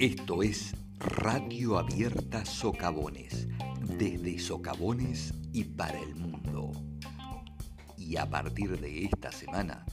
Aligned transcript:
Esto 0.00 0.42
es 0.42 0.74
Radio 0.98 1.78
Abierta 1.78 2.44
Socavones, 2.46 3.46
desde 3.98 4.38
Socavones 4.38 5.34
y 5.52 5.64
para 5.64 6.00
el 6.00 6.16
mundo. 6.16 6.72
Y 7.98 8.16
a 8.16 8.28
partir 8.30 8.80
de 8.80 9.04
esta 9.04 9.30
semana 9.30 9.84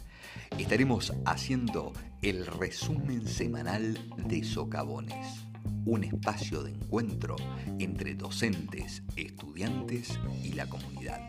estaremos 0.57 1.13
haciendo 1.25 1.91
el 2.21 2.45
resumen 2.45 3.27
semanal 3.27 3.99
de 4.17 4.45
Socavones, 4.45 5.45
un 5.85 6.05
espacio 6.05 6.63
de 6.63 6.71
encuentro 6.71 7.35
entre 7.79 8.15
docentes, 8.15 9.03
estudiantes 9.17 10.17
y 10.43 10.53
la 10.53 10.67
comunidad. 10.67 11.19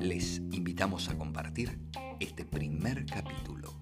Les 0.00 0.38
invitamos 0.50 1.08
a 1.08 1.16
compartir 1.16 1.78
este 2.20 2.44
primer 2.44 3.06
capítulo. 3.06 3.72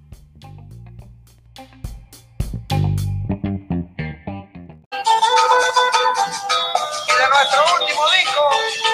nuestro 7.36 7.60
último 7.80 8.02
disco. 8.10 8.85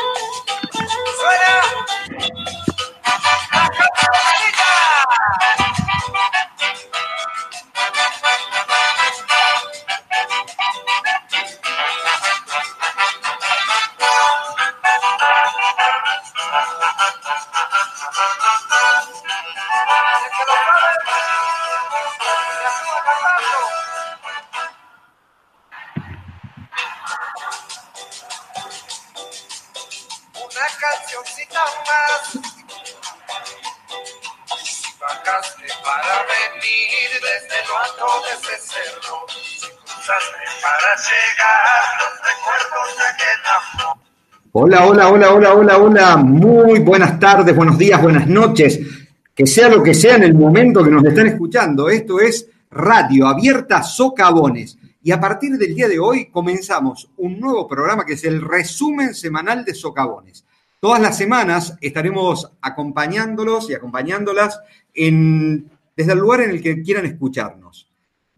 Hola, 44.73 44.87
hola, 44.87 45.11
hola, 45.11 45.35
hola, 45.35 45.55
hola, 45.55 45.77
hola. 45.77 46.17
Muy 46.17 46.79
buenas 46.79 47.21
tardes, 47.21 47.55
buenos 47.55 47.77
días, 47.77 48.01
buenas 48.01 48.27
noches. 48.27 48.81
Que 49.35 49.47
sea 49.47 49.69
lo 49.69 49.83
que 49.83 49.93
sea 49.93 50.17
en 50.17 50.23
el 50.23 50.33
momento 50.33 50.83
que 50.83 50.91
nos 50.91 51.05
están 51.05 51.27
escuchando. 51.27 51.91
Esto 51.91 52.21
es 52.21 52.49
Radio 52.71 53.27
Abierta 53.27 53.83
Socavones. 53.83 54.79
Y 55.03 55.11
a 55.11 55.21
partir 55.21 55.59
del 55.59 55.75
día 55.75 55.89
de 55.89 55.99
hoy 55.99 56.31
comenzamos 56.31 57.11
un 57.19 57.39
nuevo 57.39 57.69
programa 57.69 58.07
que 58.07 58.15
es 58.15 58.25
el 58.25 58.41
resumen 58.41 59.13
semanal 59.13 59.63
de 59.67 59.75
Socavones. 59.75 60.47
Todas 60.81 61.03
las 61.03 61.19
semanas 61.19 61.77
estaremos 61.83 62.51
acompañándolos 62.63 63.69
y 63.69 63.75
acompañándolas 63.75 64.59
en, 64.95 65.71
desde 65.95 66.15
el 66.15 66.19
lugar 66.19 66.41
en 66.41 66.51
el 66.51 66.63
que 66.63 66.81
quieran 66.81 67.05
escucharnos. 67.05 67.92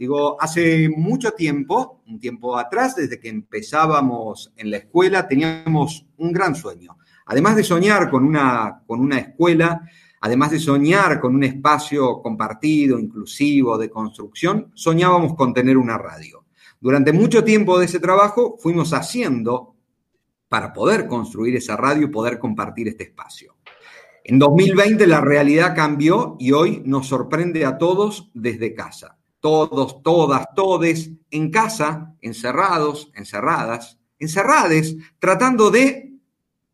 Digo, 0.05 0.37
hace 0.39 0.91
mucho 0.95 1.31
tiempo, 1.31 2.03
un 2.07 2.21
tiempo 2.21 2.59
atrás, 2.59 2.95
desde 2.95 3.19
que 3.19 3.31
empezábamos 3.31 4.53
en 4.55 4.71
la 4.71 4.77
escuela, 4.77 5.27
teníamos 5.27 6.05
un 6.19 6.31
gran 6.31 6.55
sueño. 6.55 6.99
Además 7.25 7.57
de 7.57 7.65
soñar 7.65 8.11
con 8.11 8.23
una, 8.23 8.83
con 8.87 9.01
una 9.01 9.17
escuela, 9.17 9.81
además 10.21 10.51
de 10.51 10.61
soñar 10.61 11.21
con 11.21 11.35
un 11.35 11.43
espacio 11.43 12.21
compartido, 12.21 12.99
inclusivo, 12.99 13.79
de 13.79 13.89
construcción, 13.89 14.73
soñábamos 14.75 15.37
con 15.37 15.55
tener 15.55 15.79
una 15.79 15.97
radio. 15.97 16.45
Durante 16.79 17.15
mucho 17.15 17.43
tiempo 17.43 17.79
de 17.79 17.87
ese 17.87 17.99
trabajo 17.99 18.59
fuimos 18.59 18.93
haciendo 18.93 19.75
para 20.51 20.75
poder 20.75 21.07
construir 21.07 21.57
esa 21.57 21.79
radio 21.79 22.09
y 22.09 22.11
poder 22.11 22.39
compartir 22.39 22.89
este 22.89 23.05
espacio. 23.05 23.57
En 24.23 24.39
2020 24.39 25.07
la 25.07 25.23
realidad 25.23 25.75
cambió 25.75 26.37
y 26.39 26.53
hoy 26.53 26.83
nos 26.85 27.07
sorprende 27.07 27.65
a 27.65 27.79
todos 27.79 28.31
desde 28.35 28.75
casa. 28.75 29.17
Todos, 29.45 30.03
todas, 30.03 30.47
todes 30.57 31.11
en 31.31 31.51
casa, 31.51 32.15
encerrados, 32.23 33.13
encerradas, 33.15 33.99
encerrades, 34.19 34.97
tratando 35.19 35.71
de 35.71 36.15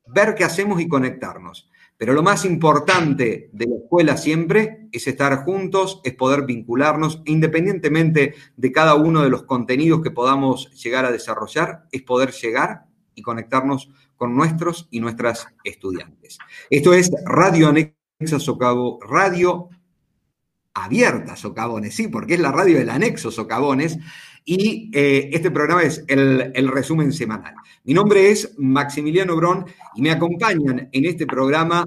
ver 0.07 0.37
qué 0.37 0.45
hacemos 0.45 0.81
y 0.81 0.87
conectarnos. 0.87 1.69
Pero 1.97 2.13
lo 2.13 2.23
más 2.23 2.45
importante 2.45 3.51
de 3.53 3.67
la 3.67 3.75
escuela 3.75 4.17
siempre 4.17 4.87
es 4.93 5.09
estar 5.09 5.43
juntos, 5.43 6.01
es 6.05 6.15
poder 6.15 6.47
vincularnos, 6.47 7.23
e 7.25 7.33
independientemente 7.33 8.37
de 8.57 8.71
cada 8.71 8.95
uno 8.95 9.25
de 9.25 9.31
los 9.31 9.43
contenidos 9.43 10.01
que 10.01 10.13
podamos 10.13 10.71
llegar 10.81 11.05
a 11.05 11.11
desarrollar, 11.11 11.89
es 11.91 12.03
poder 12.03 12.31
llegar 12.31 12.85
y 13.17 13.23
conectarnos 13.23 13.91
con 14.15 14.37
nuestros 14.37 14.87
y 14.93 15.01
nuestras 15.01 15.49
estudiantes. 15.65 16.39
Esto 16.71 16.93
es 16.95 17.11
Radio 17.25 17.67
Anexa 17.67 18.39
Socavo, 18.39 19.01
Radio 19.01 19.71
Abierta 20.75 21.37
Socavones, 21.37 21.95
sí, 21.95 22.09
porque 22.09 22.35
es 22.35 22.41
la 22.41 22.53
radio 22.53 22.79
del 22.79 22.91
anexo 22.91 23.31
Socavones, 23.31 23.99
y 24.45 24.91
eh, 24.95 25.31
este 25.33 25.51
programa 25.51 25.83
es 25.83 26.05
el, 26.09 26.53
el, 26.55 26.69
resumen 26.69 27.13
semanal. 27.13 27.55
Mi 27.85 27.95
nombre 27.95 28.31
es 28.31 28.55
Maximiliano 28.59 29.37
Brón 29.37 29.67
y 29.95 30.03
me 30.03 30.11
acompañan 30.11 30.89
en 30.91 31.05
este 31.05 31.27
programa 31.27 31.85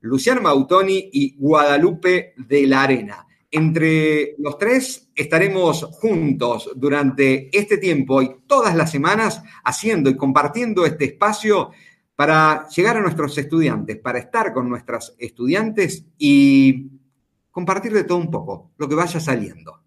Luciano 0.00 0.40
Mautoni 0.40 1.10
y 1.12 1.36
Guadalupe 1.36 2.34
de 2.36 2.66
la 2.66 2.82
Arena. 2.82 3.26
Entre 3.50 4.34
los 4.38 4.56
tres 4.56 5.10
estaremos 5.14 5.84
juntos 5.92 6.70
durante 6.74 7.56
este 7.56 7.76
tiempo 7.76 8.22
y 8.22 8.36
todas 8.46 8.74
las 8.74 8.90
semanas 8.90 9.42
haciendo 9.62 10.08
y 10.08 10.16
compartiendo 10.16 10.86
este 10.86 11.04
espacio 11.04 11.70
para 12.16 12.66
llegar 12.68 12.96
a 12.96 13.02
nuestros 13.02 13.36
estudiantes, 13.36 13.98
para 13.98 14.18
estar 14.18 14.52
con 14.54 14.68
nuestras 14.68 15.14
estudiantes 15.18 16.06
y 16.16 16.92
compartir 17.52 17.92
de 17.92 18.04
todo 18.04 18.18
un 18.18 18.30
poco, 18.30 18.72
lo 18.78 18.88
que 18.88 18.96
vaya 18.96 19.20
saliendo. 19.20 19.78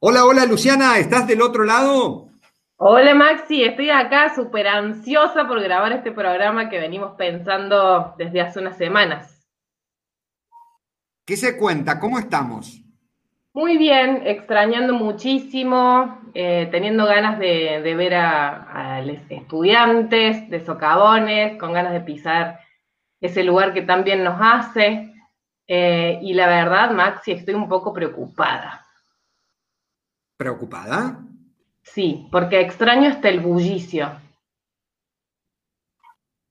Hola, 0.00 0.24
hola 0.24 0.46
Luciana, 0.46 0.96
¿estás 0.98 1.26
del 1.26 1.42
otro 1.42 1.64
lado? 1.64 2.28
Hola 2.76 3.12
Maxi, 3.12 3.64
estoy 3.64 3.90
acá 3.90 4.32
súper 4.34 4.68
ansiosa 4.68 5.48
por 5.48 5.60
grabar 5.60 5.92
este 5.92 6.12
programa 6.12 6.70
que 6.70 6.78
venimos 6.78 7.16
pensando 7.18 8.14
desde 8.16 8.40
hace 8.40 8.60
unas 8.60 8.78
semanas. 8.78 9.44
¿Qué 11.26 11.36
se 11.36 11.58
cuenta? 11.58 11.98
¿Cómo 11.98 12.20
estamos? 12.20 12.80
Muy 13.52 13.76
bien, 13.76 14.22
extrañando 14.24 14.94
muchísimo, 14.94 16.20
eh, 16.32 16.68
teniendo 16.70 17.04
ganas 17.06 17.40
de, 17.40 17.80
de 17.82 17.94
ver 17.96 18.14
a, 18.14 18.98
a, 18.98 19.02
los 19.02 19.16
estudiantes 19.28 20.48
de 20.48 20.64
socavones, 20.64 21.58
con 21.58 21.72
ganas 21.72 21.92
de 21.92 22.00
pisar 22.00 22.60
ese 23.20 23.42
lugar 23.42 23.74
que 23.74 23.82
tan 23.82 24.04
bien 24.04 24.22
nos 24.22 24.38
hace. 24.40 25.07
Eh, 25.70 26.18
y 26.22 26.32
la 26.32 26.48
verdad, 26.48 26.90
Maxi, 26.92 27.32
estoy 27.32 27.54
un 27.54 27.68
poco 27.68 27.92
preocupada. 27.92 28.86
¿Preocupada? 30.38 31.18
Sí, 31.82 32.26
porque 32.32 32.60
extraño 32.60 33.10
hasta 33.10 33.28
el 33.28 33.40
bullicio. 33.40 34.10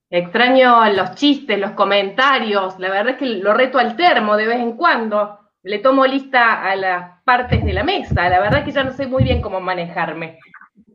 Extraño 0.10 0.86
los 0.92 1.16
chistes, 1.16 1.60
los 1.60 1.72
comentarios. 1.72 2.80
La 2.80 2.90
verdad 2.90 3.14
es 3.14 3.18
que 3.18 3.26
lo 3.26 3.54
reto 3.54 3.80
al 3.80 3.96
termo 3.96 4.38
de 4.38 4.48
vez 4.48 4.60
en 4.60 4.78
cuando. 4.78 5.40
Le 5.64 5.80
tomo 5.80 6.06
lista 6.06 6.64
a 6.64 6.76
las 6.76 7.24
partes 7.24 7.66
de 7.66 7.74
la 7.74 7.84
mesa. 7.84 8.30
La 8.30 8.40
verdad 8.40 8.60
es 8.60 8.66
que 8.66 8.72
ya 8.72 8.84
no 8.84 8.94
sé 8.94 9.08
muy 9.08 9.24
bien 9.24 9.42
cómo 9.42 9.60
manejarme 9.60 10.40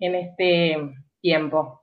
en 0.01 0.15
este 0.15 0.77
tiempo. 1.21 1.83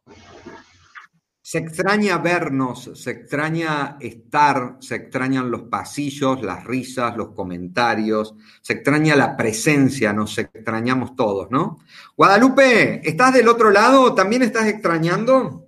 Se 1.50 1.58
extraña 1.58 2.20
vernos, 2.20 2.92
se 2.94 3.10
extraña 3.10 3.98
estar, 4.00 4.76
se 4.82 4.94
extrañan 4.98 5.50
los 5.50 5.64
pasillos, 5.64 6.44
las 6.44 6.63
risas, 6.63 7.18
los 7.18 7.30
comentarios, 7.30 8.36
se 8.62 8.74
extraña 8.74 9.16
la 9.16 9.36
presencia, 9.36 10.13
nos 10.13 10.38
extrañamos 10.38 11.16
todos, 11.16 11.50
¿no? 11.50 11.80
Guadalupe, 12.16 13.01
¿estás 13.04 13.34
del 13.34 13.48
otro 13.48 13.72
lado? 13.72 14.13
¿También 14.13 14.44
estás 14.44 14.68
extrañando? 14.68 15.66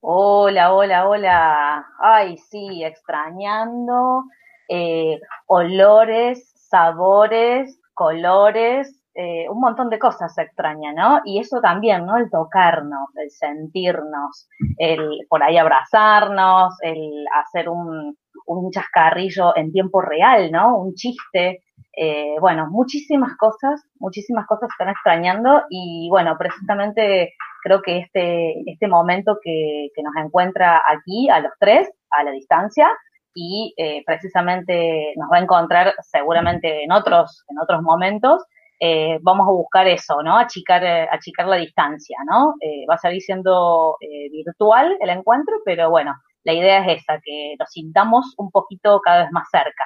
Hola, 0.00 0.74
hola, 0.74 1.08
hola. 1.08 1.86
Ay, 1.98 2.36
sí, 2.36 2.84
extrañando 2.84 4.24
eh, 4.68 5.18
olores, 5.46 6.52
sabores, 6.54 7.80
colores, 7.94 9.01
eh, 9.14 9.48
un 9.48 9.60
montón 9.60 9.90
de 9.90 9.98
cosas 9.98 10.34
se 10.34 10.42
extraña, 10.42 10.92
¿no? 10.92 11.20
Y 11.24 11.38
eso 11.38 11.60
también, 11.60 12.06
¿no? 12.06 12.16
El 12.16 12.30
tocarnos, 12.30 13.08
el 13.16 13.30
sentirnos, 13.30 14.48
el 14.78 15.26
por 15.28 15.42
ahí 15.42 15.58
abrazarnos, 15.58 16.74
el 16.82 17.26
hacer 17.34 17.68
un, 17.68 18.16
un 18.46 18.70
chascarrillo 18.70 19.56
en 19.56 19.72
tiempo 19.72 20.00
real, 20.00 20.50
¿no? 20.50 20.76
Un 20.78 20.94
chiste. 20.94 21.62
Eh, 21.94 22.36
bueno, 22.40 22.68
muchísimas 22.70 23.36
cosas, 23.36 23.84
muchísimas 23.98 24.46
cosas 24.46 24.70
están 24.70 24.88
extrañando 24.88 25.62
y 25.68 26.08
bueno, 26.10 26.36
precisamente 26.38 27.34
creo 27.62 27.82
que 27.82 27.98
este, 27.98 28.54
este 28.64 28.88
momento 28.88 29.38
que, 29.42 29.88
que 29.94 30.02
nos 30.02 30.14
encuentra 30.16 30.82
aquí 30.88 31.28
a 31.28 31.40
los 31.40 31.52
tres, 31.60 31.90
a 32.10 32.24
la 32.24 32.30
distancia, 32.30 32.88
y 33.34 33.74
eh, 33.76 34.02
precisamente 34.04 35.14
nos 35.16 35.30
va 35.30 35.38
a 35.38 35.42
encontrar 35.42 35.94
seguramente 36.02 36.84
en 36.84 36.92
otros, 36.92 37.44
en 37.48 37.58
otros 37.58 37.82
momentos. 37.82 38.44
Eh, 38.84 39.18
vamos 39.22 39.46
a 39.46 39.52
buscar 39.52 39.86
eso, 39.86 40.22
¿no? 40.24 40.36
Achicar, 40.36 40.84
achicar 40.84 41.46
la 41.46 41.56
distancia, 41.56 42.16
¿no? 42.28 42.54
va 42.90 42.94
a 42.96 42.98
salir 42.98 43.22
siendo 43.22 43.96
virtual 44.32 44.96
el 45.00 45.10
encuentro, 45.10 45.54
pero 45.64 45.88
bueno, 45.88 46.14
la 46.44 46.52
idea 46.52 46.84
es 46.84 47.00
esa, 47.02 47.20
que 47.24 47.54
nos 47.58 47.70
sintamos 47.70 48.34
un 48.38 48.50
poquito 48.50 49.00
cada 49.00 49.22
vez 49.22 49.32
más 49.32 49.48
cerca. 49.50 49.84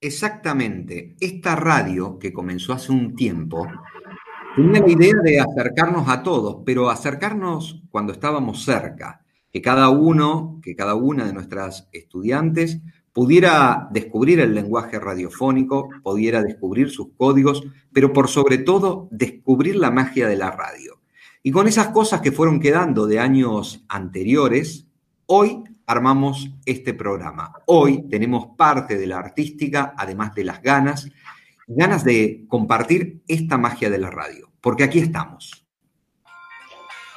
Exactamente. 0.00 1.16
Esta 1.20 1.56
radio, 1.56 2.18
que 2.18 2.32
comenzó 2.32 2.74
hace 2.74 2.92
un 2.92 3.14
tiempo, 3.14 3.66
tenía 4.54 4.80
la 4.80 4.90
idea 4.90 5.14
de 5.22 5.40
acercarnos 5.40 6.08
a 6.08 6.22
todos, 6.22 6.62
pero 6.66 6.90
acercarnos 6.90 7.82
cuando 7.90 8.12
estábamos 8.12 8.64
cerca, 8.64 9.24
que 9.50 9.62
cada 9.62 9.88
uno, 9.88 10.60
que 10.62 10.76
cada 10.76 10.94
una 10.94 11.24
de 11.24 11.32
nuestras 11.32 11.88
estudiantes 11.92 12.82
pudiera 13.16 13.88
descubrir 13.92 14.40
el 14.40 14.54
lenguaje 14.54 15.00
radiofónico, 15.00 15.88
pudiera 16.02 16.42
descubrir 16.42 16.90
sus 16.90 17.14
códigos, 17.16 17.64
pero 17.90 18.12
por 18.12 18.28
sobre 18.28 18.58
todo 18.58 19.08
descubrir 19.10 19.76
la 19.76 19.90
magia 19.90 20.28
de 20.28 20.36
la 20.36 20.50
radio. 20.50 21.00
Y 21.42 21.50
con 21.50 21.66
esas 21.66 21.88
cosas 21.88 22.20
que 22.20 22.30
fueron 22.30 22.60
quedando 22.60 23.06
de 23.06 23.18
años 23.18 23.82
anteriores, 23.88 24.86
hoy 25.24 25.64
armamos 25.86 26.50
este 26.66 26.92
programa. 26.92 27.54
Hoy 27.64 28.06
tenemos 28.10 28.48
parte 28.54 28.98
de 28.98 29.06
la 29.06 29.16
artística, 29.16 29.94
además 29.96 30.34
de 30.34 30.44
las 30.44 30.60
ganas, 30.60 31.08
ganas 31.66 32.04
de 32.04 32.44
compartir 32.48 33.22
esta 33.28 33.56
magia 33.56 33.88
de 33.88 33.96
la 33.96 34.10
radio, 34.10 34.52
porque 34.60 34.84
aquí 34.84 34.98
estamos. 34.98 35.66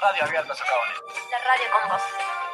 Radio 0.02 0.24
Abierta 0.24 0.54
La 0.54 1.40
radio 1.44 1.66
con 1.74 1.92
vos. 1.92 2.49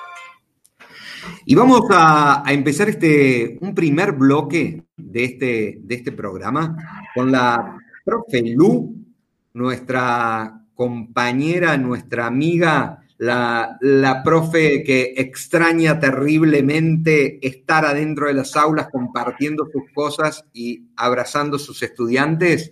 Y 1.46 1.56
vamos 1.56 1.82
a, 1.90 2.44
empezar 2.48 2.90
este, 2.90 3.58
un 3.62 3.74
primer 3.74 4.14
bloque 4.14 4.84
de 4.96 5.24
este, 5.24 5.80
de 5.82 5.96
este 5.96 6.12
programa 6.12 6.76
con 7.14 7.32
la 7.32 7.78
profe 8.04 8.42
Lu, 8.42 8.96
nuestra 9.54 10.62
compañera, 10.74 11.78
nuestra 11.78 12.28
amiga 12.28 13.06
la, 13.18 14.22
profe 14.24 14.84
que 14.84 15.14
extraña 15.18 16.00
terriblemente 16.00 17.46
estar 17.46 17.86
adentro 17.86 18.28
de 18.28 18.34
las 18.34 18.56
aulas 18.56 18.90
compartiendo 18.92 19.68
sus 19.72 19.84
cosas 19.94 20.46
y 20.54 20.88
abrazando 20.96 21.58
a 21.58 21.60
sus 21.60 21.82
estudiantes, 21.84 22.72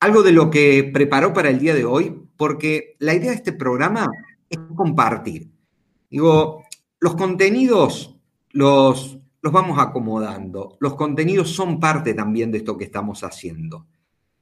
algo 0.00 0.22
de 0.22 0.32
lo 0.32 0.50
que 0.50 0.90
preparó 0.92 1.32
para 1.32 1.50
el 1.50 1.58
día 1.58 1.74
de 1.74 1.84
hoy, 1.84 2.16
porque 2.36 2.96
la 2.98 3.14
idea 3.14 3.30
de 3.30 3.36
este 3.36 3.52
programa 3.52 4.08
es 4.48 4.58
compartir. 4.74 5.48
Digo, 6.08 6.64
los 7.00 7.16
contenidos 7.16 8.16
los, 8.50 9.18
los 9.42 9.52
vamos 9.52 9.78
acomodando, 9.78 10.76
los 10.80 10.94
contenidos 10.94 11.50
son 11.50 11.80
parte 11.80 12.14
también 12.14 12.52
de 12.52 12.58
esto 12.58 12.76
que 12.76 12.84
estamos 12.84 13.24
haciendo 13.24 13.86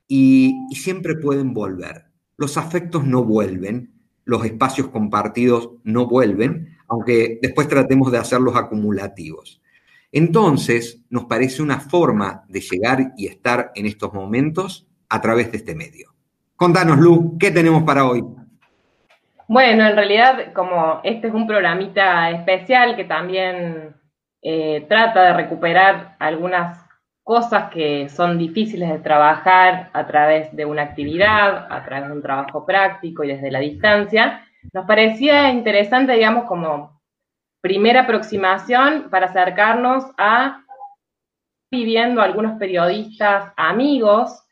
y 0.08 0.55
siempre 0.72 1.16
pueden 1.16 1.55
volver. 1.55 2.06
Los 2.37 2.56
afectos 2.56 3.05
no 3.05 3.25
vuelven, 3.25 3.93
los 4.25 4.44
espacios 4.44 4.88
compartidos 4.88 5.70
no 5.84 6.06
vuelven, 6.06 6.76
aunque 6.88 7.38
después 7.43 7.69
tratemos 7.69 8.10
de 8.10 8.19
hacerlos 8.19 8.56
acumulativos. 8.56 9.60
Entonces, 10.10 11.02
nos 11.10 11.26
parece 11.26 11.62
una 11.62 11.81
forma 11.81 12.44
de 12.49 12.60
llegar 12.60 13.12
y 13.16 13.26
estar 13.26 13.72
en 13.75 13.87
estos 13.87 14.12
momentos 14.14 14.88
a 15.08 15.20
través 15.20 15.52
de 15.52 15.58
este 15.58 15.75
medio. 15.75 16.14
Contanos, 16.56 16.99
Lu, 16.99 17.37
¿qué 17.38 17.50
tenemos 17.50 17.82
para 17.82 18.06
hoy? 18.06 18.25
Bueno, 19.50 19.86
en 19.86 19.96
realidad, 19.96 20.52
como 20.52 21.00
este 21.04 21.28
es 21.28 21.34
un 21.34 21.46
programita 21.46 22.30
especial 22.30 22.96
que 22.96 23.04
también 23.04 23.94
eh, 24.42 24.84
trata 24.90 25.22
de 25.22 25.32
recuperar 25.32 26.16
algunas 26.18 26.84
cosas 27.24 27.70
que 27.70 28.10
son 28.10 28.36
difíciles 28.36 28.90
de 28.90 28.98
trabajar 28.98 29.88
a 29.94 30.06
través 30.06 30.54
de 30.54 30.66
una 30.66 30.82
actividad, 30.82 31.66
a 31.70 31.82
través 31.82 32.08
de 32.08 32.14
un 32.14 32.22
trabajo 32.22 32.66
práctico 32.66 33.24
y 33.24 33.28
desde 33.28 33.50
la 33.50 33.60
distancia, 33.60 34.46
nos 34.74 34.84
parecía 34.84 35.50
interesante, 35.50 36.12
digamos, 36.12 36.44
como 36.44 37.00
primera 37.62 38.02
aproximación 38.02 39.08
para 39.08 39.26
acercarnos 39.26 40.04
a 40.18 40.62
viviendo 41.70 42.20
algunos 42.20 42.58
periodistas 42.58 43.50
amigos 43.56 44.42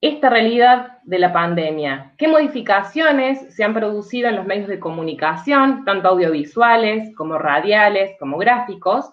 esta 0.00 0.30
realidad 0.30 0.98
de 1.02 1.18
la 1.18 1.32
pandemia. 1.32 2.12
¿Qué 2.16 2.28
modificaciones 2.28 3.54
se 3.54 3.64
han 3.64 3.74
producido 3.74 4.28
en 4.28 4.36
los 4.36 4.46
medios 4.46 4.68
de 4.68 4.78
comunicación, 4.78 5.84
tanto 5.84 6.08
audiovisuales 6.08 7.14
como 7.16 7.38
radiales, 7.38 8.16
como 8.18 8.38
gráficos, 8.38 9.10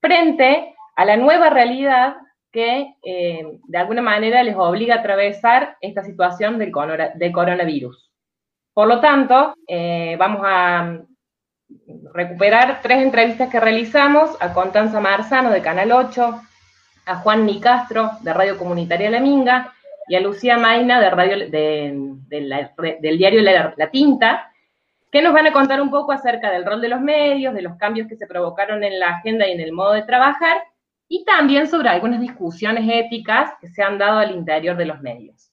frente 0.00 0.74
a 0.94 1.04
la 1.04 1.16
nueva 1.16 1.50
realidad 1.50 2.16
que 2.52 2.94
eh, 3.04 3.58
de 3.64 3.78
alguna 3.78 4.00
manera 4.00 4.42
les 4.42 4.56
obliga 4.56 4.94
a 4.94 4.98
atravesar 5.00 5.76
esta 5.80 6.02
situación 6.04 6.58
del, 6.58 6.70
coronavirus. 6.70 8.10
Por 8.72 8.88
lo 8.88 9.00
tanto, 9.00 9.54
eh, 9.66 10.16
vamos 10.18 10.42
a 10.44 11.00
recuperar 12.14 12.80
tres 12.80 13.02
entrevistas 13.02 13.50
que 13.50 13.60
realizamos 13.60 14.36
a 14.40 14.52
Constanza 14.54 15.00
Marzano 15.00 15.50
de 15.50 15.60
Canal 15.60 15.92
8, 15.92 16.40
a 17.06 17.16
Juan 17.16 17.44
Nicastro 17.44 18.12
de 18.22 18.32
Radio 18.32 18.56
Comunitaria 18.56 19.10
La 19.10 19.20
Minga 19.20 19.74
y 20.08 20.14
a 20.14 20.20
Lucía 20.20 20.56
Maina 20.56 21.00
de 21.00 21.10
radio, 21.10 21.50
del 21.50 23.18
diario 23.18 23.42
la 23.42 23.90
Tinta, 23.90 24.52
que 25.10 25.22
nos 25.22 25.32
van 25.32 25.46
a 25.46 25.52
contar 25.52 25.80
un 25.80 25.90
poco 25.90 26.12
acerca 26.12 26.50
del 26.50 26.64
rol 26.64 26.80
de 26.80 26.88
los 26.88 27.00
medios, 27.00 27.54
de 27.54 27.62
los 27.62 27.76
cambios 27.76 28.08
que 28.08 28.16
se 28.16 28.26
provocaron 28.26 28.84
en 28.84 28.98
la 28.98 29.16
agenda 29.16 29.46
y 29.46 29.52
en 29.52 29.60
el 29.60 29.72
modo 29.72 29.92
de 29.92 30.02
trabajar, 30.02 30.62
y 31.08 31.24
también 31.24 31.68
sobre 31.68 31.88
algunas 31.88 32.20
discusiones 32.20 32.84
éticas 32.88 33.52
que 33.60 33.68
se 33.68 33.82
han 33.82 33.98
dado 33.98 34.18
al 34.18 34.32
interior 34.32 34.76
de 34.76 34.86
los 34.86 35.00
medios. 35.00 35.52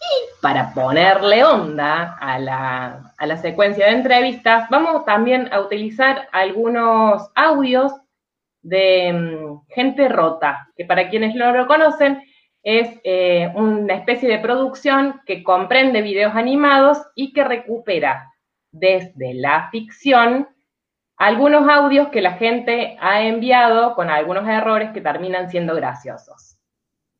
Y 0.00 0.40
para 0.40 0.72
ponerle 0.72 1.44
onda 1.44 2.16
a 2.20 2.38
la, 2.38 3.36
secuencia 3.36 3.86
de 3.86 3.92
entrevistas, 3.92 4.68
vamos 4.70 5.04
también 5.04 5.48
a 5.52 5.60
utilizar 5.60 6.28
algunos 6.32 7.30
audios 7.34 7.92
de 8.62 9.12
mm, 9.12 9.72
Gente 9.74 10.08
Rota, 10.08 10.68
que 10.76 10.84
para 10.84 11.08
quienes 11.08 11.34
no 11.34 11.52
lo 11.52 11.66
conocen, 11.66 12.22
es 12.70 13.00
eh, 13.02 13.50
una 13.54 13.94
especie 13.94 14.28
de 14.28 14.40
producción 14.40 15.22
que 15.24 15.42
comprende 15.42 16.02
videos 16.02 16.34
animados 16.36 16.98
y 17.14 17.32
que 17.32 17.42
recupera 17.42 18.30
desde 18.70 19.32
la 19.32 19.70
ficción 19.70 20.46
algunos 21.16 21.66
audios 21.66 22.08
que 22.08 22.20
la 22.20 22.32
gente 22.32 22.98
ha 23.00 23.22
enviado 23.22 23.94
con 23.94 24.10
algunos 24.10 24.46
errores 24.46 24.90
que 24.92 25.00
terminan 25.00 25.48
siendo 25.48 25.74
graciosos. 25.74 26.58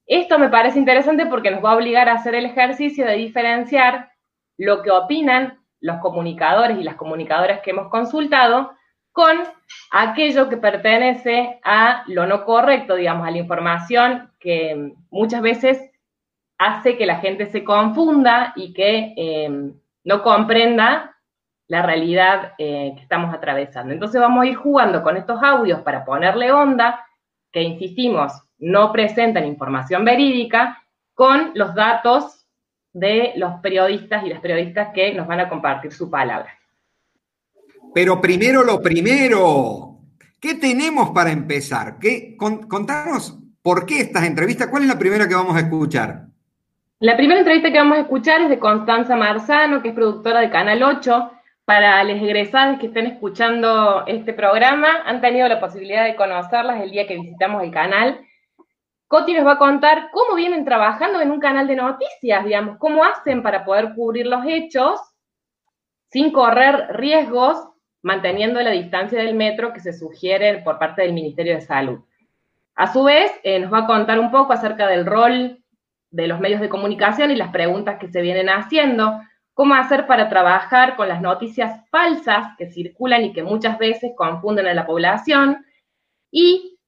Esto 0.07 0.39
me 0.39 0.51
parece 0.51 0.79
interesante 0.79 1.25
porque 1.25 1.51
nos 1.51 1.65
va 1.65 1.73
a 1.73 1.77
obligar 1.77 2.11
a 2.11 2.17
hacer 2.17 2.35
el 2.35 2.45
ejercicio 2.45 3.07
de 3.07 3.15
diferenciar 3.15 4.13
lo 4.59 4.83
que 4.83 4.91
opinan 4.91 5.65
los 5.81 5.97
comunicadores 6.01 6.77
y 6.79 6.83
las 6.83 6.97
comunicadoras 6.97 7.61
que 7.63 7.71
hemos 7.71 7.89
consultado 7.89 8.73
con 9.13 9.45
aquello 9.93 10.51
que 10.51 10.59
pertenece 10.59 11.59
a 11.65 12.05
lo 12.07 12.27
no 12.27 12.45
correcto, 12.45 12.97
digamos, 12.97 13.27
a 13.27 13.31
la 13.31 13.39
información 13.39 14.28
que 14.39 14.93
muchas 15.11 15.43
veces 15.43 15.91
hace 16.59 16.97
que 16.97 17.07
la 17.07 17.21
gente 17.21 17.47
se 17.47 17.65
confunda 17.65 18.53
y 18.57 18.73
que 18.73 19.15
eh, 19.17 19.73
no 20.05 20.23
comprenda 20.23 21.17
la 21.69 21.83
realidad 21.83 22.55
eh, 22.59 22.93
que 22.97 23.03
estamos 23.03 23.35
atravesando. 23.35 23.93
Entonces 23.93 24.21
vamos 24.21 24.43
a 24.43 24.47
ir 24.47 24.57
jugando 24.57 25.03
con 25.03 25.17
estos 25.17 25.43
audios 25.43 25.81
para 25.83 26.05
ponerle 26.05 26.51
onda, 26.51 27.05
que 27.53 27.63
insistimos, 27.63 28.33
no 28.59 28.91
presentan 28.93 29.47
información 29.47 30.05
verídica, 30.05 30.83
con 31.15 31.53
los 31.55 31.75
datos 31.75 32.47
de 32.93 33.33
los 33.37 33.61
periodistas 33.61 34.25
y 34.25 34.29
las 34.29 34.41
periodistas 34.41 34.89
que 34.95 35.13
nos 35.15 35.27
van 35.27 35.41
a 35.41 35.49
compartir 35.49 35.93
su 35.93 36.11
palabra. 36.11 36.59
Pero 37.95 38.21
primero 38.21 38.63
lo 38.65 38.81
primero, 38.81 39.99
¿qué 40.41 40.55
tenemos 40.55 41.11
para 41.11 41.31
empezar? 41.31 41.99
¿Qué, 41.99 42.37
contanos 42.37 43.39
por 43.69 43.85
qué 43.85 44.01
estas 44.01 44.25
entrevistas, 44.25 44.69
¿cuál 44.69 44.85
es 44.85 44.89
la 44.89 44.99
primera 44.99 45.29
que 45.29 45.35
vamos 45.35 45.55
a 45.55 45.61
escuchar? 45.61 46.23
La 47.01 47.19
primera 47.19 47.41
entrevista 47.41 47.71
que 47.71 47.77
vamos 47.77 47.99
a 47.99 48.01
escuchar 48.01 48.41
es 48.41 48.49
de 48.49 48.59
Constanza 48.59 49.15
Marzano, 49.15 49.83
que 49.83 49.91
es 49.91 49.95
productora 49.95 50.41
de 50.41 50.49
Canal 50.49 50.83
8, 50.83 51.31
para 51.67 52.03
los 52.03 52.17
egresados 52.17 52.79
que 52.79 52.87
estén 52.87 53.05
escuchando 53.05 54.07
este 54.07 54.33
programa, 54.33 55.03
han 55.05 55.21
tenido 55.21 55.47
la 55.49 55.61
posibilidad 55.61 56.07
de 56.07 56.17
conocerlas 56.17 56.81
el 56.81 56.93
día 56.93 57.07
que 57.07 57.19
visitamos 57.19 57.63
el 57.63 57.71
canal. 57.71 58.19
Coti 59.07 59.35
nos 59.35 59.45
va 59.45 59.53
a 59.53 59.59
contar 59.59 60.09
cómo 60.13 60.35
vienen 60.35 60.65
trabajando 60.65 61.21
en 61.21 61.31
un 61.31 61.39
canal 61.39 61.67
de 61.67 61.77
noticias, 61.77 62.47
digamos, 62.47 62.79
cómo 62.79 63.05
hacen 63.05 63.43
para 63.43 63.67
poder 63.67 63.93
cubrir 63.95 64.29
los 64.29 64.47
hechos 64.47 64.99
sin 66.11 66.33
correr 66.33 66.87
riesgos, 66.97 67.69
manteniendo 68.01 68.63
la 68.63 68.71
distancia 68.71 69.19
del 69.19 69.35
metro 69.35 69.75
que 69.75 69.81
se 69.81 69.93
sugiere 69.93 70.63
por 70.63 70.79
parte 70.79 71.03
del 71.03 71.13
Ministerio 71.13 71.57
de 71.57 71.61
Salud. 71.61 71.99
A 72.79 72.93
su 72.93 73.03
vez, 73.03 73.33
eh, 73.43 73.59
nos 73.59 73.73
va 73.73 73.79
a 73.79 73.87
contar 73.87 74.21
un 74.21 74.31
poco 74.31 74.53
acerca 74.53 74.87
del 74.87 75.05
rol 75.05 75.59
de 76.13 76.29
los 76.29 76.39
medios 76.39 76.61
de 76.61 76.69
comunicación 76.69 77.33
y 77.33 77.35
las 77.35 77.51
preguntas 77.51 77.99
que 77.99 78.07
se 78.07 78.23
vienen 78.23 78.49
haciendo 78.49 79.21
cómo 79.53 79.75
hacer 79.75 80.07
para 80.07 80.29
trabajar 80.29 80.95
con 80.95 81.09
las 81.09 81.21
noticias 81.21 81.85
falsas 81.91 82.57
que 82.57 82.71
circulan 82.71 83.25
y 83.25 83.33
que 83.33 83.43
muchas 83.43 83.79
veces 83.79 84.13
confunden 84.17 84.69
a 84.69 84.75
la 84.75 84.87
población, 84.87 85.67
y 86.31 86.79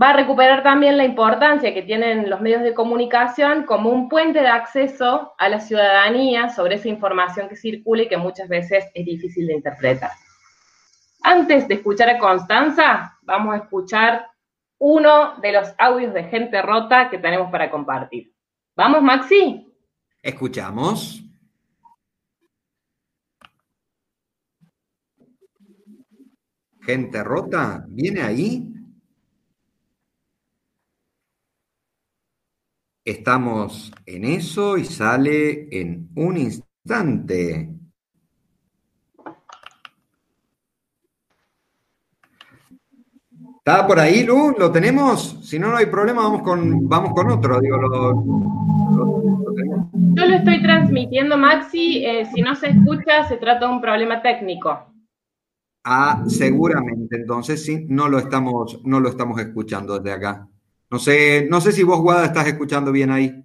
va 0.00 0.10
a 0.10 0.14
recuperar 0.14 0.64
también 0.64 0.96
la 0.96 1.04
importancia 1.04 1.72
que 1.72 1.82
tienen 1.82 2.28
los 2.28 2.40
medios 2.40 2.62
de 2.62 2.74
comunicación 2.74 3.66
como 3.66 3.90
un 3.90 4.08
puente 4.08 4.40
de 4.40 4.48
acceso 4.48 5.32
a 5.38 5.48
la 5.48 5.60
ciudadanía 5.60 6.48
sobre 6.48 6.74
esa 6.74 6.88
información 6.88 7.48
que 7.48 7.54
circula 7.54 8.02
y 8.02 8.08
que 8.08 8.16
muchas 8.16 8.48
veces 8.48 8.84
es 8.92 9.04
difícil 9.04 9.46
de 9.46 9.54
interpretar. 9.54 10.10
Antes 11.22 11.68
de 11.68 11.74
escuchar 11.74 12.10
a 12.10 12.18
Constanza, 12.18 13.16
vamos 13.22 13.54
a 13.54 13.58
escuchar 13.58 14.26
uno 14.78 15.38
de 15.40 15.52
los 15.52 15.74
audios 15.78 16.12
de 16.12 16.24
gente 16.24 16.60
rota 16.62 17.08
que 17.10 17.18
tenemos 17.18 17.50
para 17.50 17.70
compartir. 17.70 18.32
¿Vamos, 18.74 19.02
Maxi? 19.02 19.66
Escuchamos. 20.22 21.22
Gente 26.82 27.24
rota, 27.24 27.84
¿viene 27.88 28.22
ahí? 28.22 28.72
Estamos 33.04 33.92
en 34.04 34.24
eso 34.24 34.76
y 34.76 34.84
sale 34.84 35.68
en 35.70 36.10
un 36.16 36.36
instante. 36.36 37.75
¿Está 43.66 43.84
por 43.84 43.98
ahí, 43.98 44.22
Lu? 44.22 44.54
¿Lo 44.56 44.70
tenemos? 44.70 45.40
Si 45.42 45.58
no, 45.58 45.70
no 45.70 45.76
hay 45.76 45.86
problema, 45.86 46.22
vamos 46.22 46.42
con, 46.42 46.88
vamos 46.88 47.12
con 47.12 47.28
otro. 47.32 47.58
Digo, 47.58 47.76
Yo 49.92 50.24
lo 50.24 50.36
estoy 50.36 50.62
transmitiendo, 50.62 51.36
Maxi. 51.36 52.06
Eh, 52.06 52.26
si 52.32 52.42
no 52.42 52.54
se 52.54 52.68
escucha, 52.68 53.24
se 53.26 53.38
trata 53.38 53.66
de 53.66 53.72
un 53.72 53.80
problema 53.80 54.22
técnico. 54.22 54.94
Ah, 55.82 56.22
seguramente. 56.28 57.16
Entonces 57.16 57.64
sí, 57.64 57.86
no 57.88 58.08
lo 58.08 58.18
estamos, 58.18 58.80
no 58.84 59.00
lo 59.00 59.08
estamos 59.08 59.40
escuchando 59.40 59.98
desde 59.98 60.16
acá. 60.16 60.46
No 60.88 61.00
sé, 61.00 61.48
no 61.50 61.60
sé 61.60 61.72
si 61.72 61.82
vos, 61.82 62.00
Guada, 62.00 62.26
estás 62.26 62.46
escuchando 62.46 62.92
bien 62.92 63.10
ahí. 63.10 63.44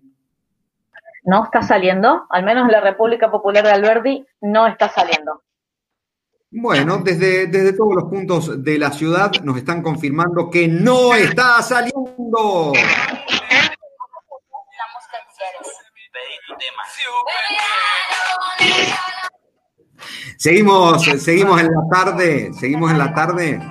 No 1.24 1.46
está 1.46 1.64
saliendo, 1.64 2.28
al 2.30 2.46
menos 2.46 2.66
en 2.66 2.74
la 2.74 2.82
República 2.82 3.32
Popular 3.32 3.64
de 3.64 3.72
Alberdi 3.72 4.24
no 4.40 4.68
está 4.68 4.88
saliendo. 4.88 5.42
Bueno, 6.54 6.98
desde, 6.98 7.48
desde 7.48 7.72
todos 7.72 7.96
los 7.96 8.04
puntos 8.10 8.62
de 8.62 8.78
la 8.78 8.92
ciudad 8.92 9.32
nos 9.42 9.56
están 9.56 9.82
confirmando 9.82 10.50
que 10.50 10.68
no 10.68 11.16
está 11.16 11.62
saliendo. 11.62 12.74
Seguimos, 20.38 21.04
seguimos 21.04 21.62
en 21.62 21.68
la 21.68 21.88
tarde, 21.90 22.52
seguimos 22.60 22.92
en 22.92 22.98
la 22.98 23.14
tarde 23.14 23.62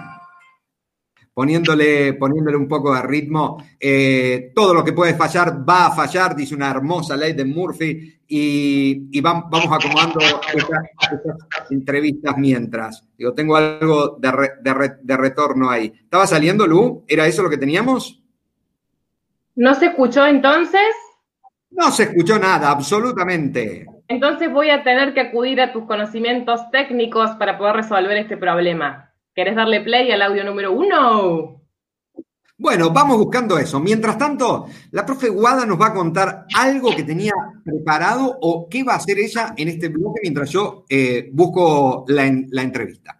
poniéndole, 1.40 2.12
poniéndole 2.12 2.54
un 2.58 2.68
poco 2.68 2.94
de 2.94 3.00
ritmo. 3.00 3.56
Eh, 3.80 4.52
todo 4.54 4.74
lo 4.74 4.84
que 4.84 4.92
puede 4.92 5.14
fallar 5.14 5.66
va 5.66 5.86
a 5.86 5.90
fallar, 5.90 6.36
dice 6.36 6.54
una 6.54 6.70
hermosa 6.70 7.16
ley 7.16 7.32
de 7.32 7.46
Murphy, 7.46 8.20
y, 8.28 9.18
vamos, 9.22 9.46
acomodando 9.50 10.20
estas, 10.20 11.70
entrevistas 11.70 12.36
mientras. 12.36 13.08
Digo, 13.16 13.32
tengo 13.32 13.56
algo 13.56 14.18
de, 14.18 14.92
de, 15.02 15.16
retorno 15.16 15.70
ahí. 15.70 15.90
¿Estaba 16.02 16.26
saliendo, 16.26 16.66
Lu? 16.66 17.06
¿Era 17.08 17.26
eso 17.26 17.42
lo 17.42 17.48
que 17.48 17.56
teníamos? 17.56 18.22
¿No 19.56 19.74
se 19.74 19.86
escuchó 19.86 20.26
entonces? 20.26 20.92
No 21.70 21.90
se 21.90 22.02
escuchó 22.02 22.38
nada, 22.38 22.70
absolutamente. 22.70 23.86
Entonces 24.08 24.52
voy 24.52 24.68
a 24.68 24.82
tener 24.82 25.14
que 25.14 25.20
acudir 25.20 25.58
a 25.62 25.72
tus 25.72 25.86
conocimientos 25.86 26.70
técnicos 26.70 27.30
para 27.36 27.56
poder 27.56 27.76
resolver 27.76 28.18
este 28.18 28.36
problema. 28.36 29.09
¿Querés 29.40 29.56
darle 29.56 29.80
play 29.80 30.12
al 30.12 30.20
audio 30.20 30.44
número 30.44 30.70
uno? 30.70 31.62
Bueno, 32.58 32.90
vamos 32.90 33.16
buscando 33.16 33.56
eso. 33.56 33.80
Mientras 33.80 34.18
tanto, 34.18 34.66
la 34.90 35.06
profe 35.06 35.30
Guada 35.30 35.64
nos 35.64 35.80
va 35.80 35.86
a 35.86 35.94
contar 35.94 36.44
algo 36.54 36.94
que 36.94 37.04
tenía 37.04 37.32
preparado 37.64 38.36
o 38.42 38.68
qué 38.68 38.84
va 38.84 38.92
a 38.92 38.96
hacer 38.96 39.18
ella 39.18 39.54
en 39.56 39.68
este 39.68 39.88
bloque 39.88 40.20
mientras 40.22 40.50
yo 40.50 40.84
eh, 40.90 41.30
busco 41.32 42.04
la, 42.08 42.30
la 42.50 42.60
entrevista. 42.60 43.18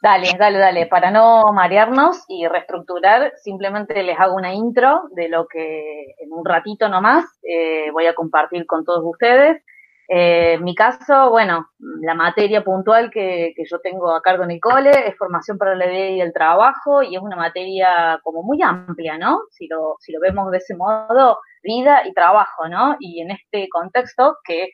Dale, 0.00 0.28
dale, 0.38 0.58
dale. 0.58 0.86
Para 0.86 1.10
no 1.10 1.52
marearnos 1.52 2.24
y 2.28 2.46
reestructurar, 2.46 3.32
simplemente 3.42 4.04
les 4.04 4.16
hago 4.20 4.36
una 4.36 4.54
intro 4.54 5.08
de 5.16 5.28
lo 5.28 5.48
que 5.48 6.14
en 6.20 6.32
un 6.32 6.44
ratito 6.44 6.88
nomás 6.88 7.24
eh, 7.42 7.90
voy 7.90 8.06
a 8.06 8.14
compartir 8.14 8.66
con 8.66 8.84
todos 8.84 9.02
ustedes. 9.04 9.64
Eh, 10.08 10.58
mi 10.58 10.74
caso, 10.74 11.30
bueno, 11.30 11.70
la 11.78 12.14
materia 12.14 12.62
puntual 12.62 13.10
que, 13.10 13.54
yo 13.70 13.80
tengo 13.80 14.14
a 14.14 14.20
cargo 14.20 14.44
en 14.44 14.50
el 14.50 14.60
cole 14.60 14.90
es 15.08 15.16
formación 15.16 15.56
para 15.56 15.74
la 15.74 15.86
vida 15.86 16.08
y 16.10 16.20
el 16.20 16.32
trabajo 16.32 17.02
y 17.02 17.16
es 17.16 17.22
una 17.22 17.36
materia 17.36 18.20
como 18.22 18.42
muy 18.42 18.60
amplia, 18.62 19.16
¿no? 19.16 19.42
Si 19.50 19.66
lo, 19.66 19.96
si 20.00 20.12
lo 20.12 20.20
vemos 20.20 20.50
de 20.50 20.58
ese 20.58 20.76
modo, 20.76 21.38
vida 21.62 22.06
y 22.06 22.12
trabajo, 22.12 22.68
¿no? 22.68 22.96
Y 23.00 23.22
en 23.22 23.30
este 23.30 23.68
contexto 23.70 24.36
que 24.44 24.68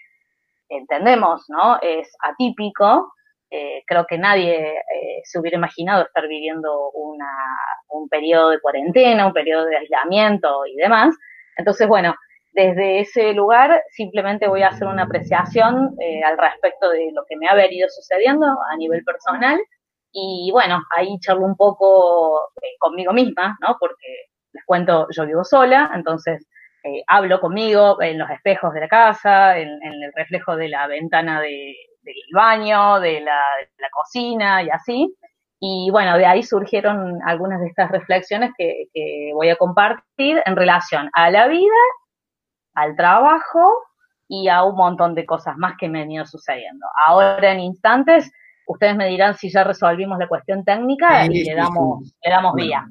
entendemos, 0.68 1.44
¿no? 1.48 1.78
Es 1.80 2.12
atípico, 2.22 3.12
eh, 3.50 3.82
creo 3.86 4.06
que 4.06 4.18
nadie 4.18 4.78
eh, 4.78 5.20
se 5.24 5.38
hubiera 5.38 5.56
imaginado 5.56 6.04
estar 6.04 6.26
viviendo 6.28 6.90
una, 6.92 7.30
un 7.88 8.08
periodo 8.08 8.50
de 8.50 8.60
cuarentena, 8.60 9.26
un 9.26 9.32
periodo 9.32 9.64
de 9.66 9.76
aislamiento 9.76 10.66
y 10.66 10.76
demás. 10.76 11.16
Entonces, 11.56 11.86
bueno, 11.88 12.14
desde 12.52 13.00
ese 13.00 13.32
lugar 13.32 13.82
simplemente 13.92 14.48
voy 14.48 14.62
a 14.62 14.68
hacer 14.68 14.88
una 14.88 15.04
apreciación 15.04 15.94
eh, 16.00 16.22
al 16.24 16.36
respecto 16.36 16.90
de 16.90 17.10
lo 17.12 17.24
que 17.28 17.36
me 17.36 17.48
ha 17.48 17.54
venido 17.54 17.88
sucediendo 17.88 18.46
a 18.46 18.76
nivel 18.76 19.04
personal 19.04 19.60
y 20.12 20.50
bueno, 20.52 20.82
ahí 20.96 21.18
charlo 21.20 21.44
un 21.44 21.56
poco 21.56 22.50
eh, 22.60 22.76
conmigo 22.78 23.12
misma, 23.12 23.56
¿no? 23.60 23.76
Porque 23.78 24.26
les 24.52 24.64
cuento, 24.64 25.06
yo 25.16 25.24
vivo 25.26 25.44
sola, 25.44 25.92
entonces 25.94 26.48
eh, 26.82 27.04
hablo 27.06 27.40
conmigo 27.40 28.02
en 28.02 28.18
los 28.18 28.28
espejos 28.30 28.74
de 28.74 28.80
la 28.80 28.88
casa, 28.88 29.56
en, 29.58 29.68
el 29.68 30.12
reflejo 30.14 30.56
de 30.56 30.68
la 30.68 30.88
ventana 30.88 31.40
del 31.40 31.74
baño, 32.34 32.98
de 32.98 33.20
la, 33.20 33.40
cocina 33.92 34.62
y 34.62 34.70
así. 34.70 35.14
Y 35.60 35.90
bueno, 35.92 36.16
de 36.16 36.26
ahí 36.26 36.42
surgieron 36.42 37.20
algunas 37.24 37.60
de 37.60 37.68
estas 37.68 37.90
reflexiones 37.90 38.50
que, 38.58 38.86
que 38.92 39.30
voy 39.34 39.50
a 39.50 39.56
compartir 39.56 40.42
en 40.46 40.56
relación 40.56 41.10
a 41.12 41.30
la 41.30 41.46
vida 41.48 41.76
al 42.74 42.96
trabajo 42.96 43.72
y 44.28 44.48
a 44.48 44.62
un 44.62 44.76
montón 44.76 45.14
de 45.14 45.26
cosas 45.26 45.56
más 45.56 45.74
que 45.78 45.88
me 45.88 46.02
han 46.02 46.10
ido 46.10 46.24
sucediendo. 46.24 46.86
Ahora 47.06 47.52
en 47.52 47.60
instantes, 47.60 48.30
ustedes 48.66 48.96
me 48.96 49.08
dirán 49.08 49.36
si 49.36 49.50
ya 49.50 49.64
resolvimos 49.64 50.18
la 50.18 50.28
cuestión 50.28 50.64
técnica 50.64 51.26
y 51.26 51.44
le 51.44 51.54
damos, 51.54 52.14
le 52.22 52.30
damos 52.30 52.54
vía. 52.54 52.88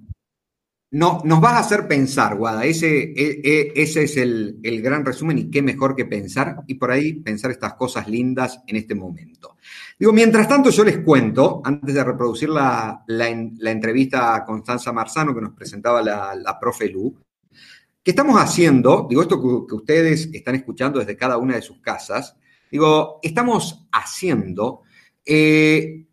No, 0.91 1.21
nos 1.24 1.39
vas 1.39 1.53
a 1.53 1.59
hacer 1.59 1.88
pensar, 1.88 2.36
Guada. 2.36 2.65
Ese, 2.65 3.13
e, 3.15 3.41
e, 3.43 3.74
ese 3.75 4.03
es 4.03 4.17
el, 4.17 4.59
gran 4.81 5.05
resumen 5.05 5.38
y 5.38 5.51
qué 5.51 5.62
mejor 5.62 5.95
que 5.95 6.05
pensar 6.05 6.63
y 6.65 6.75
por 6.75 6.89
ahí 6.89 7.13
pensar 7.13 7.51
estas 7.51 7.75
cosas 7.75 8.07
lindas 8.07 8.62
en 8.65 8.75
este 8.75 8.95
momento. 8.95 9.55
Digo, 10.00 10.12
mientras 10.12 10.48
tanto 10.48 10.71
yo 10.71 10.83
les 10.83 11.00
cuento, 11.00 11.62
antes 11.63 11.93
de 11.93 12.03
reproducir 12.03 12.50
la, 12.50 13.05
entrevista 13.07 14.36
a 14.36 14.43
Constanza 14.43 14.91
Marzano 14.91 15.36
que 15.36 15.41
nos 15.41 15.53
presentaba 15.53 16.01
la, 16.01 16.33
la 16.36 16.59
profe 16.59 16.89
Lu, 16.89 17.15
¿Qué 18.09 18.13
estamos 18.13 18.41
haciendo? 18.41 19.05
Digo, 19.07 19.21
esto 19.21 19.39
que, 19.39 19.75
ustedes 19.75 20.31
están 20.33 20.55
escuchando 20.55 20.97
desde 20.97 21.15
cada 21.15 21.37
una 21.37 21.53
de 21.53 21.61
sus 21.61 21.79
casas, 21.79 22.35
digo, 22.71 23.19
estamos 23.21 23.87
haciendo 23.91 24.81
eh, 25.23 26.07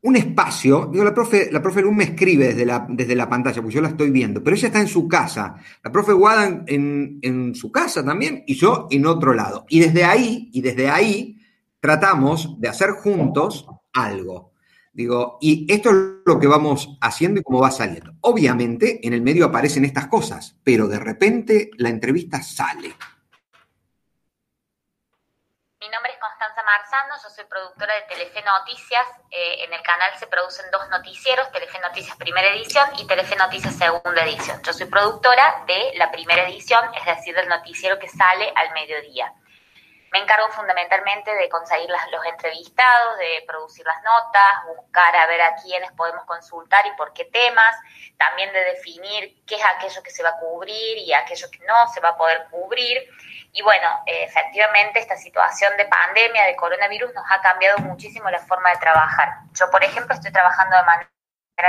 un 0.00 0.16
espacio, 0.16 0.88
digo, 0.90 1.04
la 1.04 1.12
profe, 1.12 1.50
la 1.52 1.60
profe 1.60 1.82
Luz 1.82 1.94
me 1.94 2.04
escribe 2.04 2.46
desde 2.46 2.64
la, 2.64 2.86
desde 2.88 3.14
la 3.14 3.28
pantalla, 3.28 3.60
porque 3.60 3.74
yo 3.74 3.82
la 3.82 3.88
estoy 3.88 4.10
viendo, 4.10 4.42
pero 4.42 4.56
ella 4.56 4.68
está 4.68 4.80
en 4.80 4.88
su 4.88 5.06
casa, 5.06 5.56
la 5.84 5.92
profe 5.92 6.14
Guada 6.14 6.64
en, 6.66 7.18
en, 7.20 7.54
su 7.54 7.70
casa 7.70 8.02
también, 8.02 8.44
y 8.46 8.54
yo 8.54 8.88
en 8.90 9.04
otro 9.04 9.34
lado. 9.34 9.66
Y 9.68 9.80
desde 9.80 10.02
ahí, 10.02 10.48
y 10.50 10.62
desde 10.62 10.88
ahí, 10.88 11.36
tratamos 11.78 12.58
de 12.58 12.68
hacer 12.68 12.92
juntos 12.92 13.66
algo. 13.92 14.47
Digo, 14.98 15.38
y 15.40 15.72
esto 15.72 15.90
es 15.90 15.96
lo 16.26 16.40
que 16.40 16.48
vamos 16.48 16.98
haciendo 17.00 17.38
y 17.38 17.44
cómo 17.44 17.60
va 17.60 17.70
saliendo. 17.70 18.14
Obviamente, 18.22 18.98
en 19.06 19.12
el 19.12 19.22
medio 19.22 19.46
aparecen 19.46 19.84
estas 19.84 20.08
cosas, 20.08 20.56
pero 20.64 20.88
de 20.88 20.98
repente 20.98 21.70
la 21.76 21.88
entrevista 21.88 22.42
sale. 22.42 22.88
Mi 25.78 25.88
nombre 25.88 26.10
es 26.10 26.18
Constanza 26.18 26.64
Marzano, 26.64 27.14
yo 27.22 27.30
soy 27.30 27.44
productora 27.44 27.94
de 27.94 28.12
Telefe 28.12 28.42
Noticias. 28.42 29.06
Eh, 29.30 29.62
en 29.66 29.72
el 29.72 29.82
canal 29.82 30.10
se 30.18 30.26
producen 30.26 30.66
dos 30.72 30.82
noticieros, 30.90 31.48
Telefe 31.52 31.78
Noticias 31.78 32.16
primera 32.16 32.52
edición 32.52 32.88
y 32.98 33.06
Telefe 33.06 33.36
Noticias 33.36 33.76
segunda 33.76 34.24
edición. 34.24 34.60
Yo 34.64 34.72
soy 34.72 34.86
productora 34.86 35.62
de 35.68 35.92
la 35.94 36.10
primera 36.10 36.48
edición, 36.48 36.82
es 36.98 37.06
decir, 37.06 37.36
del 37.36 37.48
noticiero 37.48 38.00
que 38.00 38.08
sale 38.08 38.52
al 38.52 38.74
mediodía. 38.74 39.32
Me 40.12 40.20
encargo 40.20 40.48
fundamentalmente 40.50 41.34
de 41.34 41.48
conseguir 41.48 41.90
los 41.90 42.26
entrevistados, 42.26 43.18
de 43.18 43.44
producir 43.46 43.84
las 43.84 44.02
notas, 44.02 44.64
buscar 44.76 45.14
a 45.14 45.26
ver 45.26 45.42
a 45.42 45.54
quiénes 45.56 45.92
podemos 45.92 46.24
consultar 46.24 46.86
y 46.86 46.96
por 46.96 47.12
qué 47.12 47.26
temas, 47.26 47.76
también 48.16 48.52
de 48.52 48.64
definir 48.64 49.44
qué 49.46 49.56
es 49.56 49.62
aquello 49.76 50.02
que 50.02 50.10
se 50.10 50.22
va 50.22 50.30
a 50.30 50.38
cubrir 50.38 50.98
y 50.98 51.12
aquello 51.12 51.50
que 51.50 51.58
no 51.66 51.88
se 51.88 52.00
va 52.00 52.10
a 52.10 52.16
poder 52.16 52.46
cubrir. 52.50 53.06
Y 53.52 53.62
bueno, 53.62 54.02
efectivamente 54.06 54.98
esta 54.98 55.16
situación 55.16 55.76
de 55.76 55.86
pandemia, 55.86 56.44
de 56.44 56.56
coronavirus, 56.56 57.12
nos 57.14 57.24
ha 57.30 57.40
cambiado 57.40 57.78
muchísimo 57.78 58.30
la 58.30 58.40
forma 58.40 58.70
de 58.70 58.76
trabajar. 58.78 59.28
Yo, 59.52 59.70
por 59.70 59.84
ejemplo, 59.84 60.14
estoy 60.14 60.32
trabajando 60.32 60.76
de 60.76 60.82
manera 60.84 61.10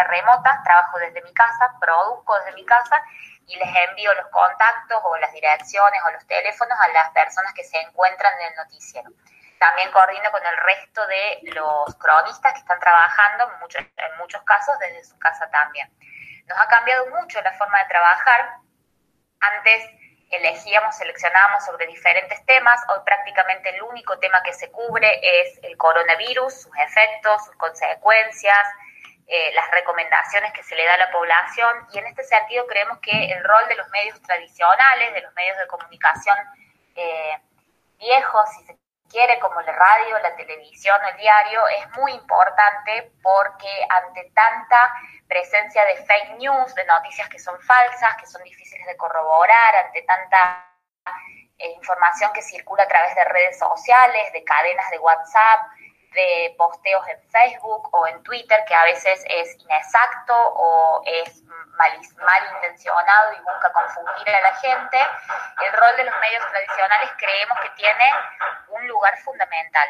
remota, 0.07 0.61
trabajo 0.63 0.99
desde 0.99 1.21
mi 1.23 1.33
casa, 1.33 1.75
produzco 1.79 2.37
desde 2.39 2.53
mi 2.53 2.65
casa 2.65 3.03
y 3.49 3.55
les 3.55 3.75
envío 3.89 4.13
los 4.13 4.27
contactos 4.27 5.01
o 5.03 5.17
las 5.17 5.33
direcciones 5.33 6.01
o 6.05 6.11
los 6.11 6.25
teléfonos 6.27 6.77
a 6.79 6.87
las 6.89 7.09
personas 7.09 7.51
que 7.53 7.63
se 7.63 7.79
encuentran 7.81 8.31
en 8.39 8.47
el 8.49 8.55
noticiero. 8.55 9.09
También 9.57 9.91
coordino 9.91 10.31
con 10.31 10.45
el 10.45 10.57
resto 10.57 11.05
de 11.07 11.39
los 11.53 11.95
cronistas 11.95 12.53
que 12.53 12.59
están 12.59 12.79
trabajando, 12.79 13.51
en 13.51 13.59
muchos, 13.59 13.81
en 13.81 14.17
muchos 14.19 14.41
casos 14.43 14.77
desde 14.79 15.03
su 15.03 15.17
casa 15.17 15.49
también. 15.49 15.91
Nos 16.45 16.59
ha 16.59 16.67
cambiado 16.67 17.07
mucho 17.07 17.41
la 17.41 17.51
forma 17.53 17.79
de 17.79 17.89
trabajar. 17.89 18.57
Antes 19.39 19.83
elegíamos, 20.29 20.95
seleccionábamos 20.95 21.65
sobre 21.65 21.87
diferentes 21.87 22.45
temas. 22.45 22.79
Hoy 22.89 22.99
prácticamente 23.03 23.69
el 23.69 23.81
único 23.81 24.19
tema 24.19 24.43
que 24.43 24.53
se 24.53 24.69
cubre 24.71 25.09
es 25.21 25.59
el 25.63 25.75
coronavirus, 25.75 26.53
sus 26.53 26.77
efectos, 26.77 27.45
sus 27.45 27.55
consecuencias, 27.55 28.67
eh, 29.31 29.51
las 29.53 29.69
recomendaciones 29.69 30.51
que 30.53 30.63
se 30.63 30.75
le 30.75 30.83
da 30.87 30.95
a 30.95 30.97
la 30.97 31.11
población. 31.11 31.69
Y 31.93 31.99
en 31.99 32.07
este 32.07 32.23
sentido 32.23 32.65
creemos 32.65 32.97
que 32.97 33.31
el 33.31 33.43
rol 33.43 33.67
de 33.67 33.75
los 33.75 33.87
medios 33.89 34.19
tradicionales, 34.23 35.13
de 35.13 35.21
los 35.21 35.31
medios 35.35 35.55
de 35.59 35.67
comunicación 35.67 36.35
eh, 36.95 37.39
viejos, 37.99 38.49
si 38.57 38.65
se 38.65 38.79
quiere, 39.07 39.39
como 39.39 39.61
la 39.61 39.71
radio, 39.71 40.17
la 40.23 40.35
televisión, 40.35 40.99
el 41.11 41.17
diario, 41.17 41.61
es 41.67 41.97
muy 41.97 42.11
importante 42.13 43.11
porque 43.21 43.69
ante 43.89 44.31
tanta 44.33 44.93
presencia 45.27 45.85
de 45.85 45.97
fake 45.97 46.37
news, 46.39 46.73
de 46.73 46.85
noticias 46.85 47.29
que 47.29 47.37
son 47.37 47.59
falsas, 47.61 48.15
que 48.17 48.25
son 48.25 48.41
difíciles 48.43 48.87
de 48.87 48.97
corroborar, 48.97 49.75
ante 49.75 50.01
tanta 50.01 50.65
eh, 51.59 51.69
información 51.69 52.33
que 52.33 52.41
circula 52.41 52.81
a 52.81 52.87
través 52.87 53.13
de 53.13 53.25
redes 53.25 53.59
sociales, 53.59 54.33
de 54.33 54.43
cadenas 54.43 54.89
de 54.89 54.97
WhatsApp, 54.97 55.59
de 56.13 56.55
posteos 56.57 57.07
en 57.07 57.21
Facebook 57.29 57.89
o 57.93 58.07
en 58.07 58.21
Twitter 58.23 58.63
que 58.67 58.75
a 58.75 58.83
veces 58.83 59.23
es 59.27 59.55
inexacto 59.61 60.35
o 60.35 61.01
es 61.05 61.43
mal, 61.43 62.43
intencionado 62.55 63.33
y 63.33 63.39
busca 63.39 63.71
confundir 63.71 64.29
a 64.29 64.41
la 64.41 64.55
gente, 64.55 64.97
el 65.65 65.73
rol 65.73 65.95
de 65.95 66.03
los 66.03 66.19
medios 66.19 66.45
tradicionales 66.49 67.09
creemos 67.17 67.57
que 67.61 67.69
tiene 67.71 68.13
un 68.69 68.87
lugar 68.87 69.17
fundamental. 69.19 69.87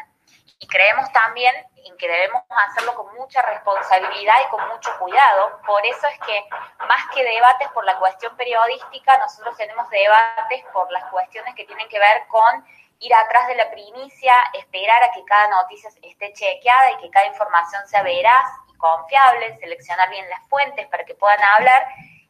Y 0.62 0.68
creemos 0.68 1.10
también 1.12 1.54
en 1.84 1.96
que 1.96 2.06
debemos 2.06 2.42
hacerlo 2.50 2.94
con 2.94 3.14
mucha 3.14 3.40
responsabilidad 3.42 4.34
y 4.44 4.48
con 4.50 4.68
mucho 4.68 4.90
cuidado. 4.98 5.58
Por 5.66 5.84
eso 5.86 6.06
es 6.06 6.18
que 6.20 6.44
más 6.86 7.02
que 7.14 7.24
debates 7.24 7.68
por 7.70 7.84
la 7.84 7.96
cuestión 7.98 8.36
periodística, 8.36 9.16
nosotros 9.18 9.56
tenemos 9.56 9.88
debates 9.88 10.64
por 10.72 10.90
las 10.92 11.04
cuestiones 11.04 11.54
que 11.54 11.64
tienen 11.64 11.88
que 11.88 11.98
ver 11.98 12.26
con 12.28 12.66
ir 13.00 13.14
atrás 13.14 13.48
de 13.48 13.54
la 13.54 13.70
primicia, 13.70 14.34
esperar 14.54 15.02
a 15.02 15.10
que 15.10 15.24
cada 15.24 15.48
noticia 15.48 15.90
esté 16.02 16.32
chequeada 16.34 16.92
y 16.92 16.96
que 16.98 17.10
cada 17.10 17.26
información 17.26 17.86
sea 17.88 18.02
veraz 18.02 18.50
y 18.68 18.76
confiable, 18.76 19.58
seleccionar 19.58 20.08
bien 20.10 20.28
las 20.28 20.46
fuentes 20.48 20.86
para 20.88 21.04
que 21.04 21.14
puedan 21.14 21.42
hablar 21.42 21.86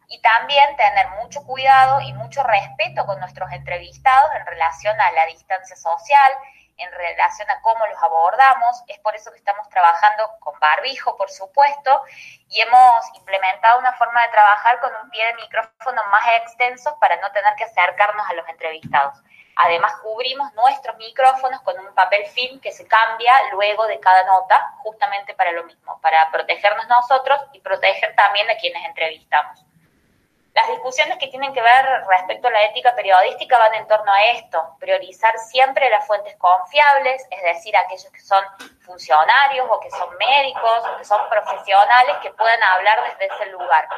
y 0.06 0.20
también 0.22 0.76
tener 0.76 1.08
mucho 1.22 1.42
cuidado 1.44 2.00
y 2.00 2.12
mucho 2.14 2.42
respeto 2.44 3.04
con 3.04 3.18
nuestros 3.20 3.50
entrevistados 3.52 4.30
en 4.34 4.46
relación 4.46 5.00
a 5.00 5.10
la 5.12 5.26
distancia 5.26 5.76
social, 5.76 6.32
en 6.76 6.90
relación 6.92 7.50
a 7.50 7.60
cómo 7.62 7.86
los 7.86 8.02
abordamos. 8.02 8.82
Es 8.86 8.98
por 9.00 9.14
eso 9.14 9.30
que 9.32 9.38
estamos 9.38 9.68
trabajando 9.68 10.30
con 10.40 10.58
barbijo, 10.60 11.16
por 11.16 11.30
supuesto, 11.30 12.02
y 12.48 12.60
hemos 12.60 13.16
implementado 13.16 13.78
una 13.78 13.92
forma 13.94 14.22
de 14.22 14.28
trabajar 14.28 14.80
con 14.80 14.92
un 15.02 15.10
pie 15.10 15.26
de 15.26 15.34
micrófono 15.34 16.02
más 16.10 16.26
extenso 16.42 16.96
para 17.00 17.16
no 17.16 17.30
tener 17.32 17.54
que 17.56 17.64
acercarnos 17.64 18.28
a 18.28 18.34
los 18.34 18.48
entrevistados. 18.48 19.16
Además, 19.62 19.92
cubrimos 20.02 20.52
nuestros 20.54 20.96
micrófonos 20.96 21.60
con 21.62 21.78
un 21.78 21.94
papel 21.94 22.24
film 22.26 22.60
que 22.60 22.72
se 22.72 22.86
cambia 22.86 23.32
luego 23.52 23.86
de 23.86 24.00
cada 24.00 24.24
nota, 24.24 24.74
justamente 24.82 25.34
para 25.34 25.52
lo 25.52 25.64
mismo, 25.64 26.00
para 26.00 26.30
protegernos 26.30 26.88
nosotros 26.88 27.40
y 27.52 27.60
proteger 27.60 28.14
también 28.16 28.48
a 28.50 28.56
quienes 28.56 28.84
entrevistamos. 28.86 29.64
Las 30.54 30.66
discusiones 30.66 31.16
que 31.18 31.28
tienen 31.28 31.52
que 31.52 31.62
ver 31.62 31.86
respecto 32.08 32.48
a 32.48 32.50
la 32.50 32.64
ética 32.64 32.94
periodística 32.96 33.56
van 33.56 33.74
en 33.74 33.86
torno 33.86 34.12
a 34.12 34.22
esto, 34.32 34.76
priorizar 34.80 35.38
siempre 35.38 35.88
las 35.90 36.06
fuentes 36.06 36.34
confiables, 36.38 37.24
es 37.30 37.42
decir, 37.42 37.76
aquellos 37.76 38.10
que 38.10 38.20
son 38.20 38.44
funcionarios 38.80 39.68
o 39.70 39.78
que 39.78 39.90
son 39.90 40.08
médicos 40.16 40.82
o 40.88 40.96
que 40.98 41.04
son 41.04 41.20
profesionales 41.28 42.16
que 42.22 42.30
puedan 42.32 42.60
hablar 42.62 42.98
desde 43.04 43.32
ese 43.32 43.46
lugar. 43.46 43.88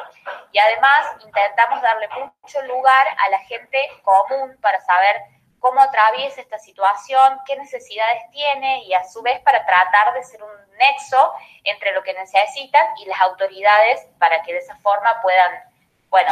Y 0.51 0.59
además 0.59 1.15
intentamos 1.25 1.81
darle 1.81 2.07
mucho 2.09 2.61
lugar 2.63 3.07
a 3.17 3.29
la 3.29 3.39
gente 3.39 3.79
común 4.03 4.55
para 4.61 4.79
saber 4.81 5.23
cómo 5.63 5.79
atraviesa 5.79 6.41
esta 6.41 6.59
situación, 6.59 7.39
qué 7.47 7.55
necesidades 7.55 8.23
tiene 8.33 8.83
y 8.83 8.93
a 8.93 9.07
su 9.07 9.21
vez 9.21 9.39
para 9.45 9.65
tratar 9.65 10.13
de 10.13 10.21
ser 10.21 10.43
un 10.43 10.51
nexo 10.77 11.31
entre 11.63 11.93
lo 11.93 12.03
que 12.03 12.13
necesitan 12.13 12.85
y 13.01 13.05
las 13.05 13.21
autoridades 13.21 14.05
para 14.19 14.43
que 14.43 14.51
de 14.51 14.59
esa 14.59 14.75
forma 14.79 15.21
puedan, 15.21 15.63
bueno, 16.09 16.31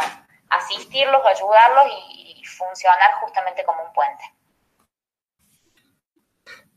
asistirlos, 0.50 1.24
ayudarlos 1.24 1.86
y, 2.10 2.22
funcionar 2.44 3.14
justamente 3.20 3.64
como 3.64 3.82
un 3.82 3.92
puente. 3.94 4.24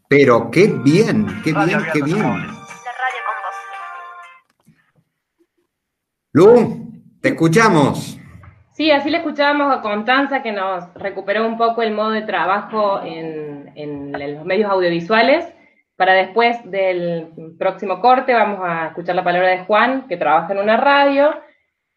Pero 0.07 0.49
qué 0.49 0.67
bien, 0.67 1.41
qué 1.43 1.51
bien, 1.51 1.85
qué 1.91 2.01
bien. 2.01 2.21
La 2.21 2.91
radio 2.93 3.21
con 3.25 3.35
vos. 3.43 3.55
Lu, 6.31 7.19
te 7.21 7.29
escuchamos. 7.29 8.17
Sí, 8.75 8.91
así 8.91 9.09
le 9.09 9.19
escuchábamos 9.19 9.73
a 9.73 9.81
Constanza 9.81 10.43
que 10.43 10.51
nos 10.51 10.93
recuperó 10.95 11.47
un 11.47 11.57
poco 11.57 11.81
el 11.81 11.93
modo 11.93 12.11
de 12.11 12.23
trabajo 12.23 13.01
en, 13.01 14.11
los 14.11 14.45
medios 14.45 14.69
audiovisuales. 14.69 15.45
Para 15.95 16.11
después 16.11 16.57
del 16.65 17.29
próximo 17.57 18.01
corte 18.01 18.33
vamos 18.33 18.59
a 18.61 18.87
escuchar 18.87 19.15
la 19.15 19.23
palabra 19.23 19.47
de 19.51 19.63
Juan, 19.63 20.09
que 20.09 20.17
trabaja 20.17 20.51
en 20.51 20.59
una 20.59 20.75
radio 20.75 21.35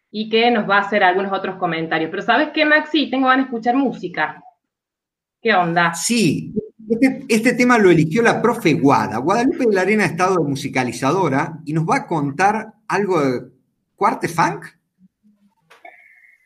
y 0.09 0.29
que 0.29 0.49
nos 0.51 0.69
va 0.69 0.77
a 0.77 0.81
hacer 0.81 1.03
algunos 1.03 1.33
otros 1.33 1.57
comentarios. 1.57 2.09
Pero 2.11 2.23
¿sabes 2.23 2.51
qué, 2.53 2.63
Maxi? 2.63 3.09
Tengo 3.09 3.27
ganas 3.27 3.47
de 3.47 3.49
escuchar 3.49 3.75
música. 3.75 4.41
¿Qué 5.41 5.53
onda? 5.53 5.93
Sí, 5.93 6.53
este, 6.89 7.25
este, 7.27 7.53
tema 7.55 7.77
lo 7.77 7.91
eligió 7.91 8.21
la 8.21 8.41
profe 8.41 8.75
Guada. 8.75 9.17
Guadalupe 9.17 9.65
de 9.65 9.73
la 9.73 9.81
Arena 9.81 10.03
ha 10.03 10.07
estado 10.07 10.41
musicalizadora 10.45 11.59
y 11.65 11.73
nos 11.73 11.83
va 11.83 11.97
a 11.97 12.07
contar 12.07 12.73
algo 12.87 13.19
de 13.19 13.41
cuarte 13.97 14.29
funk. 14.29 14.78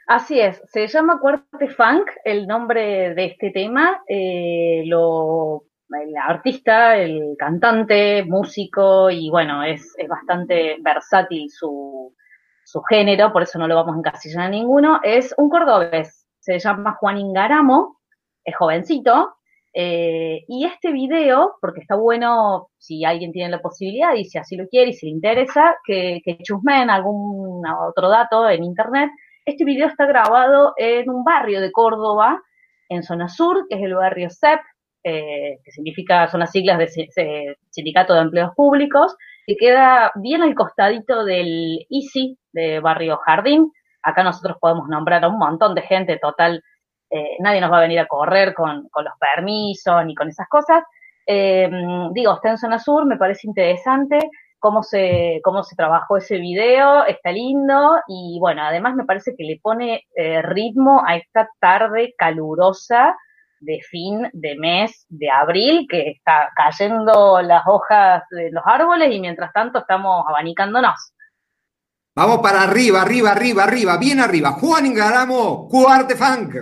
Así 0.08 0.38
es, 0.39 0.62
se 0.68 0.88
llama 0.88 1.20
Cuarte 1.20 1.70
Funk, 1.70 2.10
el 2.26 2.46
nombre 2.46 3.16
de 3.16 3.26
este 3.26 3.52
tema. 3.52 4.04
Eh, 4.08 4.84
lo, 4.86 5.63
el 5.89 6.16
artista, 6.18 6.98
el 6.98 7.36
cantante, 7.38 8.24
músico, 8.24 9.10
y 9.10 9.30
bueno, 9.30 9.63
es, 9.63 9.94
es 9.98 10.08
bastante 10.10 10.78
versátil 10.82 11.50
su, 11.50 12.13
su, 12.66 12.82
género, 12.82 13.32
por 13.32 13.44
eso 13.44 13.58
no 13.58 13.68
lo 13.68 13.76
vamos 13.76 13.96
a 13.96 14.00
encasillar 14.00 14.48
a 14.48 14.50
ninguno. 14.50 15.00
Es 15.04 15.34
un 15.38 15.50
cordobés, 15.50 16.28
se 16.39 16.60
llama 16.60 16.98
Juan 17.00 17.20
Ingaramo, 17.20 18.00
es 18.44 18.58
jovencito. 18.58 19.36
Eh, 19.76 20.44
y 20.48 20.66
este 20.66 20.92
video, 20.92 21.56
porque 21.60 21.80
está 21.80 21.96
bueno 21.96 22.70
si 22.78 23.06
alguien 23.06 23.32
tiene 23.32 23.50
la 23.50 23.62
posibilidad 23.62 24.13
y 24.13 24.26
si 24.26 24.38
así 24.38 24.56
lo 24.56 24.68
quiere 24.68 24.92
y 24.92 24.94
si 24.94 25.08
le 25.08 25.13
interesa, 25.13 25.78
que, 25.86 26.22
que 26.24 26.38
chusmen 26.44 26.89
algún 26.89 27.63
otro 27.66 28.10
dato 28.10 28.48
en 28.50 28.63
internet, 28.66 29.10
este 29.46 29.66
video 29.66 29.88
está 29.88 30.06
grabado 30.06 30.74
en 30.78 31.10
un 31.10 31.24
barrio 31.24 31.62
de 31.62 31.72
Córdoba, 31.72 32.42
en 32.90 33.04
zona 33.04 33.28
sur, 33.28 33.66
que 33.70 33.76
es 33.76 33.82
el 33.82 33.96
barrio 33.96 34.30
CEP, 34.30 34.60
eh, 35.04 35.58
que 35.64 35.72
significa, 35.72 36.28
son 36.30 36.40
las 36.40 36.52
siglas 36.52 36.78
de 36.78 37.58
Sindicato 37.70 38.14
de 38.14 38.22
Empleos 38.22 38.52
Públicos, 38.56 39.16
que 39.46 39.56
queda 39.58 40.12
bien 40.16 40.42
al 40.42 40.56
costadito 40.56 41.26
del 41.26 41.86
ICI 41.90 42.38
de 42.54 42.80
Barrio 42.80 43.18
Jardín. 43.18 43.72
Acá 44.02 44.24
nosotros 44.24 44.58
podemos 44.60 44.88
nombrar 44.88 45.24
a 45.24 45.30
un 45.30 45.38
montón 45.38 45.76
de 45.76 45.82
gente, 45.82 46.18
total, 46.22 46.64
eh, 47.10 47.38
nadie 47.40 47.60
nos 47.60 47.72
va 47.72 47.80
a 47.80 47.82
venir 47.82 48.00
a 48.00 48.08
correr 48.08 48.54
con, 48.54 48.84
los 48.84 49.14
permisos 49.20 50.06
ni 50.06 50.16
con 50.16 50.30
esas 50.30 50.48
cosas. 50.48 50.84
Eh, 51.26 51.70
digo, 52.14 52.34
está 52.34 52.52
en 52.52 52.58
zona 52.58 52.80
sur, 52.80 53.06
me 53.06 53.18
parece 53.18 53.48
interesante 53.48 54.20
cómo 54.63 54.82
se, 54.82 55.41
cómo 55.43 55.62
se 55.65 55.76
trabajó 55.76 56.15
ese 56.15 56.38
video, 56.38 57.04
está 57.04 57.34
lindo 57.34 57.97
y 58.08 58.38
bueno, 58.39 58.63
además 58.63 58.95
me 58.95 59.04
parece 59.04 59.36
que 59.36 59.43
le 59.43 59.60
pone 59.62 60.06
eh, 60.15 60.41
ritmo 60.41 61.04
a 61.06 61.17
esta 61.17 61.49
tarde 61.60 62.15
calurosa 62.17 63.13
de 63.60 63.82
fin 63.82 64.30
de 64.32 64.56
mes 64.56 65.06
de 65.10 65.30
abril, 65.30 65.86
que 65.89 66.12
está 66.12 66.49
cayendo 66.56 67.41
las 67.41 67.63
hojas 67.67 68.23
de 68.32 68.52
los 68.52 68.63
árboles 68.65 69.13
y 69.13 69.19
mientras 69.19 69.52
tanto 69.52 69.80
estamos 69.80 70.23
abanicándonos. 70.30 71.13
Vamos 72.15 72.39
para 72.39 72.62
arriba, 72.62 73.02
arriba, 73.02 73.32
arriba, 73.32 73.63
arriba, 73.65 73.97
bien 73.97 74.21
arriba. 74.21 74.52
Juan 74.52 74.86
Ingaramo, 74.86 75.67
Cuarte 75.67 76.15
Funk. 76.15 76.56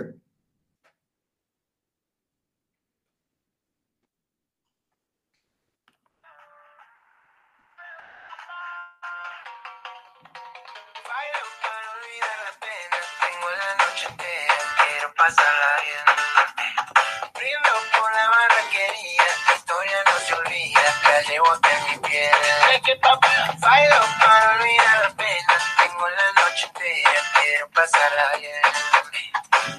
Piel. 22.80 22.98
Bailo 23.58 24.00
para 24.18 24.52
olvidar 24.52 25.02
la 25.02 25.10
pena, 25.16 25.58
tengo 25.78 26.08
la 26.08 26.32
noche 26.32 26.66
entera, 26.66 27.20
quiero 27.34 27.68
pasarla 27.70 28.36
bien. 28.38 28.62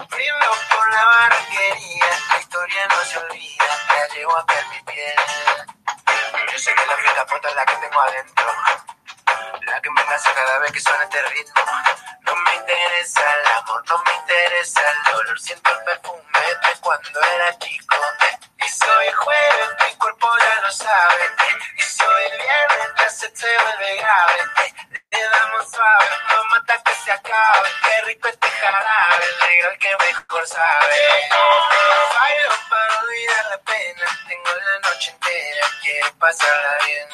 Brindo 0.10 0.50
por 0.70 0.94
la 0.94 1.06
barraquería, 1.06 2.06
la 2.30 2.40
historia 2.40 2.88
no 2.88 3.04
se 3.04 3.18
olvida, 3.18 3.66
la 3.90 4.16
llevo 4.16 4.38
hasta 4.38 4.60
en 4.60 4.70
mi 4.70 4.82
piel. 4.84 5.16
Yo 6.52 6.60
sé 6.60 6.74
que 6.76 6.86
la 6.86 6.96
fiesta 6.98 7.26
puta 7.26 7.50
es 7.50 7.56
la 7.56 7.66
que 7.66 7.76
tengo 7.76 8.02
adentro. 8.02 8.46
La 9.66 9.82
que 9.82 9.90
me 9.90 10.02
hace 10.02 10.34
cada 10.34 10.60
vez 10.60 10.72
que 10.72 10.80
suena 10.80 11.04
este 11.04 11.22
ritmo. 11.30 11.62
No 12.22 12.36
me 12.36 12.56
interesa 12.56 13.22
el 13.22 13.48
amor, 13.58 13.84
no 13.90 14.04
me 14.06 14.14
interesa 14.14 14.82
el 14.82 15.12
dolor. 15.12 15.40
Siento 15.40 15.72
el 15.72 15.84
perfume 15.84 16.40
de 16.40 16.80
cuando 16.82 17.22
era 17.22 17.58
chico. 17.58 17.96
Y 18.66 18.70
soy 18.70 19.12
jueves, 19.12 19.70
mi 19.86 19.96
cuerpo 19.96 20.28
ya 20.40 20.62
lo 20.62 20.72
sabe. 20.72 21.32
Y 21.78 21.82
soy 21.82 22.24
el 22.32 22.38
viernes, 22.38 22.90
la 22.98 23.10
se 23.10 23.58
vuelve 23.58 23.96
grave. 23.98 24.40
Le 25.12 25.24
damos 25.24 25.70
suave, 25.70 26.10
no 26.32 26.44
mata 26.46 26.82
que 26.84 26.94
se 26.96 27.12
acabe. 27.12 27.70
Qué 27.84 28.02
rico 28.06 28.28
este 28.30 28.50
jarabe, 28.50 29.26
negro 29.42 29.72
el 29.72 29.80
que 29.80 29.98
mejor 29.98 30.48
sabe. 30.48 31.30
Bailo 32.20 32.50
para 32.70 33.00
olvidar 33.02 33.46
la 33.52 33.58
pena. 33.60 34.20
Tengo 34.28 34.52
la 34.54 34.90
noche 34.90 35.12
entera, 35.12 35.68
quiero 35.82 36.14
pasarla 36.20 36.78
bien. 36.86 37.08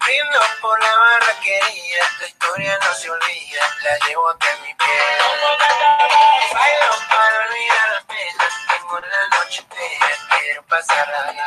Brindo 0.00 0.40
por 0.60 0.80
la 0.80 0.96
barraquería, 0.96 2.04
la 2.20 2.26
historia 2.26 2.78
no 2.78 2.94
se 2.94 3.10
olvida, 3.10 3.76
la 3.82 4.06
llevo 4.06 4.30
hasta 4.30 4.56
mi 4.62 4.74
piel. 4.74 5.18
Bailo 6.52 6.92
para 7.08 7.46
olvidar 7.46 7.88
la 7.90 8.00
pena, 8.06 8.65
tengo 8.86 9.00
la 9.00 9.38
noche 9.38 9.62
entera, 9.62 10.06
quiero 10.30 10.62
pasarla 10.66 11.32
bien. 11.32 11.44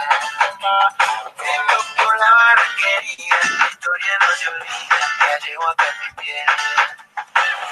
Brindo 1.37 1.77
por 1.97 2.17
la 2.17 2.31
barraquería, 2.31 3.35
la 3.59 3.67
historia 3.69 4.17
no 4.19 4.27
se 4.35 4.49
olvida, 4.49 4.99
la 5.19 5.39
llevo 5.39 5.69
hasta 5.69 5.85
mi 5.85 6.23
piel. 6.23 6.45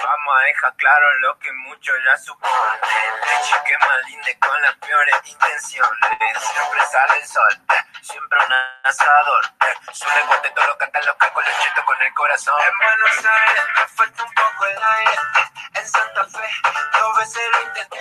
Vamos 0.04 0.38
a 0.38 0.44
dejar 0.46 0.76
claro 0.78 1.20
lo 1.20 1.40
que 1.40 1.52
muchos 1.52 1.96
ya 2.06 2.18
suponen. 2.18 2.80
Leche 3.28 3.56
que 3.66 3.78
más 3.80 4.06
linda 4.08 4.30
con 4.40 4.62
las 4.62 4.76
peores 4.76 5.16
intenciones. 5.26 6.00
Siempre 6.40 6.82
sale 6.90 7.18
el 7.18 7.28
sol, 7.28 7.62
siempre 8.02 8.40
un 8.46 8.54
asador. 8.84 9.52
Suele 9.92 10.22
contento 10.28 10.66
lo 10.66 10.78
cantan 10.78 11.06
los 11.06 11.16
cacos, 11.16 11.46
los 11.46 11.60
chetos 11.60 11.84
con 11.84 12.02
el 12.02 12.14
corazón. 12.14 12.56
En 12.62 12.78
Buenos 12.78 13.26
Aires 13.26 13.64
me 13.76 13.88
falta 13.88 14.24
un 14.24 14.34
poco 14.34 14.66
el 14.66 14.84
aire. 14.84 15.22
En 15.74 15.88
Santa 15.88 16.26
Fe 16.26 16.50
dos 16.94 17.18
veces 17.18 17.42
lo 17.52 17.62
intenté. 17.64 18.00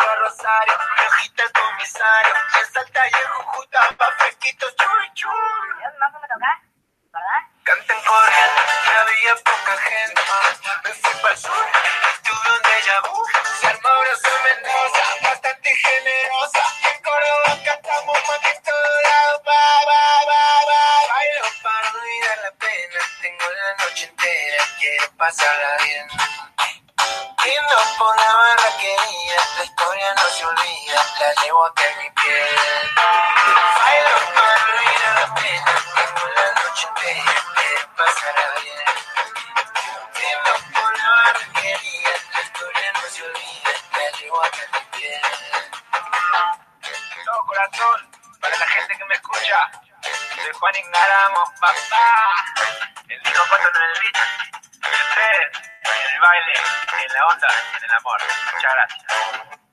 A 0.00 0.14
Rosario, 0.16 0.74
mi 0.96 1.06
hojita 1.06 1.42
el 1.42 1.52
comisario. 1.52 2.34
En 2.60 2.72
Salta 2.72 3.08
y 3.08 3.14
en 3.14 3.28
Jujuta 3.28 3.88
pa' 3.98 4.12
fresquitos, 4.18 4.76
chuy, 4.76 5.12
chuy. 5.14 5.32
Canten 7.64 8.00
corriendo, 8.06 8.60
que 8.84 8.90
había 8.96 9.34
poca 9.36 9.76
gente. 9.78 10.22
Me 10.84 10.90
fui 10.90 11.20
para 11.20 11.34
el 11.34 11.38
sur, 11.40 11.66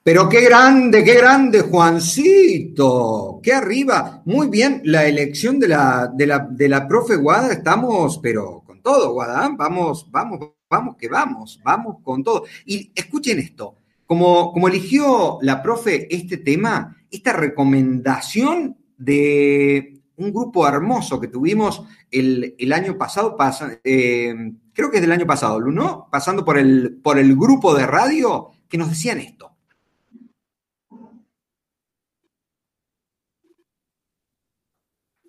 Pero 0.06 0.30
qué 0.30 0.42
grande, 0.42 1.04
qué 1.04 1.16
grande, 1.16 1.62
Juancito. 1.62 3.40
Qué 3.42 3.54
arriba. 3.54 4.22
Muy 4.26 4.50
bien, 4.50 4.82
la 4.84 5.08
elección 5.08 5.60
de 5.60 5.68
la, 5.70 6.12
de 6.14 6.28
la, 6.28 6.48
de 6.48 6.70
la 6.70 6.88
profe 6.88 7.16
Guada, 7.16 7.52
estamos, 7.52 8.20
pero 8.20 8.62
con 8.68 8.84
todo, 8.84 9.14
Guada. 9.14 9.50
Vamos, 9.58 10.08
vamos, 10.12 10.52
vamos, 10.70 10.96
que 10.96 11.08
vamos, 11.10 11.60
vamos 11.64 11.98
con 12.04 12.24
todo. 12.24 12.44
Y 12.68 12.92
escuchen 12.94 13.40
esto, 13.40 13.78
como, 14.06 14.54
como 14.54 14.68
eligió 14.68 15.40
la 15.42 15.64
profe 15.64 16.08
este 16.16 16.38
tema, 16.38 16.96
esta 17.10 17.34
recomendación 17.34 18.78
de 18.96 20.02
un 20.18 20.32
grupo 20.32 20.68
hermoso 20.68 21.20
que 21.20 21.30
tuvimos 21.30 21.82
el, 22.12 22.54
el 22.60 22.74
año 22.74 22.96
pasado, 22.96 23.36
pasa- 23.36 23.80
eh, 23.84 24.36
creo 24.72 24.92
que 24.92 24.98
es 24.98 25.02
del 25.02 25.14
año 25.14 25.26
pasado, 25.26 25.60
¿no? 25.62 26.08
Pasando 26.12 26.46
por 26.46 26.60
el, 26.60 27.00
por 27.04 27.18
el 27.18 27.36
grupo 27.36 27.74
de 27.74 27.88
radio, 27.88 28.52
que 28.70 28.78
nos 28.78 28.90
decían 28.90 29.18
esto. 29.18 29.54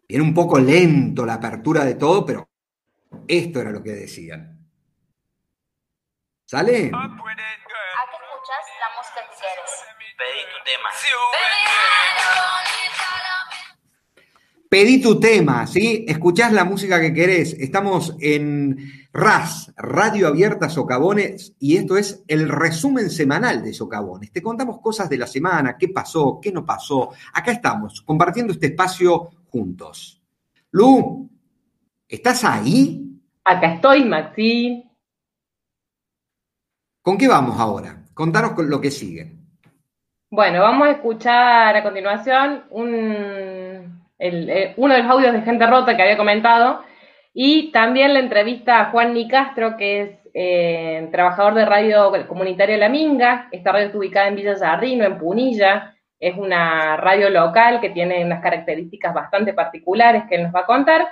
Viene 0.08 0.22
un 0.22 0.34
poco 0.34 0.58
lento 0.58 1.26
la 1.26 1.34
apertura 1.34 1.84
de 1.84 1.94
todo, 1.94 2.24
pero 2.24 2.48
esto 3.26 3.60
era 3.60 3.70
lo 3.70 3.82
que 3.82 3.92
decían. 3.92 4.56
¿Sale? 6.44 6.72
¿A 6.72 6.78
qué 6.78 6.86
escuchas 6.86 8.64
la 8.80 8.88
música 8.96 9.20
que 9.22 9.36
quieres? 9.36 9.84
Pedí 10.16 10.42
tu 10.52 10.64
tema. 10.64 10.88
Pedí 14.68 15.00
tu 15.00 15.20
tema, 15.20 15.66
¿sí? 15.66 16.04
Escuchás 16.08 16.52
la 16.52 16.64
música 16.64 17.00
que 17.00 17.14
querés. 17.14 17.54
Estamos 17.54 18.14
en 18.20 19.08
RAS, 19.12 19.72
Radio 19.76 20.28
Abierta 20.28 20.68
Socavones, 20.68 21.54
y 21.58 21.76
esto 21.76 21.96
es 21.96 22.22
el 22.28 22.48
resumen 22.48 23.10
semanal 23.10 23.62
de 23.62 23.72
Socavones. 23.72 24.30
Te 24.30 24.42
contamos 24.42 24.80
cosas 24.80 25.08
de 25.08 25.18
la 25.18 25.26
semana, 25.26 25.76
qué 25.78 25.88
pasó, 25.88 26.38
qué 26.42 26.52
no 26.52 26.64
pasó. 26.64 27.10
Acá 27.32 27.52
estamos, 27.52 28.02
compartiendo 28.02 28.52
este 28.52 28.66
espacio 28.66 29.30
juntos. 29.56 30.22
Lu, 30.72 31.30
¿estás 32.08 32.44
ahí? 32.44 33.02
Acá 33.44 33.74
estoy, 33.74 34.04
Maxi. 34.04 34.84
¿Con 37.02 37.16
qué 37.16 37.28
vamos 37.28 37.58
ahora? 37.58 38.02
Contanos 38.12 38.52
con 38.52 38.68
lo 38.68 38.80
que 38.80 38.90
sigue. 38.90 39.32
Bueno, 40.30 40.60
vamos 40.60 40.88
a 40.88 40.90
escuchar 40.92 41.76
a 41.76 41.82
continuación 41.82 42.64
un- 42.70 44.02
el- 44.18 44.50
eh, 44.50 44.74
uno 44.76 44.94
de 44.94 45.02
los 45.02 45.10
audios 45.10 45.32
de 45.32 45.42
Gente 45.42 45.66
Rota 45.66 45.96
que 45.96 46.02
había 46.02 46.16
comentado 46.16 46.82
y 47.32 47.70
también 47.70 48.12
la 48.12 48.20
entrevista 48.20 48.80
a 48.80 48.90
Juan 48.90 49.14
Nicastro, 49.14 49.76
que 49.76 50.00
es 50.02 50.10
eh, 50.38 51.08
trabajador 51.12 51.54
de 51.54 51.64
radio 51.64 52.12
comunitaria 52.28 52.76
La 52.76 52.90
Minga. 52.90 53.48
Esta 53.52 53.72
radio 53.72 53.86
está 53.86 53.96
ubicada 53.98 54.28
en 54.28 54.36
Villa 54.36 54.54
Jardino, 54.58 55.04
en 55.06 55.16
Punilla. 55.16 55.95
Es 56.18 56.36
una 56.36 56.96
radio 56.96 57.30
local 57.30 57.80
que 57.80 57.90
tiene 57.90 58.24
unas 58.24 58.42
características 58.42 59.12
bastante 59.12 59.52
particulares 59.52 60.24
que 60.28 60.36
él 60.36 60.44
nos 60.44 60.54
va 60.54 60.60
a 60.60 60.66
contar. 60.66 61.08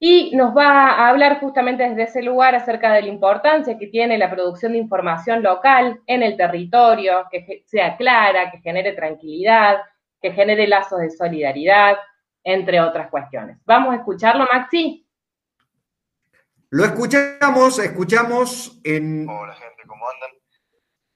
Y 0.00 0.34
nos 0.36 0.54
va 0.54 0.90
a 0.90 1.08
hablar 1.08 1.40
justamente 1.40 1.88
desde 1.88 2.02
ese 2.02 2.22
lugar 2.22 2.54
acerca 2.54 2.92
de 2.92 3.02
la 3.02 3.08
importancia 3.08 3.78
que 3.78 3.86
tiene 3.86 4.18
la 4.18 4.30
producción 4.30 4.72
de 4.72 4.78
información 4.78 5.42
local 5.42 6.00
en 6.06 6.22
el 6.22 6.36
territorio, 6.36 7.26
que 7.30 7.62
sea 7.66 7.96
clara, 7.96 8.50
que 8.50 8.58
genere 8.58 8.92
tranquilidad, 8.92 9.78
que 10.20 10.32
genere 10.32 10.66
lazos 10.66 11.00
de 11.00 11.10
solidaridad, 11.10 11.96
entre 12.42 12.80
otras 12.80 13.08
cuestiones. 13.08 13.58
¿Vamos 13.64 13.94
a 13.94 13.96
escucharlo, 13.96 14.46
Maxi? 14.52 15.06
Lo 16.70 16.84
escuchamos, 16.84 17.78
escuchamos 17.78 18.80
en... 18.84 19.28
Hola 19.28 19.54
gente, 19.54 19.82
¿cómo 19.86 20.04
andan? 20.10 20.43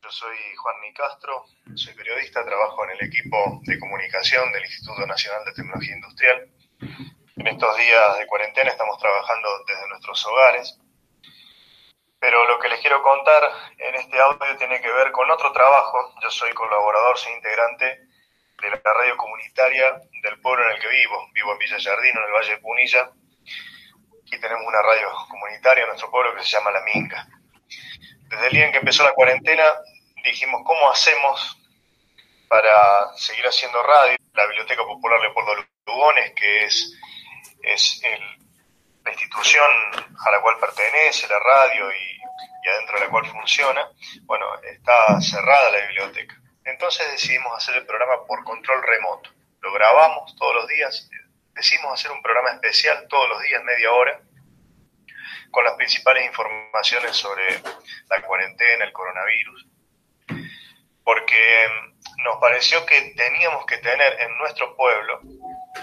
Yo 0.08 0.12
soy 0.12 0.38
Juan 0.56 0.80
Nicastro, 0.80 1.44
soy 1.74 1.92
periodista, 1.92 2.42
trabajo 2.42 2.82
en 2.84 2.92
el 2.92 3.08
equipo 3.08 3.60
de 3.64 3.78
comunicación 3.78 4.50
del 4.52 4.64
Instituto 4.64 5.06
Nacional 5.06 5.44
de 5.44 5.52
Tecnología 5.52 5.96
Industrial. 5.96 6.48
En 7.36 7.46
estos 7.46 7.76
días 7.76 8.18
de 8.18 8.26
cuarentena 8.26 8.70
estamos 8.70 8.98
trabajando 8.98 9.64
desde 9.66 9.86
nuestros 9.88 10.24
hogares, 10.24 10.80
pero 12.18 12.46
lo 12.48 12.58
que 12.58 12.70
les 12.70 12.80
quiero 12.80 13.02
contar 13.02 13.50
en 13.76 13.96
este 13.96 14.18
audio 14.18 14.56
tiene 14.56 14.80
que 14.80 14.90
ver 14.90 15.12
con 15.12 15.30
otro 15.30 15.52
trabajo. 15.52 16.14
Yo 16.22 16.30
soy 16.30 16.54
colaborador, 16.54 17.18
soy 17.18 17.34
integrante 17.34 17.84
de 18.62 18.70
la 18.70 18.80
radio 18.82 19.14
comunitaria 19.18 20.00
del 20.22 20.40
pueblo 20.40 20.64
en 20.64 20.76
el 20.76 20.80
que 20.80 20.88
vivo. 20.88 21.28
Vivo 21.34 21.52
en 21.52 21.58
Villa 21.58 21.76
Jardino, 21.78 22.20
en 22.20 22.26
el 22.28 22.32
Valle 22.32 22.50
de 22.52 22.62
Punilla, 22.62 23.10
y 24.24 24.40
tenemos 24.40 24.66
una 24.66 24.80
radio 24.80 25.08
comunitaria 25.28 25.82
en 25.82 25.88
nuestro 25.88 26.10
pueblo 26.10 26.34
que 26.34 26.44
se 26.44 26.56
llama 26.56 26.70
La 26.70 26.80
Minga. 26.80 27.28
Desde 28.30 28.46
el 28.46 28.52
día 28.52 28.66
en 28.66 28.72
que 28.72 28.78
empezó 28.78 29.04
la 29.04 29.12
cuarentena, 29.12 29.64
dijimos, 30.24 30.62
¿cómo 30.64 30.90
hacemos 30.90 31.58
para 32.48 33.16
seguir 33.16 33.44
haciendo 33.46 33.82
radio? 33.82 34.16
La 34.34 34.46
Biblioteca 34.46 34.82
Popular 34.84 35.20
Leopoldo 35.20 35.66
Lugones, 35.86 36.32
que 36.34 36.64
es, 36.64 36.94
es 37.62 38.00
la 39.04 39.10
institución 39.10 39.70
a 40.26 40.30
la 40.30 40.40
cual 40.40 40.58
pertenece 40.58 41.28
la 41.28 41.38
radio 41.38 41.90
y, 41.92 42.18
y 42.64 42.68
adentro 42.68 42.98
de 42.98 43.04
la 43.04 43.10
cual 43.10 43.26
funciona, 43.26 43.88
bueno, 44.22 44.46
está 44.62 45.20
cerrada 45.20 45.70
la 45.70 45.86
biblioteca. 45.86 46.36
Entonces 46.64 47.10
decidimos 47.10 47.52
hacer 47.56 47.76
el 47.76 47.86
programa 47.86 48.24
por 48.26 48.44
control 48.44 48.82
remoto. 48.82 49.30
Lo 49.60 49.72
grabamos 49.72 50.36
todos 50.36 50.54
los 50.54 50.68
días, 50.68 51.08
decidimos 51.54 51.94
hacer 51.94 52.12
un 52.12 52.22
programa 52.22 52.50
especial 52.50 53.06
todos 53.08 53.28
los 53.28 53.42
días, 53.42 53.62
media 53.64 53.92
hora, 53.92 54.20
con 55.50 55.64
las 55.64 55.74
principales 55.74 56.26
informaciones 56.26 57.16
sobre 57.16 57.60
la 58.08 58.22
cuarentena, 58.22 58.84
el 58.84 58.92
coronavirus, 58.92 59.66
porque 61.08 61.66
nos 62.22 62.36
pareció 62.36 62.84
que 62.84 63.00
teníamos 63.16 63.64
que 63.64 63.78
tener 63.78 64.20
en 64.20 64.36
nuestro 64.36 64.76
pueblo 64.76 65.18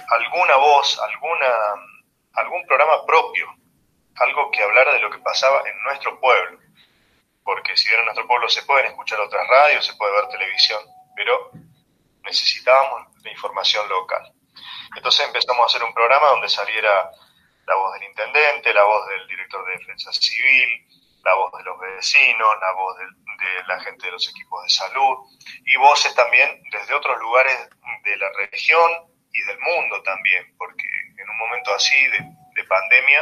alguna 0.08 0.56
voz, 0.58 1.00
alguna, 1.00 1.48
algún 2.34 2.64
programa 2.68 3.04
propio, 3.08 3.48
algo 4.18 4.52
que 4.52 4.62
hablara 4.62 4.94
de 4.94 5.00
lo 5.00 5.10
que 5.10 5.18
pasaba 5.18 5.68
en 5.68 5.82
nuestro 5.82 6.20
pueblo. 6.20 6.60
Porque 7.44 7.76
si 7.76 7.88
bien 7.88 8.02
en 8.02 8.06
nuestro 8.06 8.28
pueblo 8.28 8.48
se 8.50 8.62
pueden 8.68 8.86
escuchar 8.86 9.20
otras 9.20 9.48
radios, 9.48 9.84
se 9.84 9.96
puede 9.96 10.14
ver 10.14 10.28
televisión, 10.28 10.80
pero 11.16 11.50
necesitábamos 12.22 13.08
la 13.24 13.32
información 13.32 13.90
local. 13.90 14.32
Entonces 14.96 15.26
empezamos 15.26 15.64
a 15.64 15.66
hacer 15.66 15.84
un 15.84 15.94
programa 15.96 16.28
donde 16.28 16.50
saliera 16.50 17.10
la 17.66 17.76
voz 17.76 17.94
del 17.94 18.04
intendente, 18.04 18.76
la 18.76 18.84
voz 18.84 19.08
del 19.08 19.28
director 19.28 19.66
de 19.66 19.78
defensa 19.80 20.14
civil, 20.14 20.86
la 21.26 21.34
voz 21.34 21.52
de 21.58 21.64
los 21.64 21.80
vecinos, 21.80 22.48
la 22.62 22.72
voz 22.74 22.98
de, 22.98 23.06
la 23.68 23.80
gente 23.80 24.06
de 24.06 24.12
los 24.12 24.30
equipos 24.30 24.64
de 24.64 24.70
salud 24.70 25.18
y 25.66 25.76
voces 25.78 26.14
también 26.16 26.62
desde 26.72 26.94
otros 26.94 27.20
lugares 27.20 27.70
de 28.04 28.18
la 28.18 28.32
región 28.38 28.92
y 29.32 29.42
del 29.42 29.60
mundo 29.60 30.02
también, 30.04 30.56
porque 30.58 30.88
en 31.18 31.30
un 31.30 31.38
momento 31.38 31.74
así 31.74 31.96
de, 32.08 32.64
pandemia, 32.64 33.22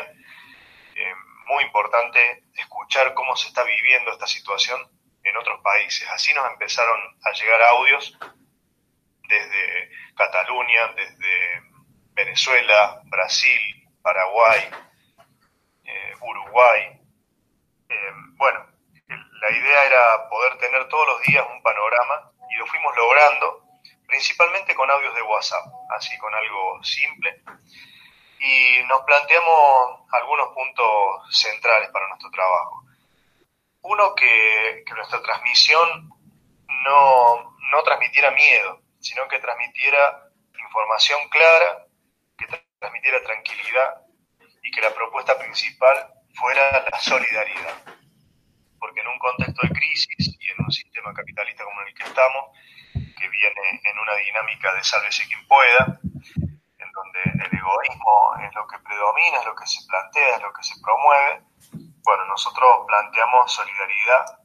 eh, 0.95 1.13
muy 1.47 1.63
importante 1.63 2.43
escuchar 2.53 3.13
cómo 3.13 3.35
se 3.35 3.49
está 3.49 3.63
viviendo 3.63 4.11
esta 4.11 4.27
situación 4.27 4.79
en 5.23 5.35
otros 5.37 5.59
países. 5.61 6.07
Así 6.09 6.33
nos 6.33 6.49
empezaron 6.51 6.99
a 7.23 7.31
llegar 7.31 7.61
audios 7.61 8.17
desde 9.27 9.91
Cataluña, 10.15 10.93
desde 10.95 11.61
Venezuela, 12.13 13.01
Brasil, 13.05 13.59
Paraguay, 14.01 14.69
eh, 15.83 16.13
Uruguay. 16.21 17.02
Eh, 17.93 18.11
bueno, 18.37 18.65
la 19.07 19.51
idea 19.51 19.83
era 19.83 20.29
poder 20.29 20.57
tener 20.57 20.87
todos 20.87 21.07
los 21.07 21.21
días 21.21 21.45
un 21.53 21.61
panorama 21.61 22.31
y 22.49 22.55
lo 22.57 22.65
fuimos 22.65 22.95
logrando 22.95 23.63
principalmente 24.07 24.75
con 24.75 24.89
audios 24.89 25.13
de 25.15 25.21
WhatsApp, 25.21 25.65
así 25.89 26.17
con 26.17 26.33
algo 26.33 26.83
simple. 26.83 27.41
Y 28.39 28.83
nos 28.87 29.01
planteamos 29.03 30.01
algunos 30.11 30.49
puntos 30.53 31.37
centrales 31.37 31.89
para 31.89 32.07
nuestro 32.07 32.29
trabajo. 32.31 32.83
Uno, 33.81 34.15
que, 34.15 34.83
nuestra 34.95 35.21
transmisión 35.21 36.09
no, 36.67 37.55
no 37.71 37.83
transmitiera 37.83 38.31
miedo, 38.31 38.81
sino 38.99 39.27
que 39.27 39.39
transmitiera 39.39 40.29
información 40.63 41.19
clara, 41.29 41.85
que 42.37 42.47
transmitiera 42.79 43.21
tranquilidad 43.23 44.05
y 44.61 44.71
que 44.71 44.81
la 44.81 44.93
propuesta 44.93 45.37
principal 45.37 46.13
fuera 46.33 46.85
la 46.91 46.99
solidaridad. 46.99 47.75
Porque 48.79 48.99
en 48.99 49.07
un 49.07 49.19
contexto 49.19 49.61
de 49.67 49.73
crisis 49.73 50.37
y 50.39 50.49
en 50.49 50.65
un 50.65 50.71
sistema 50.71 51.13
capitalista 51.13 51.63
como 51.63 51.81
el 51.81 51.93
que 51.93 52.03
estamos, 52.03 52.57
que 52.93 53.29
viene 53.29 53.81
en 53.83 53.99
una 53.99 54.15
dinámica 54.15 54.73
de 54.73 54.83
sálvese 54.83 55.27
quien 55.27 55.47
pueda, 55.47 55.99
en 56.03 56.91
donde 56.91 57.21
el 57.45 57.57
egoísmo 57.57 58.35
es 58.45 58.53
lo 58.53 58.67
que 58.67 58.79
predomina, 58.79 59.39
es 59.39 59.45
lo 59.45 59.55
que 59.55 59.67
se 59.67 59.87
plantea, 59.87 60.35
es 60.35 60.41
lo 60.41 60.51
que 60.53 60.63
se 60.63 60.79
promueve, 60.81 61.43
bueno, 62.03 62.25
nosotros 62.25 62.85
planteamos 62.85 63.51
solidaridad 63.51 64.39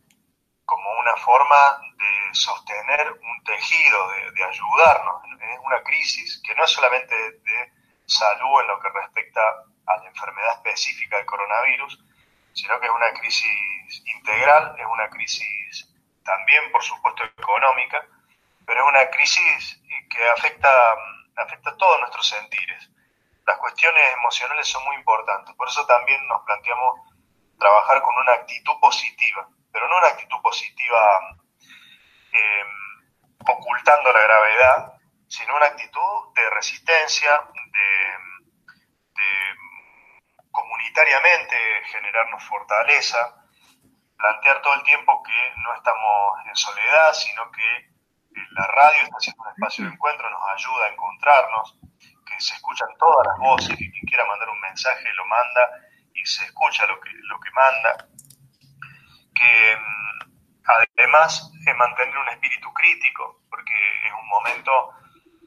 como 0.65 0.91
una 1.01 1.17
forma 1.17 1.81
de 1.97 2.35
sostener 2.35 3.11
un 3.11 3.45
tejido, 3.45 4.09
de, 4.11 4.31
de 4.33 4.45
ayudarnos. 4.45 5.23
Es 5.41 5.59
una 5.65 5.83
crisis 5.83 6.41
que 6.45 6.55
no 6.55 6.65
es 6.65 6.71
solamente 6.71 7.15
de 7.15 7.73
salud 8.07 8.61
en 8.61 8.69
lo 8.69 8.79
que 8.79 8.89
respecta 8.91 9.41
a 9.89 9.97
la 9.97 10.07
enfermedad 10.07 10.55
específica 10.57 11.17
del 11.17 11.27
coronavirus, 11.27 11.99
sino 12.53 12.79
que 12.81 12.87
es 12.87 12.93
una 12.93 13.13
crisis 13.13 14.03
integral, 14.07 14.75
es 14.79 14.87
una 14.87 15.09
crisis 15.09 15.95
también, 16.25 16.71
por 16.73 16.83
supuesto, 16.83 17.25
económica, 17.25 18.05
pero 18.67 18.85
es 18.85 18.89
una 18.89 19.09
crisis 19.11 19.81
que 20.11 20.29
afecta, 20.31 20.71
afecta 21.37 21.71
a 21.71 21.77
todos 21.77 22.01
nuestros 22.01 22.27
sentires. 22.29 22.91
Las 23.47 23.59
cuestiones 23.59 24.03
emocionales 24.15 24.69
son 24.69 24.85
muy 24.85 24.97
importantes, 24.97 25.55
por 25.55 25.69
eso 25.69 25.87
también 25.87 26.27
nos 26.29 26.43
planteamos 26.43 27.01
trabajar 27.59 28.03
con 28.03 28.15
una 28.17 28.33
actitud 28.33 28.79
positiva, 28.81 29.49
pero 29.73 29.89
no 29.89 29.97
una 29.97 30.09
actitud 30.09 30.41
positiva 30.43 31.39
eh, 32.33 32.65
ocultando 33.47 34.13
la 34.13 34.21
gravedad, 34.21 34.93
sino 35.29 35.57
una 35.57 35.67
actitud 35.67 36.35
de 36.35 36.51
resistencia, 36.51 37.43
de, 37.55 38.28
comunitariamente 40.89 41.57
generarnos 41.93 42.45
fortaleza, 42.45 43.19
plantear 44.17 44.63
todo 44.63 44.75
el 44.75 44.83
tiempo 44.83 45.23
que 45.23 45.53
no 45.63 45.75
estamos 45.75 46.47
en 46.47 46.57
soledad, 46.57 47.13
sino 47.13 47.51
que 47.51 47.91
la 48.53 48.67
radio 48.67 49.03
está 49.03 49.21
siendo 49.21 49.43
un 49.43 49.51
espacio 49.51 49.85
de 49.85 49.91
encuentro, 49.93 50.31
nos 50.31 50.51
ayuda 50.51 50.87
a 50.87 50.93
encontrarnos, 50.93 51.79
que 52.27 52.41
se 52.41 52.55
escuchan 52.55 52.89
todas 52.99 53.27
las 53.27 53.39
voces, 53.39 53.69
que 53.71 53.91
quien 53.91 54.05
quiera 54.07 54.25
mandar 54.27 54.49
un 54.49 54.61
mensaje 54.61 55.13
lo 55.15 55.27
manda 55.27 55.71
y 56.15 56.25
se 56.25 56.45
escucha 56.45 56.87
lo 56.87 57.01
que, 57.01 57.11
lo 57.13 57.39
que 57.41 57.51
manda, 57.53 58.09
que 59.35 59.77
mm, 59.77 60.63
además 60.97 61.51
es 61.67 61.77
mantener 61.77 62.17
un 62.17 62.29
espíritu 62.29 62.73
crítico, 62.73 63.43
porque 63.51 63.75
es 64.07 64.13
un 64.13 64.29
momento 64.29 64.91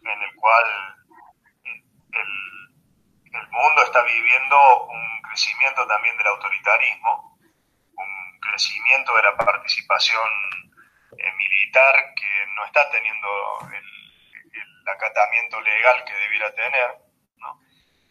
en 0.04 0.22
el 0.22 0.36
cual 0.36 0.96
el, 1.64 2.51
el 3.34 3.48
mundo 3.50 3.84
está 3.84 4.02
viviendo 4.04 4.88
un 4.88 5.22
crecimiento 5.22 5.88
también 5.88 6.18
del 6.18 6.28
autoritarismo, 6.28 7.38
un 7.96 8.40
crecimiento 8.40 9.16
de 9.16 9.24
la 9.24 9.38
participación 9.38 10.28
eh, 11.18 11.32
militar 11.38 12.14
que 12.16 12.46
no 12.56 12.66
está 12.66 12.90
teniendo 12.90 13.28
el, 13.72 14.52
el, 14.52 14.90
acatamiento 14.90 15.62
legal 15.62 16.04
que 16.04 16.14
debiera 16.14 16.54
tener. 16.54 16.98
¿no? 17.38 17.60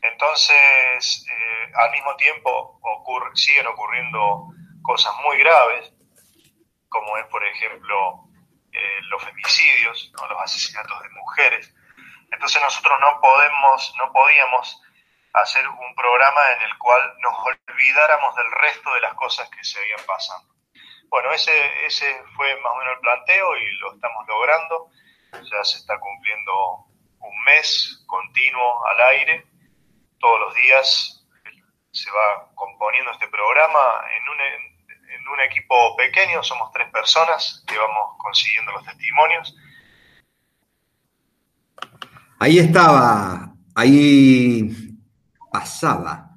Entonces, 0.01 1.27
eh, 1.31 1.73
al 1.75 1.91
mismo 1.91 2.17
tiempo 2.17 2.79
ocurre, 2.83 3.31
siguen 3.35 3.67
ocurriendo 3.67 4.47
cosas 4.83 5.13
muy 5.23 5.39
graves, 5.39 5.93
como 6.89 7.17
es, 7.19 7.27
por 7.27 7.45
ejemplo, 7.45 8.25
eh, 8.73 9.01
los 9.11 9.23
femicidios, 9.23 10.13
¿no? 10.17 10.27
los 10.29 10.41
asesinatos 10.43 11.03
de 11.03 11.09
mujeres, 11.11 11.75
entonces 12.33 12.63
nosotros 12.63 12.99
no 13.01 13.21
podemos, 13.21 13.95
no 13.99 14.13
podíamos 14.13 14.80
hacer 15.33 15.67
un 15.69 15.95
programa 15.95 16.41
en 16.57 16.63
el 16.63 16.79
cual 16.79 17.01
nos 17.21 17.35
olvidáramos 17.45 18.35
del 18.37 18.51
resto 18.53 18.93
de 18.95 19.01
las 19.01 19.15
cosas 19.15 19.49
que 19.51 19.65
se 19.65 19.79
habían 19.79 20.05
pasando. 20.07 20.55
Bueno, 21.09 21.33
ese, 21.33 21.53
ese 21.87 22.07
fue 22.37 22.55
más 22.61 22.73
o 22.73 22.77
menos 22.77 22.95
el 22.95 23.01
planteo 23.01 23.57
y 23.57 23.79
lo 23.79 23.95
estamos 23.95 24.27
logrando. 24.29 24.91
Ya 25.33 25.65
se 25.65 25.79
está 25.79 25.99
cumpliendo 25.99 26.87
un 27.21 27.45
mes 27.45 28.05
continuo 28.07 28.87
al 28.87 29.01
aire. 29.01 29.47
Todos 30.19 30.41
los 30.41 30.55
días 30.55 31.27
se 31.93 32.11
va 32.11 32.51
componiendo 32.55 33.11
este 33.13 33.29
programa 33.29 34.05
en 34.17 34.29
un, 34.29 34.41
en 34.41 35.29
un 35.29 35.41
equipo 35.41 35.97
pequeño, 35.97 36.43
somos 36.43 36.71
tres 36.73 36.89
personas 36.91 37.65
que 37.67 37.77
vamos 37.77 38.17
consiguiendo 38.19 38.71
los 38.73 38.85
testimonios 38.85 39.57
Ahí 42.43 42.59
estaba, 42.59 43.53
ahí 43.75 44.90
pasaba. 45.51 46.31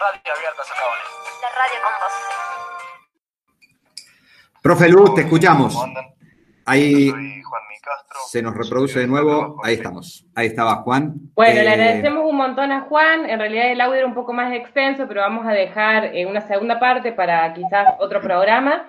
Radio 0.00 0.32
abierta, 0.36 0.62
Sacabones. 0.64 1.04
La 1.42 1.48
radio 1.58 1.78
con 1.82 1.92
vos. 2.00 2.12
Profe 4.62 4.88
Luz, 4.88 5.14
te 5.14 5.20
escuchamos. 5.22 5.76
Ahí 6.64 7.12
se 8.28 8.42
nos 8.42 8.54
reproduce 8.54 9.00
de 9.00 9.06
nuevo. 9.06 9.60
Ahí 9.64 9.74
estamos. 9.74 10.26
Ahí 10.34 10.48
estaba 10.48 10.76
Juan. 10.82 11.14
Bueno, 11.34 11.54
le 11.54 11.64
eh, 11.64 11.68
agradecemos 11.68 12.24
un 12.24 12.36
montón 12.36 12.72
a 12.72 12.82
Juan. 12.82 13.28
En 13.28 13.38
realidad 13.38 13.72
el 13.72 13.80
audio 13.80 13.96
era 13.96 14.06
un 14.06 14.14
poco 14.14 14.32
más 14.32 14.52
extenso, 14.52 15.08
pero 15.08 15.22
vamos 15.22 15.46
a 15.46 15.52
dejar 15.52 16.16
eh, 16.16 16.26
una 16.26 16.46
segunda 16.46 16.78
parte 16.78 17.12
para 17.12 17.52
quizás 17.54 17.94
otro 17.98 18.20
programa 18.20 18.86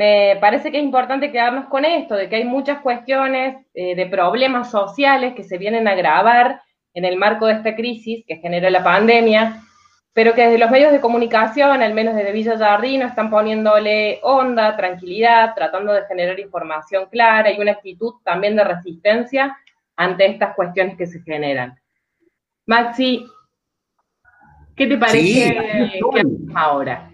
me 0.00 0.38
parece 0.40 0.70
que 0.70 0.78
es 0.78 0.82
importante 0.82 1.30
quedarnos 1.30 1.66
con 1.66 1.84
esto, 1.84 2.14
de 2.14 2.30
que 2.30 2.36
hay 2.36 2.44
muchas 2.44 2.80
cuestiones 2.80 3.66
eh, 3.74 3.94
de 3.94 4.06
problemas 4.06 4.70
sociales 4.70 5.34
que 5.34 5.44
se 5.44 5.58
vienen 5.58 5.86
a 5.86 5.92
agravar 5.92 6.62
en 6.94 7.04
el 7.04 7.16
marco 7.16 7.46
de 7.46 7.54
esta 7.54 7.74
crisis 7.74 8.24
que 8.26 8.36
generó 8.36 8.68
la 8.70 8.82
pandemia, 8.82 9.62
pero 10.12 10.34
que 10.34 10.42
desde 10.42 10.58
los 10.58 10.70
medios 10.70 10.92
de 10.92 11.00
comunicación, 11.00 11.82
al 11.82 11.94
menos 11.94 12.14
desde 12.14 12.32
Villa 12.32 12.58
Jardino, 12.58 13.06
están 13.06 13.30
poniéndole 13.30 14.18
onda, 14.22 14.76
tranquilidad, 14.76 15.54
tratando 15.54 15.92
de 15.92 16.04
generar 16.06 16.38
información 16.40 17.06
clara 17.10 17.52
y 17.52 17.60
una 17.60 17.72
actitud 17.72 18.14
también 18.24 18.56
de 18.56 18.64
resistencia 18.64 19.56
ante 19.96 20.26
estas 20.26 20.54
cuestiones 20.54 20.96
que 20.96 21.06
se 21.06 21.20
generan. 21.22 21.78
Maxi, 22.66 23.26
¿qué 24.74 24.86
te 24.86 24.96
parece 24.96 25.54
que 25.54 26.00
ahora? 26.54 27.10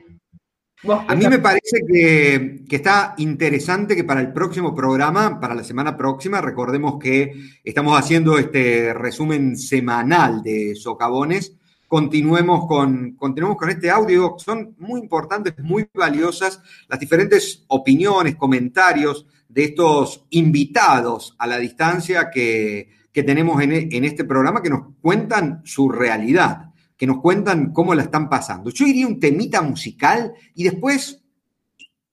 A 0.89 1.15
mí 1.15 1.27
me 1.27 1.39
parece 1.39 1.81
que, 1.87 2.65
está 2.71 3.15
interesante 3.19 3.97
que 3.97 4.05
para 4.05 4.21
el 4.21 4.33
próximo 4.33 4.75
programa, 4.75 5.41
para 5.41 5.55
la 5.55 5.65
semana 5.65 5.97
próxima, 5.97 6.41
recordemos 6.41 6.99
que 7.01 7.33
estamos 7.65 7.99
haciendo 7.99 8.39
este 8.39 8.93
resumen 8.95 9.57
semanal 9.57 10.43
de 10.43 10.75
socavones. 10.77 11.57
Continuemos 11.89 12.67
con, 12.67 13.13
continuemos 13.17 13.57
con 13.57 13.71
este 13.71 13.91
audio. 13.91 14.37
Son 14.39 14.75
muy 14.79 15.01
importantes, 15.01 15.55
muy 15.59 15.89
valiosas 15.93 16.61
las 16.89 17.01
diferentes 17.01 17.65
opiniones, 17.69 18.37
comentarios 18.37 19.27
de 19.49 19.65
estos 19.65 20.27
invitados 20.31 21.35
a 21.39 21.47
la 21.47 21.59
distancia 21.59 22.31
que, 22.31 22.95
tenemos 23.13 23.63
en, 23.63 23.73
en 23.73 24.05
este 24.05 24.25
programa 24.25 24.63
que 24.63 24.69
nos 24.69 24.89
cuentan 25.01 25.63
su 25.65 25.89
realidad 25.89 26.66
que 26.97 27.07
nos 27.07 27.21
cuentan 27.21 27.73
cómo 27.73 27.95
la 27.95 28.03
están 28.03 28.29
pasando. 28.29 28.71
Yo 28.71 28.87
iría 28.87 29.07
un 29.07 29.21
temita 29.21 29.63
musical 29.63 30.33
y 30.55 30.65
después 30.65 31.23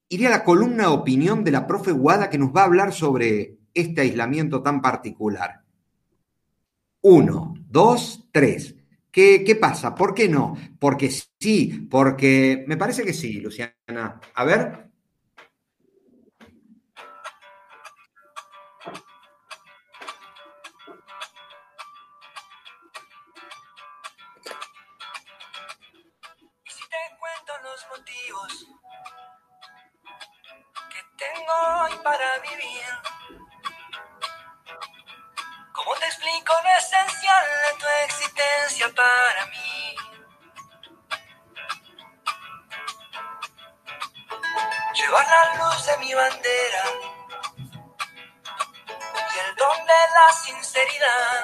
iría 0.10 0.28
a 0.28 0.32
la 0.32 0.44
columna 0.44 0.84
de 0.84 0.90
opinión 0.90 1.44
de 1.44 1.52
la 1.52 1.66
profe 1.66 1.92
Guada 1.92 2.30
que 2.30 2.38
nos 2.38 2.54
va 2.54 2.62
a 2.62 2.66
hablar 2.66 2.94
sobre 2.94 3.58
este 3.74 4.02
aislamiento 4.02 4.62
tan 4.62 4.82
particular. 4.82 5.64
Uno, 7.02 7.56
dos, 7.68 8.28
tres. 8.32 8.76
¿Qué, 9.12 9.44
¿Qué, 9.44 9.56
pasa? 9.56 9.94
¿Por 9.94 10.14
qué 10.14 10.28
no? 10.28 10.56
Porque 10.80 11.12
sí, 11.40 11.88
porque 11.90 12.64
me 12.68 12.78
parece 12.78 13.04
que 13.04 13.14
sí, 13.14 13.40
Luciana. 13.40 14.20
A 14.34 14.44
ver. 14.44 14.93
Para 32.04 32.40
vivir. 32.40 32.84
¿Cómo 35.72 35.96
te 35.96 36.06
explico 36.06 36.54
lo 36.64 36.70
esencial 36.78 37.46
de 37.46 37.80
tu 37.80 37.86
existencia 38.06 38.90
para 38.96 39.46
mí? 39.48 39.96
Llevar 44.94 45.28
la 45.28 45.56
luz 45.56 45.86
de 45.86 45.98
mi 45.98 46.14
bandera 46.14 46.84
y 49.36 49.40
el 49.40 49.56
don 49.56 49.86
de 49.86 50.02
la 50.16 50.34
sinceridad. 50.34 51.44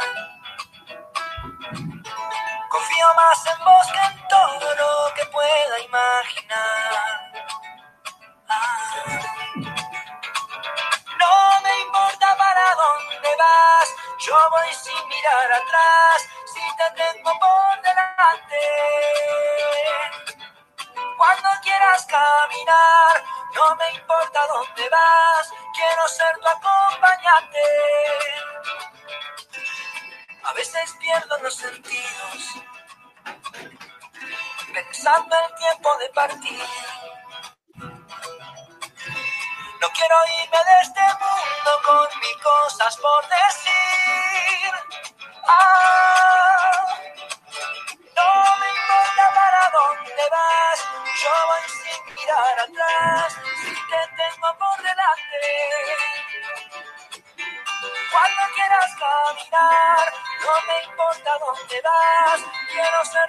Confío 2.70 3.14
más 3.16 3.46
en 3.48 3.66
vos 3.66 3.88
que 3.92 4.00
en 4.00 4.28
todo 4.28 4.76
lo 4.76 5.14
que 5.16 5.26
pueda 5.26 5.80
imaginar. 5.80 7.30
Yo 14.20 14.36
voy 14.52 14.74
sin 14.74 15.08
mirar 15.08 15.52
atrás, 15.52 16.30
si 16.46 16.60
te 16.76 17.04
tengo 17.04 17.32
por 17.40 17.82
delante. 17.82 18.60
Cuando 21.18 21.50
quieras 21.64 22.06
caminar, 22.06 23.24
no 23.56 23.76
me 23.78 23.92
importa 23.94 24.46
dónde 24.48 24.90
vas, 24.90 25.54
quiero 25.74 26.08
ser 26.10 26.38
tu 26.38 26.48
acompañante. 26.48 27.60
A 30.44 30.54
veces 30.54 30.96
pierdo 31.00 31.38
los 31.40 31.56
sentidos, 31.56 32.56
pensando 34.74 35.36
el 35.48 35.56
tiempo 35.56 35.98
de 35.98 36.10
partir. 36.10 36.64
Quiero 40.00 40.16
irme 40.44 40.58
de 40.64 40.82
este 40.82 41.02
mundo 41.02 41.72
con 41.86 42.20
mil 42.22 42.42
cosas 42.42 42.96
por 43.00 43.22
decir. 43.28 44.72
Ah, 45.46 46.72
no 48.16 48.58
me 48.60 48.70
importa 48.70 49.26
para 49.36 49.72
dónde 49.72 50.24
vas, 50.32 50.80
yo 51.22 51.32
voy 51.48 51.70
sin 51.84 52.16
mirar 52.16 52.60
atrás, 52.62 53.34
si 53.62 53.76
te 53.76 54.02
tengo 54.16 54.58
por 54.58 54.78
delante. 54.84 55.44
Cuando 58.14 58.56
quieras 58.56 58.92
caminar, 58.96 60.14
no 60.46 60.62
me 60.68 60.84
importa 60.84 61.32
dónde 61.40 61.82
vas, 61.82 62.42
quiero 62.72 63.06
ser 63.06 63.29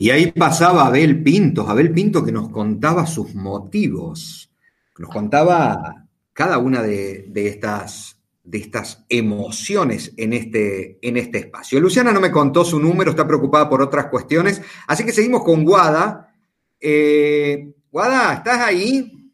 Y 0.00 0.08
ahí 0.08 0.32
pasaba 0.32 0.86
Abel 0.86 1.22
Pintos, 1.22 1.68
Abel 1.68 1.92
Pinto 1.92 2.24
que 2.24 2.32
nos 2.32 2.48
contaba 2.48 3.04
sus 3.04 3.34
motivos, 3.34 4.50
nos 4.96 5.10
contaba 5.10 6.06
cada 6.32 6.56
una 6.56 6.80
de, 6.80 7.30
estas, 7.34 8.18
de 8.42 8.56
estas 8.56 9.04
emociones 9.10 10.14
en 10.16 10.32
este, 10.32 11.06
en 11.06 11.18
este 11.18 11.36
espacio. 11.40 11.78
Luciana 11.80 12.12
no 12.12 12.20
me 12.22 12.30
contó 12.30 12.64
su 12.64 12.80
número, 12.80 13.10
está 13.10 13.26
preocupada 13.26 13.68
por 13.68 13.82
otras 13.82 14.06
cuestiones, 14.06 14.62
así 14.88 15.04
que 15.04 15.12
seguimos 15.12 15.44
con 15.44 15.66
Guada. 15.66 16.34
Eh, 16.80 17.70
Guada, 17.92 18.32
¿estás 18.32 18.58
ahí? 18.58 19.30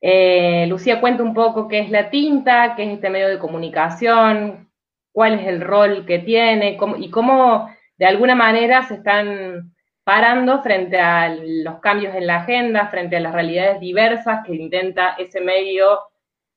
Eh, 0.00 0.64
Lucía 0.66 0.98
cuenta 0.98 1.22
un 1.22 1.34
poco 1.34 1.68
qué 1.68 1.80
es 1.80 1.90
la 1.90 2.08
tinta, 2.08 2.74
qué 2.74 2.84
es 2.84 2.92
este 2.94 3.10
medio 3.10 3.28
de 3.28 3.38
comunicación, 3.38 4.70
cuál 5.12 5.34
es 5.34 5.46
el 5.46 5.60
rol 5.60 6.06
que 6.06 6.20
tiene 6.20 6.78
y 6.98 7.10
cómo 7.10 7.68
de 7.98 8.06
alguna 8.06 8.34
manera 8.34 8.84
se 8.84 8.94
están 8.94 9.74
parando 10.02 10.62
frente 10.62 10.98
a 10.98 11.28
los 11.28 11.80
cambios 11.80 12.14
en 12.14 12.26
la 12.26 12.36
agenda, 12.36 12.88
frente 12.88 13.18
a 13.18 13.20
las 13.20 13.34
realidades 13.34 13.78
diversas 13.78 14.40
que 14.46 14.54
intenta 14.54 15.16
ese 15.18 15.42
medio 15.42 15.98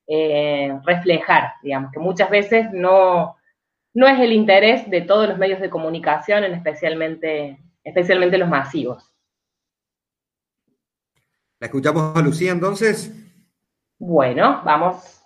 eh, 0.07 0.73
reflejar, 0.85 1.51
digamos, 1.61 1.91
que 1.91 1.99
muchas 1.99 2.29
veces 2.29 2.71
no, 2.71 3.35
no 3.93 4.07
es 4.07 4.19
el 4.19 4.33
interés 4.33 4.89
de 4.89 5.01
todos 5.01 5.29
los 5.29 5.37
medios 5.37 5.61
de 5.61 5.69
comunicación, 5.69 6.43
especialmente, 6.45 7.59
especialmente 7.83 8.37
los 8.37 8.49
masivos. 8.49 9.11
¿La 11.59 11.67
escuchamos 11.67 12.15
a 12.17 12.21
Lucía 12.21 12.51
entonces? 12.51 13.13
Bueno, 13.97 14.61
vamos. 14.65 15.23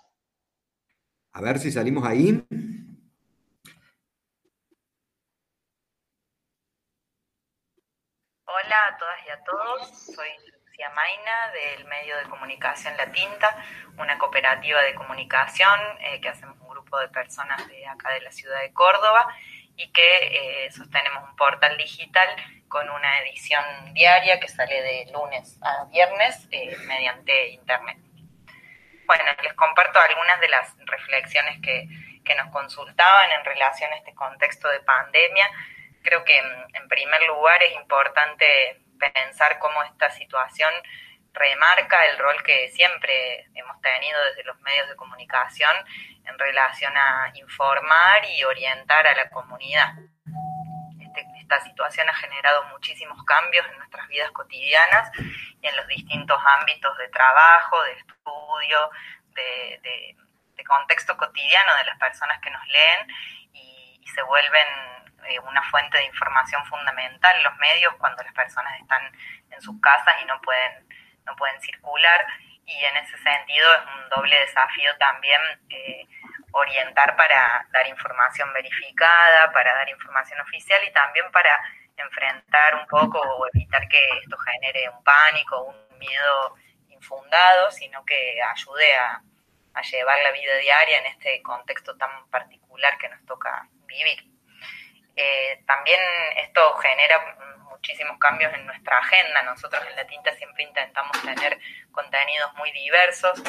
A 1.32 1.40
ver 1.40 1.58
si 1.58 1.72
salimos 1.72 2.04
ahí. 2.04 2.44
Hola 8.44 8.76
a 8.88 8.98
todas 8.98 9.16
y 9.26 9.30
a 9.30 9.44
todos, 9.44 9.98
soy 10.14 10.28
Lucía 10.78 10.92
del 11.52 11.84
medio 11.86 12.16
de 12.18 12.22
comunicación 12.28 12.96
La 12.96 13.10
Tinta, 13.10 13.56
una 13.96 14.16
cooperativa 14.16 14.80
de 14.82 14.94
comunicación 14.94 15.80
eh, 15.98 16.20
que 16.20 16.28
hacemos 16.28 16.56
de 17.00 17.08
personas 17.08 17.66
de 17.66 17.86
acá 17.86 18.12
de 18.12 18.20
la 18.20 18.30
ciudad 18.30 18.60
de 18.60 18.72
Córdoba 18.72 19.26
y 19.76 19.90
que 19.90 20.66
eh, 20.66 20.70
sostenemos 20.70 21.28
un 21.28 21.36
portal 21.36 21.76
digital 21.76 22.28
con 22.68 22.88
una 22.88 23.18
edición 23.20 23.92
diaria 23.92 24.38
que 24.38 24.48
sale 24.48 24.80
de 24.80 25.10
lunes 25.12 25.58
a 25.62 25.84
viernes 25.86 26.48
eh, 26.52 26.76
mediante 26.86 27.48
internet. 27.50 27.98
Bueno, 29.04 29.24
les 29.42 29.54
comparto 29.54 29.98
algunas 29.98 30.40
de 30.40 30.48
las 30.48 30.76
reflexiones 30.86 31.60
que, 31.60 31.88
que 32.24 32.34
nos 32.36 32.52
consultaban 32.52 33.32
en 33.32 33.44
relación 33.44 33.92
a 33.92 33.96
este 33.96 34.14
contexto 34.14 34.68
de 34.68 34.80
pandemia. 34.80 35.50
Creo 36.02 36.24
que 36.24 36.38
en 36.38 36.88
primer 36.88 37.22
lugar 37.26 37.62
es 37.64 37.74
importante 37.74 38.80
pensar 38.98 39.58
cómo 39.58 39.82
esta 39.84 40.10
situación 40.10 40.72
remarca 41.32 42.04
el 42.06 42.18
rol 42.18 42.42
que 42.42 42.68
siempre 42.68 43.46
hemos 43.54 43.80
tenido 43.80 44.22
desde 44.24 44.44
los 44.44 44.60
medios 44.60 44.88
de 44.88 44.96
comunicación 44.96 45.74
en 46.24 46.38
relación 46.38 46.96
a 46.96 47.30
informar 47.34 48.24
y 48.24 48.44
orientar 48.44 49.06
a 49.06 49.14
la 49.14 49.28
comunidad. 49.30 49.94
Este, 51.00 51.26
esta 51.40 51.60
situación 51.60 52.08
ha 52.08 52.14
generado 52.14 52.64
muchísimos 52.64 53.22
cambios 53.24 53.66
en 53.66 53.78
nuestras 53.78 54.06
vidas 54.08 54.30
cotidianas 54.32 55.10
y 55.18 55.66
en 55.66 55.76
los 55.76 55.86
distintos 55.88 56.38
ámbitos 56.60 56.96
de 56.98 57.08
trabajo, 57.08 57.82
de 57.84 57.92
estudio, 57.92 58.90
de, 59.34 60.16
contexto 60.66 61.16
cotidiano 61.16 61.76
de 61.76 61.84
las 61.84 61.98
personas 61.98 62.38
que 62.42 62.50
nos 62.50 62.66
leen 62.66 63.08
y, 63.54 64.04
se 64.14 64.22
vuelven 64.22 64.66
eh, 65.26 65.38
una 65.40 65.62
fuente 65.70 65.98
de 65.98 66.04
información 66.04 66.64
fundamental 66.66 67.36
en 67.36 67.44
los 67.44 67.56
medios 67.56 67.94
cuando 67.98 68.22
las 68.22 68.32
personas 68.32 68.78
están 68.80 69.02
en 69.50 69.60
sus 69.60 69.80
casas 69.80 70.14
y 70.22 70.26
no 70.26 70.40
pueden 70.40 70.88
no 71.24 71.36
pueden 71.36 71.60
circular 71.60 72.26
y 72.64 72.84
en 72.84 72.96
ese 72.98 73.16
sentido 73.18 73.66
es 73.74 73.80
un 73.96 74.08
doble 74.10 74.38
desafío 74.40 74.96
también 74.98 75.40
eh, 75.70 76.06
orientar 76.52 77.16
para 77.16 77.66
dar 77.70 77.86
información 77.86 78.52
verificada, 78.52 79.50
para 79.52 79.74
dar 79.74 79.88
información 79.88 80.40
oficial 80.40 80.82
y 80.84 80.92
también 80.92 81.30
para 81.32 81.50
enfrentar 81.96 82.74
un 82.76 82.86
poco 82.86 83.20
o 83.20 83.46
evitar 83.54 83.88
que 83.88 84.00
esto 84.22 84.36
genere 84.38 84.88
un 84.90 85.02
pánico, 85.02 85.64
un 85.64 85.98
miedo 85.98 86.54
infundado, 86.88 87.70
sino 87.70 88.04
que 88.04 88.40
ayude 88.42 88.96
a, 88.96 89.22
llevar 89.92 90.18
la 90.24 90.32
vida 90.32 90.56
diaria 90.56 90.98
en 90.98 91.06
este 91.06 91.40
contexto 91.40 91.96
tan 91.96 92.28
particular 92.30 92.98
que 92.98 93.08
nos 93.08 93.24
toca 93.26 93.68
vivir. 93.86 94.24
También 95.66 96.00
esto 96.36 96.74
genera 96.78 97.36
muchísimos 97.64 98.18
cambios 98.18 98.52
en 98.54 98.66
nuestra 98.66 98.98
agenda. 98.98 99.42
Nosotros 99.42 99.84
en 99.88 99.96
La 99.96 100.06
Tinta 100.06 100.32
siempre 100.34 100.64
intentamos 100.64 101.20
tener 101.22 101.58
contenidos 101.92 102.52
muy 102.54 102.70
diversos 102.72 103.42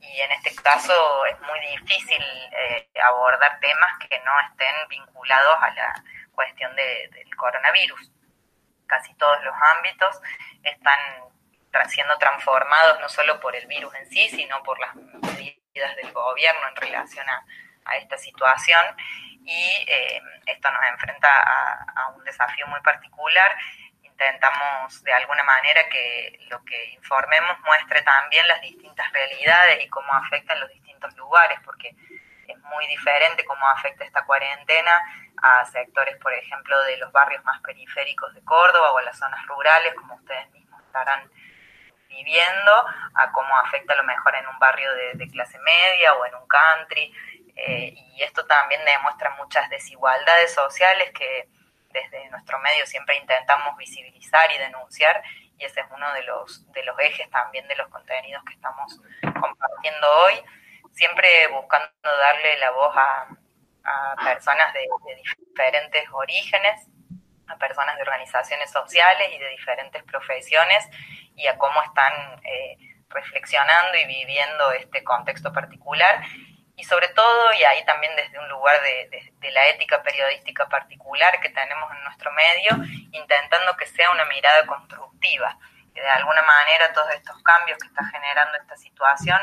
y 0.00 0.20
en 0.20 0.32
este 0.32 0.54
caso 0.62 1.26
es 1.26 1.38
muy 1.40 1.60
difícil 1.60 2.22
eh, 2.52 2.90
abordar 3.06 3.60
temas 3.60 3.98
que 4.08 4.18
no 4.20 4.32
estén 4.50 4.88
vinculados 4.88 5.56
a 5.60 5.70
la 5.70 6.04
cuestión 6.32 6.74
del 6.74 7.36
coronavirus. 7.36 8.10
Casi 8.86 9.14
todos 9.14 9.42
los 9.44 9.54
ámbitos 9.76 10.20
están 10.62 10.98
siendo 11.88 12.16
transformados 12.18 13.00
no 13.00 13.08
solo 13.08 13.40
por 13.40 13.54
el 13.54 13.66
virus 13.66 13.94
en 13.94 14.06
sí, 14.06 14.28
sino 14.30 14.62
por 14.62 14.78
las 14.80 14.94
medidas 14.94 15.96
del 15.96 16.12
gobierno 16.12 16.68
en 16.68 16.76
relación 16.76 17.26
a, 17.28 17.44
esta 17.96 18.16
situación 18.16 18.80
y 19.50 19.84
eh, 19.88 20.22
esto 20.46 20.70
nos 20.70 20.82
enfrenta 20.90 21.28
a, 21.28 22.08
un 22.16 22.22
desafío 22.24 22.66
muy 22.68 22.80
particular. 22.82 23.56
Intentamos 24.02 25.02
de 25.02 25.12
alguna 25.12 25.42
manera 25.42 25.80
que 25.90 26.38
lo 26.50 26.64
que 26.64 26.90
informemos 26.92 27.58
muestre 27.60 28.02
también 28.02 28.46
las 28.46 28.60
distintas 28.60 29.12
realidades 29.12 29.84
y 29.84 29.88
cómo 29.88 30.12
afectan 30.14 30.60
los 30.60 30.70
distintos 30.70 31.16
lugares, 31.16 31.58
porque 31.64 31.96
es 32.46 32.58
muy 32.58 32.86
diferente 32.86 33.44
cómo 33.44 33.66
afecta 33.68 34.04
esta 34.04 34.24
cuarentena 34.24 34.92
a 35.42 35.64
sectores, 35.64 36.16
por 36.18 36.32
ejemplo, 36.32 36.80
de 36.84 36.98
los 36.98 37.10
barrios 37.10 37.42
más 37.44 37.60
periféricos 37.62 38.32
de 38.34 38.44
Córdoba 38.44 38.92
o 38.92 38.98
a 38.98 39.02
las 39.02 39.18
zonas 39.18 39.44
rurales, 39.46 39.94
como 39.94 40.14
ustedes 40.14 40.48
mismos 40.52 40.80
estarán 40.84 41.28
viviendo, 42.08 42.86
a 43.14 43.32
cómo 43.32 43.56
afecta 43.56 43.94
a 43.94 43.96
lo 43.96 44.04
mejor 44.04 44.34
en 44.36 44.46
un 44.46 44.58
barrio 44.60 44.92
de 45.14 45.28
clase 45.28 45.58
media 45.58 46.14
o 46.14 46.26
en 46.26 46.34
un 46.36 46.46
country. 46.46 47.12
Eh, 47.66 47.92
y 47.94 48.22
esto 48.22 48.46
también 48.46 48.82
demuestra 48.84 49.36
muchas 49.36 49.68
desigualdades 49.68 50.54
sociales 50.54 51.10
que 51.12 51.48
desde 51.90 52.30
nuestro 52.30 52.58
medio 52.60 52.86
siempre 52.86 53.16
intentamos 53.16 53.76
visibilizar 53.76 54.50
y 54.52 54.58
denunciar 54.58 55.22
y 55.58 55.64
ese 55.64 55.80
es 55.80 55.86
uno 55.94 56.10
de 56.14 56.22
los, 56.22 56.72
de 56.72 56.82
los 56.84 56.98
ejes 56.98 57.28
también 57.30 57.68
de 57.68 57.76
los 57.76 57.88
contenidos 57.88 58.42
que 58.44 58.54
estamos 58.54 58.98
compartiendo 59.20 60.08
hoy, 60.24 60.42
siempre 60.92 61.28
buscando 61.48 61.90
darle 62.02 62.56
la 62.58 62.70
voz 62.70 62.96
a, 62.96 63.26
personas 64.24 64.72
de, 64.72 64.86
diferentes 65.16 66.08
orígenes, 66.12 66.86
a 67.48 67.56
personas 67.56 67.96
de 67.96 68.02
organizaciones 68.02 68.70
sociales 68.70 69.28
y 69.32 69.38
de 69.38 69.48
diferentes 69.48 70.02
profesiones 70.04 70.88
y 71.34 71.46
a 71.46 71.58
cómo 71.58 71.82
están 71.82 72.40
eh, 72.44 72.76
reflexionando 73.08 73.98
y 73.98 74.06
viviendo 74.06 74.72
este 74.72 75.02
contexto 75.02 75.52
particular 75.52 76.22
y 76.80 76.84
sobre 76.84 77.08
todo, 77.08 77.52
y 77.52 77.62
ahí 77.62 77.84
también 77.84 78.16
desde 78.16 78.38
un 78.38 78.48
lugar 78.48 78.80
de, 78.80 79.32
la 79.52 79.66
ética 79.66 80.02
periodística 80.02 80.66
particular 80.66 81.38
que 81.40 81.50
tenemos 81.50 81.90
en 81.92 82.04
nuestro 82.04 82.32
medio, 82.32 82.70
intentando 83.12 83.76
que 83.76 83.84
sea 83.84 84.10
una 84.12 84.24
mirada 84.24 84.64
constructiva, 84.64 85.58
que 85.94 86.00
de 86.00 86.08
alguna 86.08 86.42
manera 86.42 86.90
todos 86.94 87.10
estos 87.10 87.42
cambios 87.42 87.76
que 87.78 87.88
está 87.88 88.02
generando 88.06 88.56
esta 88.56 88.76
situación 88.76 89.38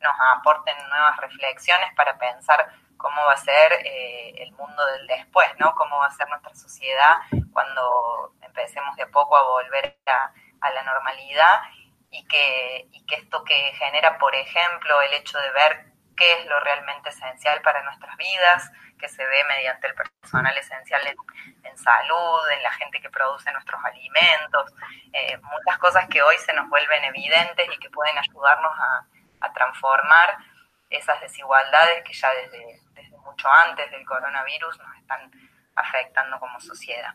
nos 0.00 0.14
aporten 0.36 0.76
nuevas 0.88 1.16
reflexiones 1.16 1.94
para 1.94 2.18
pensar 2.18 2.68
cómo 2.98 3.24
va 3.24 3.32
a 3.32 3.36
ser 3.36 3.72
eh, 3.84 4.34
el 4.42 4.52
mundo 4.52 4.84
del 4.84 5.06
después, 5.06 5.48
¿no? 5.58 5.74
Cómo 5.74 5.96
va 5.98 6.06
a 6.06 6.10
ser 6.10 6.28
nuestra 6.28 6.54
sociedad 6.54 7.16
cuando 7.52 8.34
empecemos 8.42 8.96
de 8.96 9.06
poco 9.06 9.36
a 9.36 9.44
volver 9.44 9.96
a, 10.06 10.70
la 10.70 10.82
normalidad 10.82 11.62
y 12.10 12.26
que, 12.26 12.88
y 12.92 13.06
que 13.06 13.14
esto 13.14 13.44
que 13.44 13.72
genera, 13.78 14.18
por 14.18 14.34
ejemplo, 14.34 15.00
el 15.02 15.14
hecho 15.14 15.38
de 15.38 15.50
ver 15.52 15.91
es 16.22 16.46
lo 16.46 16.58
realmente 16.60 17.10
esencial 17.10 17.60
para 17.62 17.82
nuestras 17.82 18.16
vidas, 18.16 18.70
que 18.98 19.08
se 19.08 19.24
ve 19.26 19.44
mediante 19.48 19.88
el 19.88 19.94
personal 19.94 20.56
esencial 20.56 21.02
en, 21.06 21.78
salud, 21.78 22.40
en 22.52 22.62
la 22.62 22.72
gente 22.72 23.00
que 23.00 23.10
produce 23.10 23.50
nuestros 23.52 23.82
alimentos, 23.84 24.72
eh, 25.12 25.36
muchas 25.38 25.78
cosas 25.78 26.06
que 26.08 26.22
hoy 26.22 26.36
se 26.38 26.52
nos 26.52 26.68
vuelven 26.68 27.04
evidentes 27.04 27.68
y 27.72 27.78
que 27.78 27.90
pueden 27.90 28.16
ayudarnos 28.18 28.72
a, 28.78 29.06
transformar 29.54 30.38
esas 30.88 31.20
desigualdades 31.20 32.04
que 32.04 32.12
ya 32.12 32.32
desde, 32.32 32.80
desde 32.92 33.18
mucho 33.18 33.50
antes 33.50 33.90
del 33.90 34.06
coronavirus 34.06 34.78
nos 34.78 34.96
están 34.98 35.32
afectando 35.74 36.38
como 36.38 36.60
sociedad. 36.60 37.12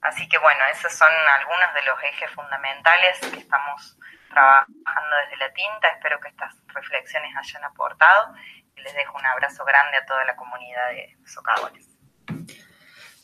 Así 0.00 0.26
que 0.28 0.38
bueno, 0.38 0.64
esos 0.72 0.92
son 0.94 1.10
algunos 1.12 1.74
de 1.74 1.82
los 1.82 2.02
ejes 2.04 2.30
fundamentales 2.30 3.20
que 3.20 3.40
estamos 3.40 3.98
trabajando 4.30 5.16
desde 5.24 5.36
la 5.38 5.52
tinta. 5.52 5.88
Espero 5.94 6.20
que 6.20 6.28
estas 6.28 6.54
reflexiones 6.74 7.30
hayan 7.36 7.64
aportado 7.64 8.34
y 8.76 8.82
les 8.82 8.94
dejo 8.94 9.18
un 9.18 9.26
abrazo 9.26 9.64
grande 9.64 9.96
a 9.96 10.06
toda 10.06 10.24
la 10.24 10.36
comunidad 10.36 10.90
de 10.90 11.16
socavones. 11.26 11.88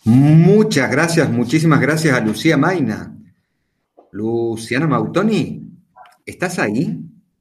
Muchas 0.05 0.91
gracias, 0.91 1.29
muchísimas 1.29 1.81
gracias 1.81 2.17
a 2.17 2.21
Lucía 2.21 2.57
Maina. 2.57 3.13
Luciana 4.11 4.87
Mautoni, 4.87 5.63
¿estás 6.27 6.59
ahí? 6.59 6.99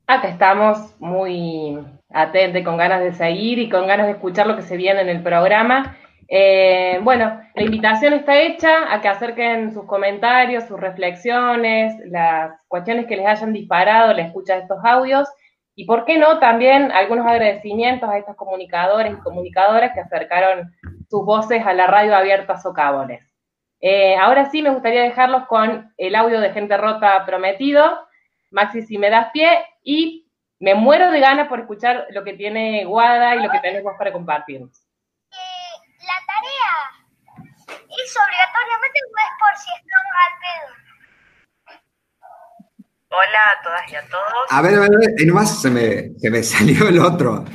Acá 0.08 0.28
estamos 0.28 0.96
muy 1.00 1.80
atentos, 2.14 2.64
con 2.64 2.78
ganas 2.78 3.02
de 3.02 3.14
seguir 3.14 3.60
y 3.60 3.70
con 3.70 3.88
ganas 3.88 4.08
de 4.08 4.14
escuchar 4.14 4.46
lo 4.46 4.56
que 4.56 4.62
se 4.62 4.78
viene 4.78 5.02
en 5.02 5.10
el 5.10 5.24
programa. 5.24 5.98
Eh, 6.28 7.00
bueno, 7.04 7.42
la 7.56 7.64
invitación 7.64 8.14
está 8.14 8.40
hecha 8.40 8.94
a 8.94 9.02
que 9.02 9.10
acerquen 9.10 9.74
sus 9.74 9.86
comentarios, 9.86 10.66
sus 10.66 10.80
reflexiones, 10.80 11.94
las 12.06 12.54
cuestiones 12.68 13.06
que 13.08 13.18
les 13.18 13.28
hayan 13.28 13.54
disparado 13.54 14.14
la 14.14 14.24
escucha 14.24 14.56
de 14.56 14.62
estos 14.62 14.80
audios 14.84 15.28
y, 15.76 15.86
¿por 15.86 16.06
qué 16.06 16.18
no?, 16.18 16.40
también 16.40 16.92
algunos 16.92 17.26
agradecimientos 17.26 18.10
a 18.10 18.18
estos 18.18 18.36
comunicadores 18.36 19.14
y 19.14 19.22
comunicadoras 19.22 19.94
que 19.94 20.02
acercaron 20.02 20.74
sus 21.10 21.26
voces 21.26 21.66
a 21.66 21.74
la 21.74 21.88
radio 21.88 22.16
abierta 22.16 22.58
Socavones. 22.58 23.22
Eh, 23.80 24.16
ahora 24.16 24.50
sí 24.50 24.62
me 24.62 24.70
gustaría 24.70 25.02
dejarlos 25.02 25.48
con 25.48 25.92
el 25.98 26.16
audio 26.16 26.40
de 26.40 26.54
Gente 26.54 26.78
Rota 26.78 27.26
prometido. 27.26 28.08
Maxi, 28.52 28.84
si 28.84 28.98
me 28.98 29.10
das 29.10 29.32
pie, 29.32 29.50
y 29.84 30.28
me 30.60 30.76
muero 30.76 31.10
de 31.10 31.20
ganas 31.20 31.48
por 31.48 31.62
escuchar 31.62 32.08
lo 32.12 32.24
que 32.24 32.34
tiene 32.34 32.86
Guada 32.86 33.36
y 33.36 33.42
lo 33.42 33.50
que 33.50 33.60
tenemos 33.60 33.94
para 33.98 34.14
compartirnos 34.14 34.86
la 36.02 36.18
tarea 36.26 36.74
es 38.04 38.18
obligatoriamente 38.18 39.00
o 39.06 39.16
es 39.18 39.34
por 39.40 39.54
si 39.58 39.70
estamos 39.78 40.16
al 40.24 40.34
pedo. 40.42 40.70
Hola 43.14 43.42
a 43.52 43.62
todas 43.64 43.92
y 43.92 43.96
a 43.96 44.02
todos. 44.10 44.48
A 44.50 44.62
ver, 44.62 44.76
a 44.76 44.80
ver, 44.80 44.96
a 44.96 45.00
ver, 45.00 45.10
ahí 45.20 45.26
nomás 45.26 45.62
se 45.62 45.70
me, 45.70 46.18
se 46.18 46.30
me 46.30 46.44
salió 46.52 46.88
el 46.88 47.00
otro. 47.00 47.46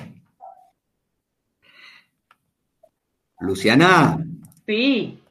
Luciana. 3.41 4.19
Sí. 4.67 5.23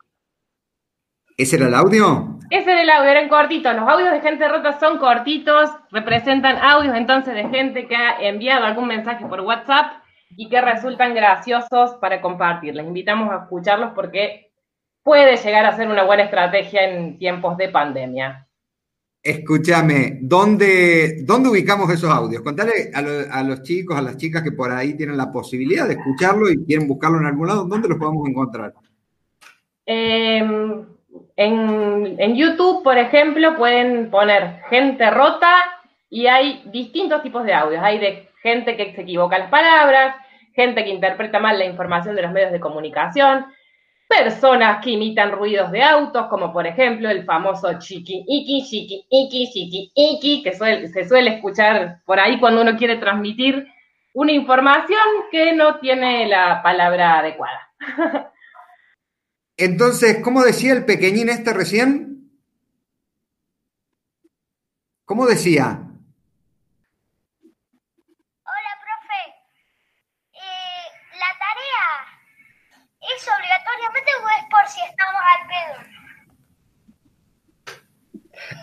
¿Ese 1.38 1.58
era 1.58 1.68
el 1.68 1.76
audio? 1.76 2.40
Ese 2.50 2.72
era 2.72 2.82
el 2.82 2.90
audio, 2.90 3.10
eran 3.10 3.30
cortitos. 3.30 3.76
Los 3.76 3.90
audios 3.90 4.12
de 4.12 4.22
gente 4.22 4.48
rota 4.48 4.80
son 4.80 4.98
cortitos, 5.00 5.70
representan 5.92 6.58
audios 6.58 6.96
entonces 6.96 7.34
de 7.34 7.50
gente 7.50 7.88
que 7.88 7.96
ha 7.96 8.22
enviado 8.22 8.66
algún 8.66 8.88
mensaje 8.88 9.26
por 9.26 9.42
WhatsApp 9.42 10.04
y 10.30 10.50
que 10.50 10.62
resultan 10.62 11.14
graciosos 11.14 11.96
para 11.96 12.22
compartir. 12.22 12.76
Les 12.76 12.86
invitamos 12.86 13.32
a 13.32 13.44
escucharlos 13.44 13.92
porque 13.94 14.45
puede 15.06 15.38
llegar 15.38 15.66
a 15.68 15.76
ser 15.76 15.88
una 15.88 16.04
buena 16.04 16.24
estrategia 16.24 16.90
en 16.90 17.20
tiempos 17.20 17.56
de 17.58 17.70
pandemia. 17.70 18.48
Escúchame, 19.22 20.18
¿dónde, 20.22 21.24
¿dónde 21.24 21.50
ubicamos 21.50 21.92
esos 21.92 22.10
audios? 22.10 22.42
Contale 22.42 22.90
a, 22.92 23.44
los 23.44 23.62
chicos, 23.62 23.96
a 23.96 24.02
las 24.02 24.18
chicas 24.18 24.42
que 24.42 24.52
por 24.52 24.72
ahí 24.72 24.98
tienen 24.98 25.16
la 25.16 25.32
posibilidad 25.32 25.88
de 25.88 25.94
escucharlo 25.94 26.50
y 26.50 26.66
quieren 26.66 26.88
buscarlo 26.88 27.20
en 27.20 27.28
algún 27.28 27.48
lado, 27.48 27.66
¿dónde 27.66 27.88
los 27.88 28.00
podemos 28.00 28.28
encontrar? 28.28 28.74
Em, 29.86 30.88
en, 31.36 32.16
en 32.18 32.36
YouTube, 32.36 32.84
por 32.84 32.98
ejemplo, 32.98 33.56
pueden 33.58 34.10
poner 34.10 34.62
gente 34.72 35.12
rota 35.12 35.54
y 36.10 36.26
hay 36.26 36.64
distintos 36.74 37.22
tipos 37.22 37.46
de 37.46 37.54
audios. 37.54 37.84
Hay 37.84 38.00
de 38.00 38.28
gente 38.42 38.76
que 38.76 38.96
se 38.96 39.02
equivoca 39.02 39.38
las 39.38 39.52
palabras, 39.52 40.16
gente 40.56 40.84
que 40.84 40.90
interpreta 40.90 41.40
mal 41.40 41.60
la 41.60 41.66
información 41.66 42.16
de 42.16 42.24
los 42.24 42.32
medios 42.32 42.52
de 42.52 42.60
comunicación, 42.60 43.46
personas 44.08 44.84
que 44.84 44.92
imitan 44.92 45.32
ruidos 45.32 45.72
de 45.72 45.84
autos, 45.84 46.28
como 46.28 46.54
por 46.54 46.68
ejemplo 46.68 47.10
el 47.10 47.26
famoso 47.26 47.80
chiqui 47.80 48.24
iki, 48.28 48.64
chiqui 48.64 49.06
iki, 49.10 49.52
chiqui 49.52 49.92
iki, 49.96 50.44
que 50.44 50.54
se 50.54 51.08
suele 51.08 51.36
escuchar 51.36 52.02
por 52.06 52.20
ahí 52.20 52.40
cuando 52.40 52.62
uno 52.62 52.78
quiere 52.78 52.98
transmitir 52.98 53.68
una 54.14 54.32
información 54.32 55.00
que 55.32 55.54
no 55.54 55.80
tiene 55.80 56.28
la 56.28 56.62
palabra 56.64 57.20
adecuada. 57.20 57.70
Entonces, 59.58 60.22
¿cómo 60.24 60.44
decía 60.44 60.74
el 60.74 60.86
pequeñín 60.86 61.30
este 61.30 61.54
recién? 61.54 62.30
¿Cómo 65.06 65.26
decía? 65.28 65.85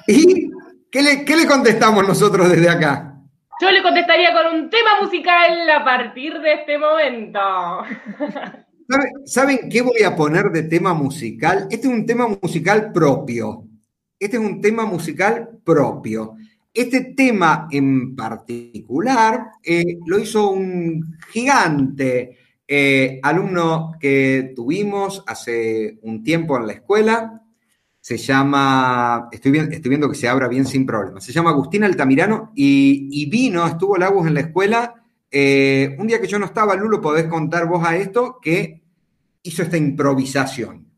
¿Y 0.07 0.51
qué 0.91 1.03
le, 1.03 1.25
qué 1.25 1.37
le 1.37 1.47
contestamos 1.47 2.07
nosotros 2.07 2.51
desde 2.51 2.69
acá? 2.69 3.15
Yo 3.61 3.71
le 3.71 3.83
contestaría 3.83 4.33
con 4.33 4.55
un 4.55 4.71
tema 4.71 5.01
musical 5.01 5.71
a 5.71 5.85
partir 5.85 6.41
de 6.41 6.55
este 6.55 6.79
momento. 6.79 7.39
¿Saben 9.25 9.69
qué 9.71 9.83
voy 9.83 10.03
a 10.03 10.17
poner 10.17 10.51
de 10.51 10.65
tema 10.65 10.95
musical? 10.95 11.69
Este 11.71 11.87
es 11.87 11.93
un 11.93 12.05
tema 12.05 12.27
musical 12.29 12.93
propio. 12.93 13.65
Este 14.19 14.37
es 14.37 14.43
un 14.43 14.61
tema 14.61 14.85
musical 14.85 15.49
propio. 15.65 16.35
Este 16.75 17.13
tema 17.17 17.69
en 17.71 18.17
particular 18.17 19.47
eh, 19.63 19.99
lo 20.07 20.19
hizo 20.19 20.51
un 20.51 21.19
gigante 21.31 22.39
eh, 22.75 23.21
alumno 23.23 23.93
que 24.01 24.55
tuvimos 24.57 25.23
hace 25.27 25.99
un 26.01 26.23
tiempo 26.23 26.57
en 26.57 26.67
la 26.67 26.73
escuela, 26.73 27.43
se 28.01 28.17
llama, 28.17 29.29
estoy, 29.31 29.51
viendo 29.51 30.09
que 30.09 30.15
se 30.15 30.27
abra 30.27 30.49
bien 30.49 30.65
sin 30.65 30.87
problema, 30.87 31.21
se 31.21 31.33
llama 31.33 31.51
Agustín 31.51 31.85
Altamirano 31.85 32.51
y, 32.55 33.29
vino, 33.29 33.67
estuvo 33.67 33.99
Lagos 33.99 34.27
en 34.27 34.33
la 34.33 34.41
escuela. 34.41 34.95
Eh, 35.31 35.95
un 35.99 36.07
día 36.07 36.19
que 36.19 36.27
yo 36.27 36.39
no 36.39 36.47
estaba, 36.47 36.75
Lulo, 36.75 37.03
podés 37.03 37.27
contar 37.27 37.69
vos 37.69 37.87
a 37.87 37.95
esto, 37.95 38.39
que 38.41 38.83
hizo 39.43 39.63
esta 39.63 39.77
improvisación. 39.77 40.92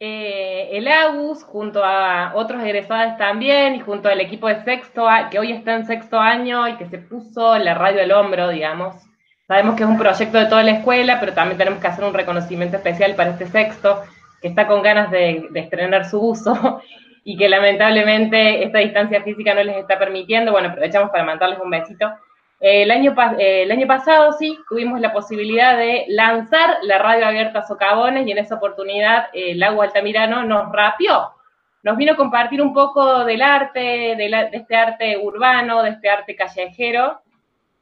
Eh, 0.00 0.68
el 0.78 0.86
Agus, 0.86 1.42
junto 1.42 1.82
a 1.84 2.32
otros 2.36 2.62
egresados 2.62 3.16
también, 3.16 3.74
y 3.74 3.80
junto 3.80 4.08
al 4.08 4.20
equipo 4.20 4.46
de 4.46 4.62
sexto, 4.62 5.08
que 5.30 5.40
hoy 5.40 5.50
está 5.50 5.74
en 5.74 5.86
sexto 5.86 6.20
año 6.20 6.68
y 6.68 6.76
que 6.76 6.86
se 6.86 6.98
puso 6.98 7.58
la 7.58 7.74
radio 7.74 8.02
al 8.02 8.12
hombro, 8.12 8.48
digamos. 8.48 8.94
Sabemos 9.48 9.74
que 9.74 9.82
es 9.82 9.88
un 9.88 9.98
proyecto 9.98 10.38
de 10.38 10.46
toda 10.46 10.62
la 10.62 10.72
escuela, 10.72 11.18
pero 11.18 11.32
también 11.32 11.58
tenemos 11.58 11.80
que 11.80 11.88
hacer 11.88 12.04
un 12.04 12.14
reconocimiento 12.14 12.76
especial 12.76 13.14
para 13.16 13.30
este 13.30 13.46
sexto, 13.46 14.02
que 14.40 14.48
está 14.48 14.68
con 14.68 14.82
ganas 14.82 15.10
de, 15.10 15.48
de 15.50 15.60
estrenar 15.60 16.08
su 16.08 16.20
uso 16.20 16.80
y 17.24 17.36
que 17.36 17.48
lamentablemente 17.48 18.62
esta 18.62 18.78
distancia 18.78 19.22
física 19.22 19.52
no 19.54 19.64
les 19.64 19.78
está 19.78 19.98
permitiendo. 19.98 20.52
Bueno, 20.52 20.68
aprovechamos 20.68 21.10
para 21.10 21.24
mandarles 21.24 21.58
un 21.60 21.70
besito 21.70 22.08
el, 22.60 22.90
año, 22.90 23.14
el 23.38 23.70
año 23.70 23.86
pasado 23.86 24.32
sí 24.32 24.58
tuvimos 24.68 25.00
la 25.00 25.12
posibilidad 25.12 25.76
de 25.76 26.06
lanzar 26.08 26.78
la 26.82 26.98
radio 26.98 27.26
abierta 27.26 27.62
Socavones 27.62 28.26
y 28.26 28.32
en 28.32 28.38
esa 28.38 28.56
oportunidad 28.56 29.28
el 29.32 29.62
Agua 29.62 29.84
Altamirano 29.84 30.44
nos 30.44 30.72
rapió, 30.72 31.32
nos 31.82 31.96
vino 31.96 32.12
a 32.12 32.16
compartir 32.16 32.60
un 32.60 32.74
poco 32.74 33.24
del 33.24 33.42
arte, 33.42 33.80
de, 33.80 34.48
este 34.52 34.76
arte 34.76 35.16
urbano, 35.16 35.82
de 35.82 35.90
este 35.90 36.10
arte 36.10 36.34
callejero, 36.34 37.20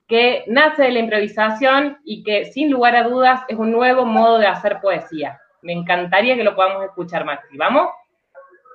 que 0.07 0.45
nace 0.47 0.85
de 0.85 0.93
la 0.93 0.99
improvisación 1.01 1.99
y 2.05 2.22
que 2.22 2.45
sin 2.45 2.70
lugar 2.70 2.95
a 2.95 3.03
dudas 3.05 3.41
es 3.49 3.57
un 3.57 3.72
nuevo 3.72 4.05
modo 4.05 4.39
de 4.39 4.47
hacer 4.47 4.81
poesía. 4.81 5.41
Me 5.62 5.72
encantaría 5.72 6.37
que 6.37 6.45
lo 6.45 6.55
podamos 6.55 6.85
escuchar, 6.85 7.24
Maxi. 7.24 7.57
¿Vamos? 7.57 7.89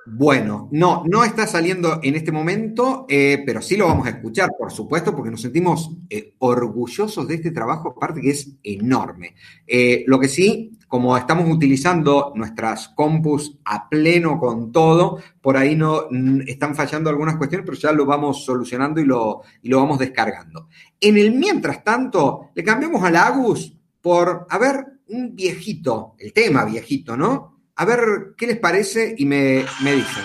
Bueno, 0.04 0.68
no, 0.72 1.04
no 1.06 1.22
está 1.22 1.46
saliendo 1.46 2.00
en 2.02 2.16
este 2.16 2.32
momento, 2.32 3.06
eh, 3.08 3.42
pero 3.46 3.62
sí 3.62 3.76
lo 3.76 3.86
vamos 3.86 4.06
a 4.06 4.10
escuchar, 4.10 4.50
por 4.58 4.72
supuesto, 4.72 5.14
porque 5.14 5.30
nos 5.30 5.42
sentimos 5.42 5.92
eh, 6.10 6.34
orgullosos 6.38 7.28
de 7.28 7.36
este 7.36 7.52
trabajo, 7.52 7.90
aparte 7.90 8.20
que 8.20 8.30
es 8.30 8.50
enorme. 8.64 9.36
Eh, 9.64 10.02
lo 10.08 10.18
que 10.18 10.26
sí, 10.26 10.76
como 10.88 11.16
estamos 11.16 11.48
utilizando 11.48 12.32
nuestras 12.34 12.88
compus 12.88 13.60
a 13.64 13.88
pleno 13.88 14.40
con 14.40 14.72
todo, 14.72 15.18
por 15.40 15.56
ahí 15.56 15.76
no 15.76 16.08
están 16.48 16.74
fallando 16.74 17.08
algunas 17.08 17.36
cuestiones, 17.36 17.64
pero 17.64 17.78
ya 17.78 17.92
lo 17.92 18.04
vamos 18.04 18.44
solucionando 18.44 19.00
y 19.00 19.04
lo, 19.04 19.42
y 19.62 19.68
lo 19.68 19.78
vamos 19.78 20.00
descargando. 20.00 20.68
En 21.00 21.16
el 21.16 21.30
mientras 21.32 21.84
tanto, 21.84 22.50
le 22.54 22.64
cambiamos 22.64 23.04
a 23.04 23.10
la 23.10 23.28
Agus 23.28 23.72
por, 24.00 24.46
a 24.50 24.58
ver, 24.58 24.84
un 25.08 25.36
viejito, 25.36 26.16
el 26.18 26.32
tema 26.32 26.64
viejito, 26.64 27.16
¿no? 27.16 27.51
A 27.76 27.84
ver 27.84 28.34
qué 28.36 28.46
les 28.46 28.58
parece 28.58 29.14
y 29.16 29.24
me, 29.24 29.64
me 29.82 29.94
dicen. 29.94 30.24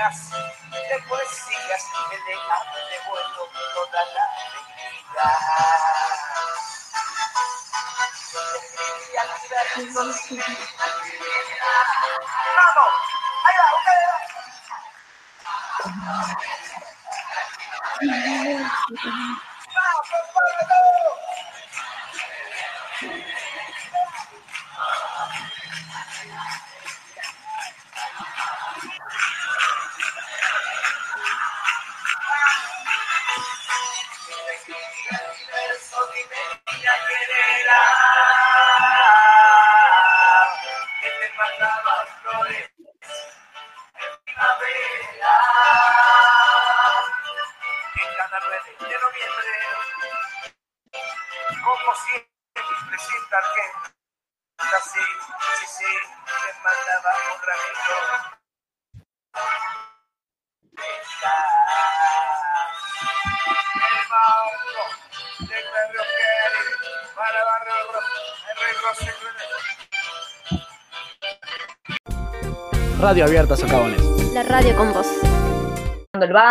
Llenas 0.00 0.30
de 0.30 0.98
poesías 1.08 1.84
que 2.10 2.16
le 2.16 2.34
han 2.34 2.66
devuelto 2.90 3.42
toda 3.74 4.04
la 4.14 4.24
alegría. 4.24 5.26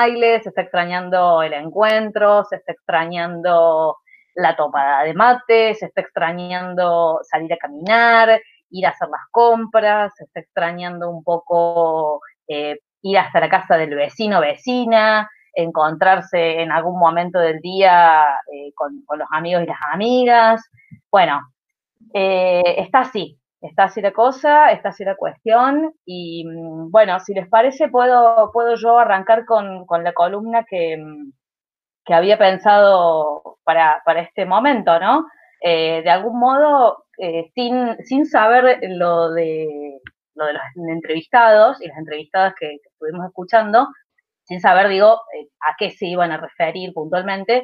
Se 0.07 0.49
está 0.49 0.61
extrañando 0.61 1.41
el 1.43 1.53
encuentro, 1.53 2.43
se 2.45 2.57
está 2.57 2.73
extrañando 2.73 3.97
la 4.35 4.55
topada 4.55 5.03
de 5.03 5.13
mate, 5.13 5.73
se 5.75 5.87
está 5.87 6.01
extrañando 6.01 7.19
salir 7.23 7.53
a 7.53 7.57
caminar, 7.57 8.41
ir 8.69 8.85
a 8.85 8.89
hacer 8.89 9.09
las 9.09 9.27
compras, 9.31 10.13
se 10.15 10.25
está 10.25 10.39
extrañando 10.39 11.09
un 11.09 11.23
poco 11.23 12.21
eh, 12.47 12.79
ir 13.01 13.17
hasta 13.17 13.39
la 13.39 13.49
casa 13.49 13.77
del 13.77 13.95
vecino 13.95 14.41
vecina, 14.41 15.29
encontrarse 15.53 16.61
en 16.61 16.71
algún 16.71 16.99
momento 16.99 17.39
del 17.39 17.59
día 17.59 18.25
eh, 18.53 18.71
con, 18.75 19.03
con 19.05 19.19
los 19.19 19.27
amigos 19.31 19.63
y 19.63 19.67
las 19.67 19.79
amigas. 19.91 20.69
Bueno, 21.11 21.41
eh, 22.13 22.75
está 22.77 23.01
así, 23.01 23.38
está 23.61 23.85
así 23.85 24.01
la 24.01 24.11
cosa, 24.11 24.71
está 24.71 24.89
así 24.89 25.03
la 25.03 25.15
cuestión. 25.15 25.93
Y 26.05 26.45
mm, 26.45 26.91
bueno, 26.91 27.19
si 27.19 27.33
les 27.33 27.47
parece, 27.49 27.89
puedo, 27.89 28.51
puedo 28.53 28.75
yo 28.75 28.97
arrancar 28.99 29.45
con, 29.45 29.85
con 29.85 30.03
la 30.03 30.13
columna 30.13 30.65
que, 30.69 30.97
mm, 30.97 31.31
que 32.05 32.13
había 32.13 32.37
pensado 32.37 33.59
para, 33.63 34.01
para 34.05 34.21
este 34.21 34.45
momento, 34.45 34.99
¿no? 34.99 35.27
Eh, 35.61 36.01
de 36.03 36.09
algún 36.09 36.39
modo, 36.39 37.05
eh, 37.17 37.51
sin, 37.53 37.97
sin 38.05 38.25
saber 38.25 38.79
lo 38.83 39.31
de, 39.31 39.99
lo 40.35 40.45
de 40.45 40.53
los 40.53 40.61
entrevistados 40.89 41.81
y 41.81 41.87
las 41.87 41.97
entrevistadas 41.97 42.53
que, 42.59 42.77
estuvimos 42.83 43.27
escuchando, 43.27 43.87
sin 44.45 44.61
saber, 44.61 44.89
digo, 44.89 45.21
eh, 45.37 45.49
a 45.61 45.75
qué 45.77 45.91
se 45.91 46.07
iban 46.07 46.31
a 46.31 46.37
referir 46.37 46.93
puntualmente, 46.93 47.63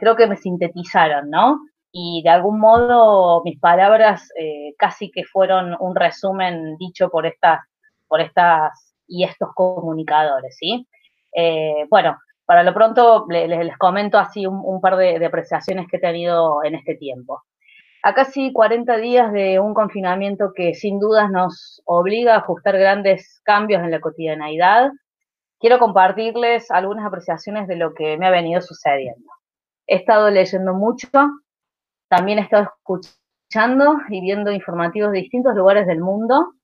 creo 0.00 0.16
que 0.16 0.26
me 0.26 0.36
sintetizaron, 0.36 1.28
¿no? 1.30 1.60
Y 1.96 2.22
de 2.24 2.30
algún 2.30 2.58
modo 2.60 3.42
mis 3.44 3.60
palabras 3.60 4.28
eh, 4.38 4.74
casi 4.78 5.10
que 5.12 5.24
fueron 5.24 5.76
un 5.80 5.94
resumen 5.96 6.76
dicho 6.78 7.08
por 7.10 7.24
estas, 7.26 7.60
por 8.08 8.20
estas 8.20 8.96
y 9.06 9.24
estos 9.24 9.50
comunicadores, 9.54 10.56
¿sí? 10.58 10.88
Eh, 11.34 11.86
bueno, 11.90 12.18
para 12.46 12.64
lo 12.64 12.74
pronto 12.74 13.26
le- 13.30 13.48
le- 13.48 13.64
les, 13.64 13.78
comento 13.78 14.18
así 14.18 14.46
un, 14.46 14.60
un 14.64 14.80
par 14.80 14.96
de, 14.96 15.18
de 15.20 15.26
apreciaciones 15.26 15.86
que 15.88 15.98
he 15.98 16.00
tenido 16.00 16.64
en 16.64 16.74
este 16.76 16.96
tiempo. 16.96 17.42
A 18.04 18.14
casi 18.14 18.52
40 18.52 18.96
días 18.98 19.32
de 19.32 19.60
un 19.60 19.74
confinamiento 19.74 20.52
que 20.54 20.74
sin 20.74 21.00
dudas 21.00 21.30
nos 21.30 21.82
obliga 21.86 22.34
a 22.34 22.38
ajustar 22.38 22.78
grandes 22.78 23.40
cambios 23.44 23.82
en 23.82 23.90
la 23.92 24.00
cotidianeidad, 24.00 24.90
quiero 25.60 25.78
compartirles 25.80 26.70
algunas 26.70 27.06
apreciaciones 27.06 27.68
de 27.68 27.76
lo 27.76 27.94
que 27.94 28.18
me 28.18 28.26
ha 28.26 28.30
venido 28.30 28.60
sucediendo. 28.62 29.30
He 29.86 29.96
estado 29.96 30.30
leyendo 30.30 30.74
mucho, 30.74 31.08
también 32.08 32.38
he 32.38 32.42
estado 32.42 32.64
escuchando 32.64 33.98
y 34.08 34.20
viendo 34.20 34.52
informativos 34.52 35.12
de 35.12 35.20
distintos 35.20 35.54
lugares 35.54 35.86
del 35.86 36.00
mundo, 36.00 36.54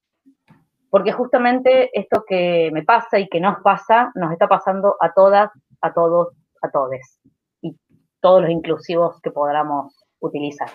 porque 0.91 1.13
justamente 1.13 1.91
esto 1.99 2.25
que 2.27 2.71
me 2.73 2.83
pasa 2.83 3.19
y 3.19 3.29
que 3.29 3.41
nos 3.41 3.61
pasa, 3.63 4.11
nos 4.15 4.33
está 4.33 4.49
pasando 4.49 4.97
a 5.01 5.13
todas, 5.13 5.51
a 5.81 5.93
todos, 5.93 6.29
a 6.63 6.71
todes, 6.71 7.21
y 7.63 7.77
todos 8.21 8.43
los 8.43 8.51
inclusivos 8.51 9.21
que 9.23 9.31
podamos 9.31 9.95
utilizar. 10.19 10.69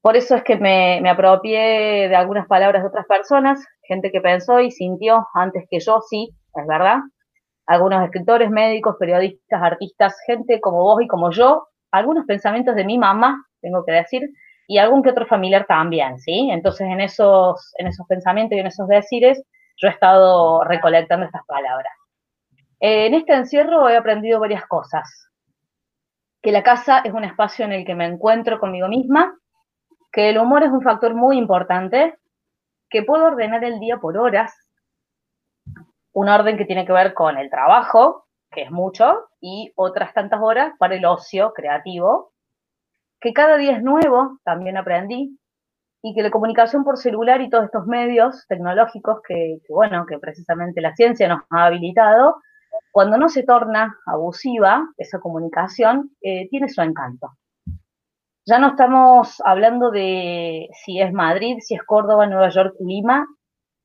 Por 0.00 0.16
eso 0.16 0.36
es 0.36 0.42
que 0.42 0.56
me, 0.56 1.00
me 1.02 1.10
apropié 1.10 2.08
de 2.08 2.16
algunas 2.16 2.46
palabras 2.46 2.82
de 2.82 2.88
otras 2.88 3.06
personas, 3.06 3.64
gente 3.82 4.10
que 4.10 4.20
pensó 4.20 4.60
y 4.60 4.70
sintió 4.70 5.26
antes 5.34 5.64
que 5.70 5.80
yo, 5.80 6.00
sí, 6.00 6.34
es 6.54 6.66
verdad, 6.66 6.98
algunos 7.66 8.02
escritores, 8.04 8.50
médicos, 8.50 8.96
periodistas, 8.98 9.62
artistas, 9.62 10.16
gente 10.26 10.60
como 10.60 10.82
vos 10.82 11.02
y 11.02 11.06
como 11.06 11.30
yo, 11.30 11.68
algunos 11.90 12.24
pensamientos 12.26 12.74
de 12.74 12.84
mi 12.84 12.98
mamá, 12.98 13.44
tengo 13.60 13.84
que 13.84 13.92
decir, 13.92 14.30
y 14.66 14.78
algún 14.78 15.02
que 15.02 15.10
otro 15.10 15.26
familiar 15.26 15.66
también, 15.66 16.18
¿sí? 16.18 16.50
Entonces 16.50 16.86
en 16.88 17.00
esos, 17.00 17.72
en 17.78 17.86
esos 17.86 18.06
pensamientos 18.06 18.56
y 18.56 18.60
en 18.60 18.66
esos 18.66 18.86
decires, 18.86 19.42
yo 19.76 19.88
he 19.88 19.90
estado 19.90 20.62
recolectando 20.64 21.24
estas 21.24 21.44
palabras. 21.46 21.92
Eh, 22.80 23.06
en 23.06 23.14
este 23.14 23.34
encierro 23.34 23.88
he 23.88 23.96
aprendido 23.96 24.40
varias 24.40 24.66
cosas. 24.66 25.30
Que 26.42 26.52
la 26.52 26.62
casa 26.62 26.98
es 26.98 27.12
un 27.12 27.24
espacio 27.24 27.64
en 27.64 27.72
el 27.72 27.84
que 27.84 27.94
me 27.94 28.06
encuentro 28.06 28.60
conmigo 28.60 28.88
misma, 28.88 29.36
que 30.12 30.30
el 30.30 30.38
humor 30.38 30.62
es 30.62 30.70
un 30.70 30.82
factor 30.82 31.14
muy 31.14 31.38
importante, 31.38 32.16
que 32.90 33.02
puedo 33.02 33.26
ordenar 33.26 33.64
el 33.64 33.80
día 33.80 33.98
por 33.98 34.16
horas, 34.16 34.54
un 36.12 36.28
orden 36.28 36.56
que 36.56 36.64
tiene 36.64 36.86
que 36.86 36.92
ver 36.92 37.14
con 37.14 37.38
el 37.38 37.50
trabajo, 37.50 38.26
que 38.50 38.62
es 38.62 38.70
mucho, 38.70 39.28
y 39.40 39.72
otras 39.76 40.14
tantas 40.14 40.40
horas 40.42 40.72
para 40.78 40.94
el 40.94 41.04
ocio 41.04 41.52
creativo, 41.52 42.32
que 43.20 43.32
cada 43.32 43.56
día 43.56 43.76
es 43.76 43.82
nuevo, 43.82 44.38
también 44.44 44.76
aprendí, 44.76 45.38
y 46.02 46.14
que 46.14 46.22
la 46.22 46.30
comunicación 46.30 46.84
por 46.84 46.96
celular 46.96 47.40
y 47.40 47.50
todos 47.50 47.64
estos 47.64 47.86
medios 47.86 48.46
tecnológicos 48.48 49.20
que, 49.26 49.58
bueno, 49.68 50.06
que 50.06 50.18
precisamente 50.18 50.80
la 50.80 50.94
ciencia 50.94 51.28
nos 51.28 51.42
ha 51.50 51.66
habilitado, 51.66 52.36
cuando 52.92 53.18
no 53.18 53.28
se 53.28 53.42
torna 53.42 53.98
abusiva 54.06 54.88
esa 54.96 55.18
comunicación, 55.18 56.10
eh, 56.20 56.48
tiene 56.48 56.68
su 56.68 56.80
encanto. 56.82 57.32
Ya 58.46 58.58
no 58.58 58.68
estamos 58.68 59.42
hablando 59.44 59.90
de 59.90 60.68
si 60.84 61.00
es 61.00 61.12
Madrid, 61.12 61.58
si 61.60 61.74
es 61.74 61.82
Córdoba, 61.82 62.26
Nueva 62.26 62.48
York, 62.48 62.74
Lima 62.80 63.26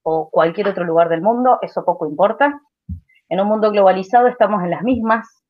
o 0.03 0.29
cualquier 0.29 0.69
otro 0.69 0.85
lugar 0.85 1.09
del 1.09 1.21
mundo, 1.21 1.57
eso 1.61 1.83
poco 1.83 2.07
importa. 2.07 2.61
En 3.27 3.39
un 3.41 3.47
mundo 3.47 3.71
globalizado 3.71 4.27
estamos 4.27 4.63
en 4.63 4.69
las 4.69 4.83
mismas, 4.83 5.42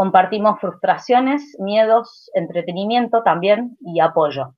compartimos 0.00 0.58
frustraciones, 0.60 1.58
miedos, 1.58 2.30
entretenimiento 2.32 3.22
también 3.22 3.76
y 3.82 4.00
apoyo. 4.00 4.54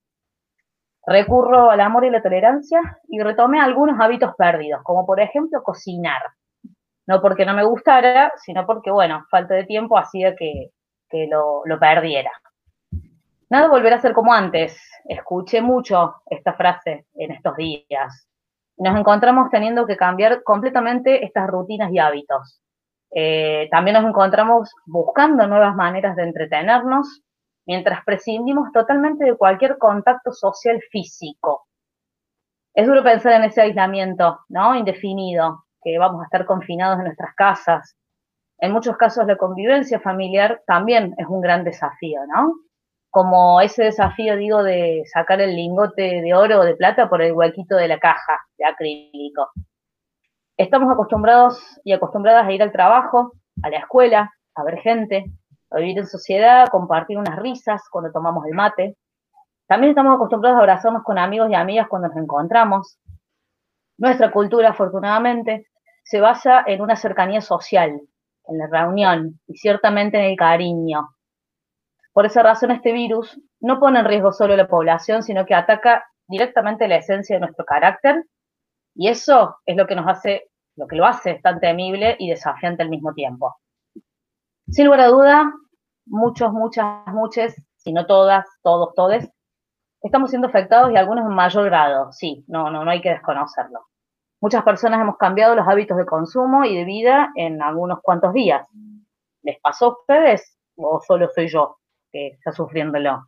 Recurro 1.05 1.69
al 1.69 1.81
amor 1.81 2.05
y 2.05 2.11
la 2.11 2.23
tolerancia 2.23 2.81
y 3.09 3.19
retomé 3.21 3.61
algunos 3.61 3.99
hábitos 3.99 4.37
perdidos, 4.39 4.83
como 4.85 5.05
por 5.05 5.19
ejemplo 5.19 5.61
cocinar. 5.65 6.23
No 7.09 7.21
porque 7.21 7.45
no 7.45 7.55
me 7.55 7.65
gustara, 7.65 8.33
sino 8.37 8.65
porque, 8.65 8.93
bueno, 8.93 9.27
falta 9.33 9.55
de 9.55 9.65
tiempo 9.65 9.99
hacía 9.99 10.37
que, 10.37 10.71
lo, 11.29 11.63
lo 11.65 11.77
perdiera. 11.81 12.31
Nada 13.51 13.67
volverá 13.67 13.97
a 13.97 14.01
ser 14.01 14.13
como 14.13 14.33
antes. 14.33 14.81
Escuché 15.07 15.61
mucho 15.61 16.23
esta 16.31 16.53
frase 16.53 17.07
en 17.15 17.33
estos 17.33 17.57
días. 17.57 18.29
Nos 18.77 18.97
encontramos 18.97 19.51
teniendo 19.51 19.87
que 19.87 19.97
cambiar 19.97 20.45
completamente 20.45 21.25
estas 21.25 21.49
rutinas 21.49 21.91
y 21.93 21.99
hábitos. 21.99 22.63
Eh, 23.15 23.69
también 23.71 23.95
nos 23.95 24.07
encontramos 24.07 24.71
buscando 24.87 25.47
nuevas 25.47 25.75
maneras 25.75 26.17
de 26.17 26.25
entretenernos 26.25 27.23
mientras 27.67 28.05
prescindimos 28.05 28.73
totalmente 28.73 29.25
de 29.25 29.37
cualquier 29.37 29.79
contacto 29.79 30.33
social 30.33 30.81
físico. 30.91 31.67
Es 32.75 32.87
duro 32.87 33.03
pensar 33.03 33.33
en 33.35 33.45
ese 33.45 33.61
aislamiento, 33.61 34.41
¿no? 34.49 34.75
Indefinido, 34.75 35.65
que 35.83 35.99
vamos 35.99 36.23
a 36.23 36.25
estar 36.25 36.47
confinados 36.47 36.99
en 36.99 37.05
nuestras 37.05 37.35
casas. 37.35 37.97
En 38.59 38.73
muchos 38.73 38.97
casos 38.97 39.27
la 39.27 39.37
convivencia 39.37 40.01
familiar 40.01 40.63
también 40.67 41.15
es 41.19 41.27
un 41.27 41.41
gran 41.41 41.65
desafío, 41.65 42.21
¿no? 42.27 42.55
como 43.13 43.61
ese 43.61 43.85
desafío, 43.85 44.39
digo, 44.39 44.63
de 44.63 45.03
sacar 45.05 45.39
el 45.43 45.55
lingote 45.55 46.23
de 46.23 46.33
oro 46.33 46.61
o 46.61 46.65
de 46.65 46.75
plata 46.75 47.11
por 47.11 47.21
el 47.21 47.35
huequito 47.35 47.77
de 47.77 47.87
la 47.87 47.99
caja 47.99 48.41
de 48.57 48.65
acrílico. 48.65 49.51
Estamos 50.57 50.93
acostumbrados 50.93 51.81
y 51.85 51.93
acostumbradas 51.93 52.47
a 52.47 52.53
ir 52.53 52.63
al 52.63 52.73
trabajo, 52.73 53.33
a 53.63 53.71
la 53.71 53.79
escuela, 53.79 54.33
a 54.55 54.65
ver 54.65 54.79
gente, 54.79 55.25
a 55.71 55.79
vivir 55.79 55.99
en 55.99 56.07
sociedad, 56.07 56.63
a 56.63 56.67
compartir 56.69 57.19
unas 57.19 57.37
risas 57.37 57.83
cuando 57.91 58.13
tomamos 58.13 58.45
el 58.47 58.55
mate. 58.55 58.97
También 59.67 59.91
estamos 59.91 60.15
acostumbrados 60.15 60.57
a 60.57 60.61
abrazarnos 60.61 61.03
con 61.03 61.19
amigos 61.19 61.51
y 61.51 61.55
amigas 61.55 61.89
cuando 61.89 62.09
nos 62.09 62.17
encontramos. 62.17 62.99
Nuestra 63.99 64.31
cultura, 64.31 64.71
afortunadamente, 64.71 65.67
se 66.05 66.21
basa 66.21 66.65
en 66.67 66.83
una 66.83 66.97
cercanía 66.97 67.41
social, 67.41 68.01
en 68.49 68.59
la 68.59 68.67
reunión 68.67 69.41
y 69.47 69.57
ciertamente 69.57 70.19
en 70.19 70.25
el 70.25 70.37
cariño, 70.37 71.09
por 72.13 72.27
esa 72.27 72.43
razón, 72.43 72.71
este 72.71 72.93
virus 72.93 73.41
no 73.61 73.81
pone 73.81 74.01
en 74.01 74.05
riesgo 74.05 74.33
solo 74.33 74.55
la 74.55 74.69
población, 74.69 75.23
sino 75.23 75.47
que 75.47 75.55
ataca 75.55 76.05
directamente 76.29 76.87
la 76.87 76.97
esencia 76.97 77.37
de 77.37 77.41
nuestro 77.41 77.65
carácter, 77.65 78.25
y 78.95 79.09
eso 79.09 79.57
es 79.67 79.77
lo 79.77 79.87
que 79.87 79.95
nos 79.95 80.07
hace, 80.09 80.51
lo 80.77 80.87
que 80.87 80.97
lo 80.97 81.07
hace 81.07 81.41
tan 81.43 81.61
temible 81.61 82.17
y 82.19 82.31
desafiante 82.31 82.83
al 82.83 82.91
mismo 82.91 83.13
tiempo. 83.15 83.57
Sin 84.69 84.87
lugar 84.87 85.01
a 85.01 85.09
duda, 85.09 85.53
muchos, 86.07 86.53
muchas, 86.53 87.07
muchas, 87.09 87.55
si 87.77 87.93
no 87.93 88.07
todas, 88.07 88.47
todos, 88.63 88.95
todes, 88.95 89.29
estamos 90.03 90.31
siendo 90.31 90.49
afectados 90.49 90.91
y 90.93 90.97
algunos 90.97 91.25
en 91.25 91.35
mayor 91.35 91.65
grado, 91.65 92.13
sí, 92.13 92.45
no, 92.49 92.71
no, 92.71 92.85
no 92.85 92.91
hay 92.91 93.01
que 93.01 93.11
desconocerlo. 93.11 93.87
Muchas 94.41 94.65
personas 94.65 95.01
hemos 95.01 95.17
cambiado 95.19 95.55
los 95.55 95.69
hábitos 95.69 95.97
de 95.97 96.07
consumo 96.07 96.65
y 96.65 96.77
de 96.77 96.85
vida 96.85 97.31
en 97.37 97.63
algunos 97.63 98.01
cuantos 98.03 98.33
días. 98.33 98.67
¿Les 99.43 99.61
pasó 99.61 99.87
a 99.87 99.89
ustedes 100.01 100.59
o 100.77 101.01
solo 101.01 101.29
soy 101.35 101.49
yo? 101.49 101.79
que 102.13 102.29
está 102.29 102.53
sufriéndolo. 102.53 103.27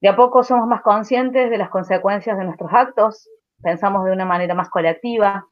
De 0.00 0.08
a 0.08 0.16
poco 0.16 0.42
somos 0.42 0.66
más 0.66 0.82
conscientes 0.82 1.50
de 1.50 1.58
las 1.58 1.68
consecuencias 1.68 2.36
de 2.38 2.44
nuestros 2.44 2.72
actos, 2.72 3.28
pensamos 3.62 4.04
de 4.04 4.12
una 4.12 4.24
manera 4.24 4.54
más 4.54 4.68
colectiva, 4.68 5.46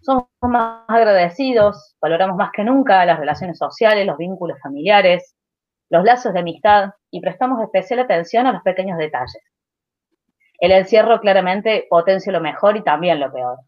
somos 0.00 0.26
más 0.40 0.84
agradecidos, 0.88 1.96
valoramos 2.00 2.36
más 2.36 2.50
que 2.52 2.64
nunca 2.64 3.04
las 3.04 3.18
relaciones 3.18 3.58
sociales, 3.58 4.06
los 4.06 4.18
vínculos 4.18 4.58
familiares, 4.60 5.36
los 5.90 6.04
lazos 6.04 6.32
de 6.32 6.40
amistad 6.40 6.90
y 7.10 7.20
prestamos 7.20 7.62
especial 7.62 8.00
atención 8.00 8.46
a 8.46 8.52
los 8.52 8.62
pequeños 8.62 8.98
detalles. 8.98 9.42
El 10.58 10.72
encierro 10.72 11.20
claramente 11.20 11.86
potencia 11.88 12.32
lo 12.32 12.40
mejor 12.40 12.76
y 12.76 12.82
también 12.82 13.20
lo 13.20 13.32
peor. 13.32 13.58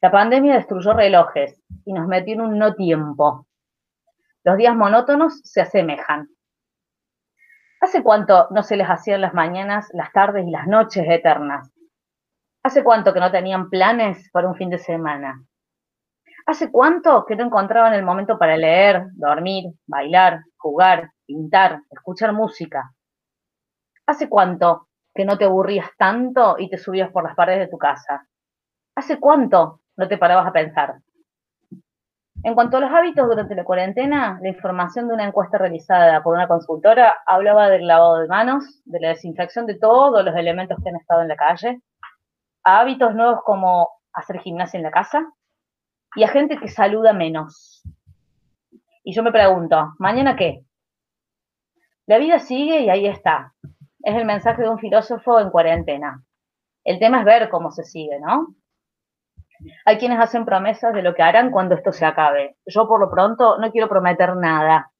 La 0.00 0.10
pandemia 0.10 0.54
destruyó 0.54 0.92
relojes 0.92 1.62
y 1.84 1.92
nos 1.92 2.06
metió 2.06 2.34
en 2.34 2.42
un 2.42 2.58
no 2.58 2.74
tiempo. 2.74 3.46
Los 4.44 4.56
días 4.56 4.76
monótonos 4.76 5.40
se 5.42 5.62
asemejan. 5.62 6.28
¿Hace 7.80 8.02
cuánto 8.02 8.48
no 8.50 8.62
se 8.62 8.76
les 8.76 8.86
hacían 8.86 9.20
las 9.20 9.34
mañanas, 9.34 9.88
las 9.92 10.12
tardes 10.12 10.46
y 10.46 10.50
las 10.50 10.66
noches 10.66 11.04
eternas? 11.08 11.73
¿Hace 12.66 12.82
cuánto 12.82 13.12
que 13.12 13.20
no 13.20 13.30
tenían 13.30 13.68
planes 13.68 14.30
para 14.32 14.48
un 14.48 14.54
fin 14.54 14.70
de 14.70 14.78
semana? 14.78 15.44
¿Hace 16.46 16.72
cuánto 16.72 17.26
que 17.26 17.36
no 17.36 17.44
encontraban 17.44 17.92
el 17.92 18.02
momento 18.02 18.38
para 18.38 18.56
leer, 18.56 19.08
dormir, 19.12 19.66
bailar, 19.86 20.40
jugar, 20.56 21.10
pintar, 21.26 21.82
escuchar 21.90 22.32
música? 22.32 22.90
¿Hace 24.06 24.30
cuánto 24.30 24.88
que 25.14 25.26
no 25.26 25.36
te 25.36 25.44
aburrías 25.44 25.90
tanto 25.98 26.56
y 26.58 26.70
te 26.70 26.78
subías 26.78 27.10
por 27.10 27.24
las 27.24 27.34
paredes 27.34 27.66
de 27.66 27.70
tu 27.70 27.76
casa? 27.76 28.26
¿Hace 28.96 29.20
cuánto 29.20 29.82
no 29.98 30.08
te 30.08 30.16
parabas 30.16 30.46
a 30.46 30.52
pensar? 30.52 30.94
En 32.42 32.54
cuanto 32.54 32.78
a 32.78 32.80
los 32.80 32.90
hábitos 32.90 33.26
durante 33.26 33.54
la 33.54 33.64
cuarentena, 33.64 34.38
la 34.40 34.48
información 34.48 35.08
de 35.08 35.14
una 35.14 35.24
encuesta 35.24 35.58
realizada 35.58 36.22
por 36.22 36.34
una 36.34 36.48
consultora 36.48 37.14
hablaba 37.26 37.68
del 37.68 37.86
lavado 37.86 38.20
de 38.20 38.28
manos, 38.28 38.82
de 38.86 39.00
la 39.00 39.08
desinfección 39.08 39.66
de 39.66 39.78
todos 39.78 40.24
los 40.24 40.34
elementos 40.34 40.78
que 40.82 40.88
han 40.88 40.96
estado 40.96 41.20
en 41.20 41.28
la 41.28 41.36
calle, 41.36 41.80
a 42.64 42.80
hábitos 42.80 43.14
nuevos 43.14 43.40
como 43.44 43.88
hacer 44.12 44.40
gimnasia 44.40 44.78
en 44.78 44.84
la 44.84 44.90
casa 44.90 45.32
y 46.16 46.24
a 46.24 46.28
gente 46.28 46.58
que 46.58 46.68
saluda 46.68 47.12
menos. 47.12 47.82
Y 49.02 49.14
yo 49.14 49.22
me 49.22 49.32
pregunto, 49.32 49.92
¿mañana 49.98 50.36
qué? 50.36 50.64
La 52.06 52.18
vida 52.18 52.38
sigue 52.38 52.80
y 52.80 52.90
ahí 52.90 53.06
está. 53.06 53.54
Es 54.02 54.14
el 54.14 54.24
mensaje 54.24 54.62
de 54.62 54.68
un 54.68 54.78
filósofo 54.78 55.40
en 55.40 55.50
cuarentena. 55.50 56.22
El 56.84 56.98
tema 56.98 57.20
es 57.20 57.24
ver 57.24 57.48
cómo 57.48 57.70
se 57.70 57.84
sigue, 57.84 58.18
¿no? 58.20 58.54
Hay 59.86 59.98
quienes 59.98 60.18
hacen 60.18 60.44
promesas 60.44 60.92
de 60.92 61.02
lo 61.02 61.14
que 61.14 61.22
harán 61.22 61.50
cuando 61.50 61.74
esto 61.74 61.92
se 61.92 62.04
acabe. 62.04 62.56
Yo 62.66 62.86
por 62.86 63.00
lo 63.00 63.10
pronto 63.10 63.58
no 63.58 63.70
quiero 63.70 63.88
prometer 63.88 64.36
nada. 64.36 64.90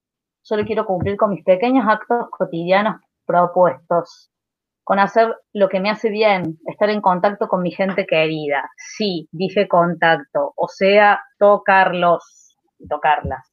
Solo 0.43 0.65
quiero 0.65 0.87
cumplir 0.87 1.17
con 1.17 1.31
mis 1.31 1.45
pequeños 1.45 1.87
actos 1.89 2.29
cotidianos 2.31 3.01
propuestos. 3.27 4.31
Con 4.85 4.99
hacer 4.99 5.35
lo 5.55 5.69
que 5.69 5.81
me 5.81 5.91
hace 5.91 6.11
bien, 6.11 6.59
estar 6.67 6.91
en 6.91 7.01
contacto 7.01 7.49
con 7.49 7.63
mi 7.63 7.71
gente 7.71 8.07
querida. 8.07 8.71
Sí, 8.77 9.29
dije 9.33 9.67
contacto, 9.67 10.53
o 10.57 10.69
sea, 10.69 11.21
tocarlos 11.39 12.57
y 12.79 12.87
tocarlas. 12.87 13.51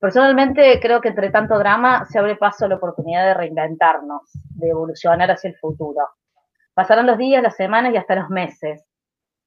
Personalmente 0.00 0.80
creo 0.82 1.00
que 1.00 1.08
entre 1.08 1.30
tanto 1.30 1.56
drama 1.58 2.04
se 2.06 2.18
abre 2.18 2.36
paso 2.36 2.64
a 2.64 2.68
la 2.68 2.76
oportunidad 2.76 3.24
de 3.24 3.34
reinventarnos, 3.34 4.22
de 4.56 4.68
evolucionar 4.68 5.30
hacia 5.30 5.48
el 5.48 5.56
futuro. 5.56 6.08
Pasarán 6.74 7.06
los 7.06 7.16
días, 7.16 7.42
las 7.42 7.56
semanas 7.56 7.94
y 7.94 7.96
hasta 7.96 8.16
los 8.16 8.28
meses. 8.28 8.84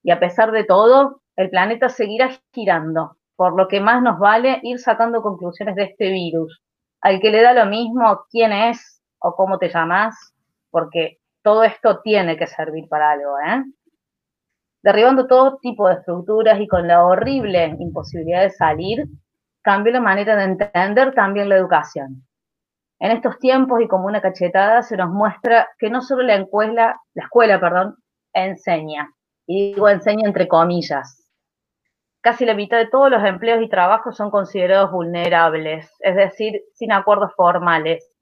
Y 0.02 0.10
a 0.10 0.18
pesar 0.18 0.50
de 0.50 0.64
todo, 0.64 1.20
el 1.36 1.50
planeta 1.50 1.90
seguirá 1.90 2.30
girando, 2.52 3.18
por 3.36 3.56
lo 3.56 3.68
que 3.68 3.80
más 3.80 4.02
nos 4.02 4.18
vale 4.18 4.58
ir 4.62 4.78
sacando 4.80 5.22
conclusiones 5.22 5.76
de 5.76 5.84
este 5.84 6.10
virus. 6.10 6.60
Al 7.02 7.20
que 7.20 7.30
le 7.30 7.42
da 7.42 7.52
lo 7.52 7.66
mismo 7.66 8.24
quién 8.30 8.52
es 8.52 9.02
o 9.20 9.36
cómo 9.36 9.58
te 9.58 9.68
llamas, 9.68 10.34
porque 10.70 11.18
todo 11.42 11.64
esto 11.64 12.00
tiene 12.00 12.36
que 12.36 12.46
servir 12.46 12.88
para 12.88 13.12
algo, 13.12 13.38
¿eh? 13.38 13.64
Derribando 14.82 15.26
todo 15.26 15.58
tipo 15.58 15.88
de 15.88 15.94
estructuras 15.94 16.60
y 16.60 16.68
con 16.68 16.86
la 16.86 17.04
horrible 17.04 17.76
imposibilidad 17.78 18.42
de 18.42 18.50
salir, 18.50 19.06
cambió 19.62 19.92
la 19.92 20.00
manera 20.00 20.36
de 20.36 20.44
entender 20.44 21.14
también 21.14 21.48
la 21.48 21.56
educación. 21.56 22.26
En 23.00 23.12
estos 23.12 23.38
tiempos 23.38 23.80
y 23.80 23.88
como 23.88 24.06
una 24.06 24.20
cachetada 24.20 24.82
se 24.82 24.96
nos 24.96 25.10
muestra 25.10 25.68
que 25.78 25.90
no 25.90 26.00
solo 26.00 26.22
la 26.22 26.34
escuela, 26.34 27.00
la 27.14 27.24
escuela, 27.24 27.60
perdón, 27.60 27.96
enseña, 28.32 29.08
y 29.46 29.74
digo 29.74 29.88
enseño 29.88 30.26
entre 30.26 30.48
comillas. 30.48 31.24
Casi 32.20 32.44
la 32.44 32.54
mitad 32.54 32.78
de 32.78 32.88
todos 32.88 33.10
los 33.10 33.22
empleos 33.24 33.62
y 33.62 33.68
trabajos 33.68 34.16
son 34.16 34.30
considerados 34.30 34.90
vulnerables, 34.90 35.94
es 36.00 36.16
decir, 36.16 36.60
sin 36.74 36.90
acuerdos 36.92 37.32
formales 37.36 38.12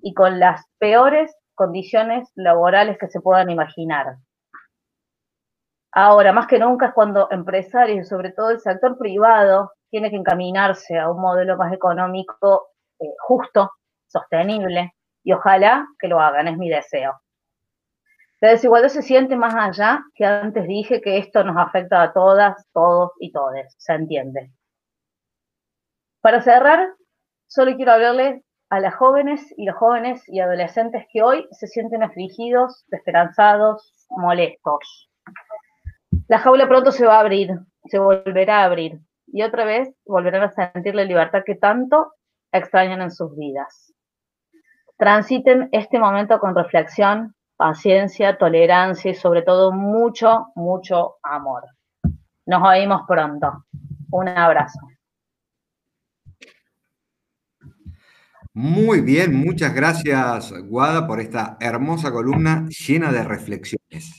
y 0.00 0.14
con 0.14 0.40
las 0.40 0.64
peores 0.78 1.36
condiciones 1.56 2.30
laborales 2.36 2.98
que 2.98 3.08
se 3.08 3.20
puedan 3.20 3.50
imaginar. 3.50 4.18
Ahora, 5.90 6.32
más 6.32 6.46
que 6.46 6.58
nunca 6.58 6.86
es 6.86 6.92
cuando 6.92 7.26
empresarios 7.30 8.06
y 8.06 8.08
sobre 8.08 8.30
todo 8.30 8.50
el 8.50 8.60
sector 8.60 8.96
privado 8.98 9.72
tiene 9.90 10.10
que 10.10 10.16
encaminarse 10.16 10.98
a 10.98 11.10
un 11.10 11.20
modelo 11.20 11.56
más 11.56 11.72
económico 11.72 12.68
eh, 13.00 13.14
justo, 13.26 13.72
sostenible, 14.06 14.92
y 15.24 15.32
ojalá 15.32 15.86
que 15.98 16.06
lo 16.06 16.20
hagan, 16.20 16.48
es 16.48 16.56
mi 16.56 16.68
deseo. 16.68 17.20
La 18.40 18.50
desigualdad 18.50 18.90
se 18.90 19.02
siente 19.02 19.34
más 19.36 19.54
allá 19.54 20.04
que 20.14 20.26
antes 20.26 20.68
dije 20.68 21.00
que 21.00 21.16
esto 21.16 21.42
nos 21.42 21.56
afecta 21.56 22.02
a 22.02 22.12
todas, 22.12 22.68
todos 22.72 23.12
y 23.18 23.32
todes, 23.32 23.74
se 23.78 23.94
entiende. 23.94 24.52
Para 26.20 26.42
cerrar, 26.42 26.94
solo 27.46 27.74
quiero 27.76 27.92
hablarles 27.92 28.42
a 28.70 28.80
las 28.80 28.94
jóvenes 28.94 29.54
y 29.56 29.64
los 29.64 29.76
jóvenes 29.76 30.22
y 30.28 30.40
adolescentes 30.40 31.06
que 31.12 31.22
hoy 31.22 31.46
se 31.52 31.66
sienten 31.66 32.02
afligidos, 32.02 32.84
desesperanzados, 32.88 34.06
molestos. 34.10 35.10
La 36.28 36.38
jaula 36.38 36.66
pronto 36.68 36.90
se 36.90 37.06
va 37.06 37.16
a 37.16 37.20
abrir, 37.20 37.50
se 37.84 37.98
volverá 37.98 38.60
a 38.60 38.64
abrir 38.64 39.00
y 39.26 39.42
otra 39.42 39.64
vez 39.64 39.94
volverán 40.04 40.42
a 40.42 40.50
sentir 40.50 40.94
la 40.94 41.04
libertad 41.04 41.42
que 41.44 41.54
tanto 41.54 42.12
extrañan 42.52 43.02
en 43.02 43.10
sus 43.10 43.36
vidas. 43.36 43.92
Transiten 44.98 45.68
este 45.72 45.98
momento 45.98 46.38
con 46.38 46.54
reflexión, 46.54 47.34
paciencia, 47.56 48.38
tolerancia 48.38 49.10
y 49.10 49.14
sobre 49.14 49.42
todo 49.42 49.72
mucho, 49.72 50.46
mucho 50.54 51.16
amor. 51.22 51.64
Nos 52.46 52.62
oímos 52.62 53.02
pronto. 53.06 53.64
Un 54.10 54.28
abrazo. 54.28 54.78
Muy 58.58 59.02
bien, 59.02 59.34
muchas 59.36 59.74
gracias 59.74 60.50
Guada 60.62 61.06
por 61.06 61.20
esta 61.20 61.58
hermosa 61.60 62.10
columna 62.10 62.66
llena 62.70 63.12
de 63.12 63.22
reflexiones. 63.22 64.16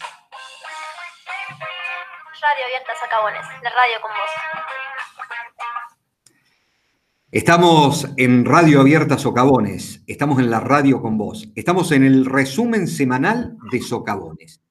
Radio 2.39 2.65
Abierta 2.65 2.91
Sacabones, 3.01 3.41
la 3.63 3.69
radio 3.71 3.95
con 3.99 4.11
vos. 4.11 4.29
Estamos 7.31 8.07
en 8.15 8.45
Radio 8.45 8.81
Abierta 8.81 9.17
Socavones, 9.17 10.03
estamos 10.05 10.38
en 10.38 10.51
la 10.51 10.59
radio 10.59 11.01
con 11.01 11.17
vos, 11.17 11.49
estamos 11.55 11.91
en 11.91 12.03
el 12.03 12.23
resumen 12.23 12.88
semanal 12.88 13.57
de 13.71 13.81
Socavones. 13.81 14.61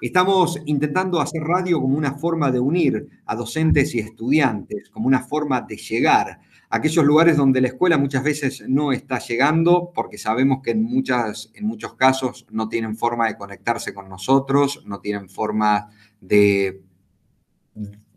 Estamos 0.00 0.56
intentando 0.66 1.20
hacer 1.20 1.42
radio 1.42 1.80
como 1.80 1.98
una 1.98 2.12
forma 2.12 2.52
de 2.52 2.60
unir 2.60 3.08
a 3.26 3.34
docentes 3.34 3.92
y 3.96 3.98
estudiantes, 3.98 4.88
como 4.88 5.08
una 5.08 5.24
forma 5.24 5.62
de 5.62 5.76
llegar 5.76 6.28
a 6.28 6.49
aquellos 6.70 7.04
lugares 7.04 7.36
donde 7.36 7.60
la 7.60 7.66
escuela 7.66 7.98
muchas 7.98 8.22
veces 8.22 8.64
no 8.68 8.92
está 8.92 9.18
llegando, 9.18 9.90
porque 9.92 10.16
sabemos 10.16 10.60
que 10.62 10.70
en, 10.70 10.84
muchas, 10.84 11.50
en 11.54 11.66
muchos 11.66 11.94
casos 11.94 12.46
no 12.50 12.68
tienen 12.68 12.96
forma 12.96 13.26
de 13.26 13.36
conectarse 13.36 13.92
con 13.92 14.08
nosotros, 14.08 14.82
no 14.86 15.00
tienen 15.00 15.28
forma 15.28 15.88
de, 16.20 16.82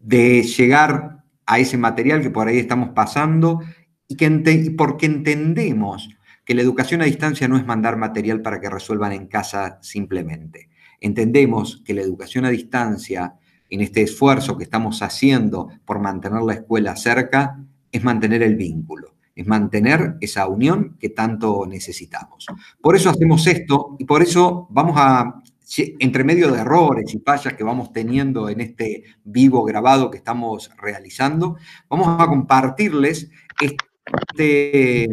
de 0.01 0.43
llegar 0.43 1.23
a 1.47 1.59
ese 1.59 1.77
material 1.77 2.21
que 2.21 2.29
por 2.29 2.47
ahí 2.47 2.59
estamos 2.59 2.89
pasando 2.89 3.59
y 4.07 4.15
que 4.15 4.29
porque 4.77 5.07
entendemos 5.07 6.09
que 6.45 6.53
la 6.53 6.61
educación 6.61 7.01
a 7.01 7.05
distancia 7.05 7.47
no 7.47 7.57
es 7.57 7.65
mandar 7.65 7.97
material 7.97 8.41
para 8.41 8.61
que 8.61 8.69
resuelvan 8.69 9.13
en 9.13 9.27
casa 9.27 9.79
simplemente. 9.81 10.69
Entendemos 10.99 11.81
que 11.83 11.93
la 11.93 12.01
educación 12.01 12.45
a 12.45 12.49
distancia, 12.49 13.35
en 13.69 13.81
este 13.81 14.03
esfuerzo 14.03 14.57
que 14.57 14.63
estamos 14.63 15.01
haciendo 15.01 15.69
por 15.85 15.99
mantener 15.99 16.43
la 16.43 16.53
escuela 16.53 16.95
cerca, 16.95 17.57
es 17.93 18.03
mantener 18.03 18.43
el 18.43 18.55
vínculo, 18.55 19.13
es 19.33 19.47
mantener 19.47 20.15
esa 20.19 20.47
unión 20.47 20.97
que 20.99 21.09
tanto 21.09 21.65
necesitamos. 21.65 22.47
Por 22.81 22.97
eso 22.97 23.09
hacemos 23.09 23.47
esto 23.47 23.95
y 23.99 24.03
por 24.03 24.21
eso 24.21 24.67
vamos 24.71 24.95
a 24.97 25.41
entre 25.77 26.23
medio 26.23 26.51
de 26.51 26.59
errores 26.59 27.13
y 27.13 27.19
fallas 27.19 27.53
que 27.53 27.63
vamos 27.63 27.91
teniendo 27.91 28.49
en 28.49 28.61
este 28.61 29.03
vivo 29.23 29.63
grabado 29.63 30.11
que 30.11 30.17
estamos 30.17 30.69
realizando, 30.77 31.57
vamos 31.89 32.21
a 32.21 32.27
compartirles 32.27 33.31
este, 33.59 35.05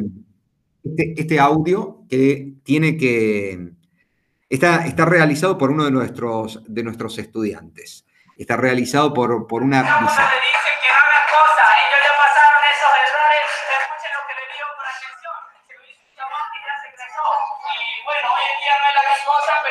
este, 0.82 1.20
este, 1.20 1.40
audio 1.40 2.04
que 2.08 2.54
tiene 2.62 2.96
que... 2.96 3.72
Está, 4.48 4.86
está 4.86 5.04
realizado 5.04 5.56
por 5.56 5.70
uno 5.70 5.84
de 5.84 5.92
nuestros, 5.92 6.62
de 6.66 6.82
nuestros 6.82 7.18
estudiantes. 7.18 8.04
Está 8.36 8.56
realizado 8.56 9.14
por, 9.14 9.46
por 9.46 9.62
una 9.62 9.82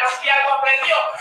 visita. 0.09 0.39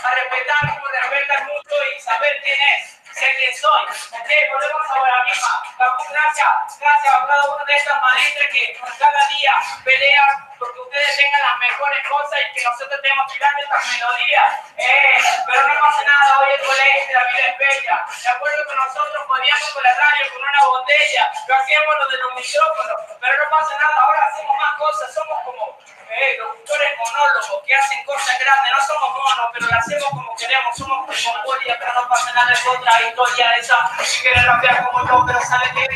a 0.03 0.15
respetar 0.15 0.59
como 0.73 0.87
respetan 0.87 1.47
mucho 1.47 1.75
y 1.95 2.01
saber 2.01 2.41
quién 2.43 2.57
es, 2.75 2.97
sé 3.13 3.25
quién 3.37 3.55
soy. 3.55 3.83
Ok, 3.83 4.29
volvemos 4.51 4.87
ahora 4.95 5.23
misma. 5.23 5.61
Gracias, 6.09 6.79
gracias 6.79 7.13
a 7.13 7.27
cada 7.27 7.55
una 7.55 7.65
de 7.65 7.75
estas 7.75 8.01
maestras 8.01 8.47
que 8.51 8.79
cada 8.97 9.27
día 9.27 9.53
pelean 9.83 10.48
porque 10.59 10.79
ustedes 10.79 11.17
tengan 11.17 11.41
las 11.41 11.57
mejores 11.59 12.07
cosas 12.07 12.39
y 12.43 12.53
que 12.53 12.63
nosotros 12.63 12.99
que 13.01 13.39
dar 13.39 13.53
estas 13.59 13.83
melodías. 13.93 14.49
Eh, 14.77 15.17
pero 15.47 15.67
no 15.67 15.73
pasa 15.79 16.03
nada, 16.03 16.39
hoy 16.39 16.51
el 16.51 16.61
colegio 16.61 17.13
la 17.13 17.25
vida 17.31 17.45
es 17.47 17.57
bella. 17.57 18.05
De 18.05 18.29
acuerdo 18.29 18.65
con 18.65 18.75
nosotros 18.75 19.23
podíamos 19.27 19.69
con 19.71 19.83
la 19.83 19.93
radio, 19.93 20.33
con 20.33 20.41
una 20.43 20.63
botella, 20.65 21.31
lo 21.47 21.55
hacíamos 21.55 21.95
lo 21.95 22.07
de 22.09 22.17
los 22.17 22.31
micrófonos, 22.35 22.97
pero 23.19 23.33
no 23.43 23.49
pasa 23.49 23.77
nada, 23.77 23.95
ahora 24.03 24.27
hacemos 24.27 24.55
más 24.57 24.75
cosas, 24.77 25.13
somos 25.13 25.37
como 25.45 25.77
eh, 26.09 26.37
locutores 26.37 26.91
monólogos 26.97 27.63
que 27.65 27.75
hacen 27.75 28.03
cosas 28.03 28.39
grandes, 28.39 28.71
no 28.71 28.81
somos 28.85 29.09
monos, 29.17 29.49
pero 29.53 29.65
lo 29.67 29.77
hacemos 29.77 30.09
como 30.09 30.35
queremos, 30.35 30.75
somos 30.75 31.05
como 31.05 31.43
Bolia, 31.43 31.77
pero 31.79 31.93
no 31.93 32.09
pasa 32.09 32.33
nada, 32.33 32.51
es 32.51 32.65
otra 32.65 33.01
historia 33.01 33.51
esa, 33.57 33.77
si 34.03 34.21
quieres 34.21 34.45
rapear 34.45 34.85
como 34.85 35.07
yo, 35.07 35.25
pero 35.25 35.39
¿sabes 35.41 35.69
qué? 35.73 35.87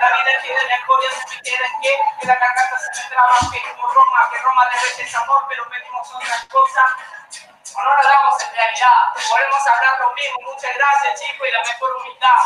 La 0.00 0.08
vida 0.16 0.32
tiene 0.40 0.62
la 0.64 0.76
escoria, 0.76 1.10
si 1.12 1.28
me 1.28 1.42
quieres 1.42 1.70
que, 1.82 1.92
que 2.20 2.26
la 2.26 2.34
garganta 2.40 2.76
se 2.80 2.88
me 2.88 3.08
traba, 3.12 3.36
que 3.52 3.60
como 3.68 3.84
Roma, 3.92 4.20
que 4.32 4.38
Roma 4.40 4.64
le 4.72 4.80
veces 4.80 5.14
amor, 5.14 5.44
pero 5.48 5.68
pedimos 5.68 6.08
otras 6.14 6.44
cosas. 6.48 6.88
O 7.76 7.78
no 7.84 7.90
lo 7.94 8.02
damos 8.02 8.40
en 8.40 8.50
realidad, 8.56 9.12
podemos 9.12 9.62
hablar 9.68 10.00
lo 10.00 10.08
mismo, 10.16 10.40
muchas 10.48 10.72
gracias 10.72 11.20
chicos 11.20 11.46
y 11.46 11.52
la 11.52 11.60
mejor 11.68 11.90
humildad. 12.00 12.40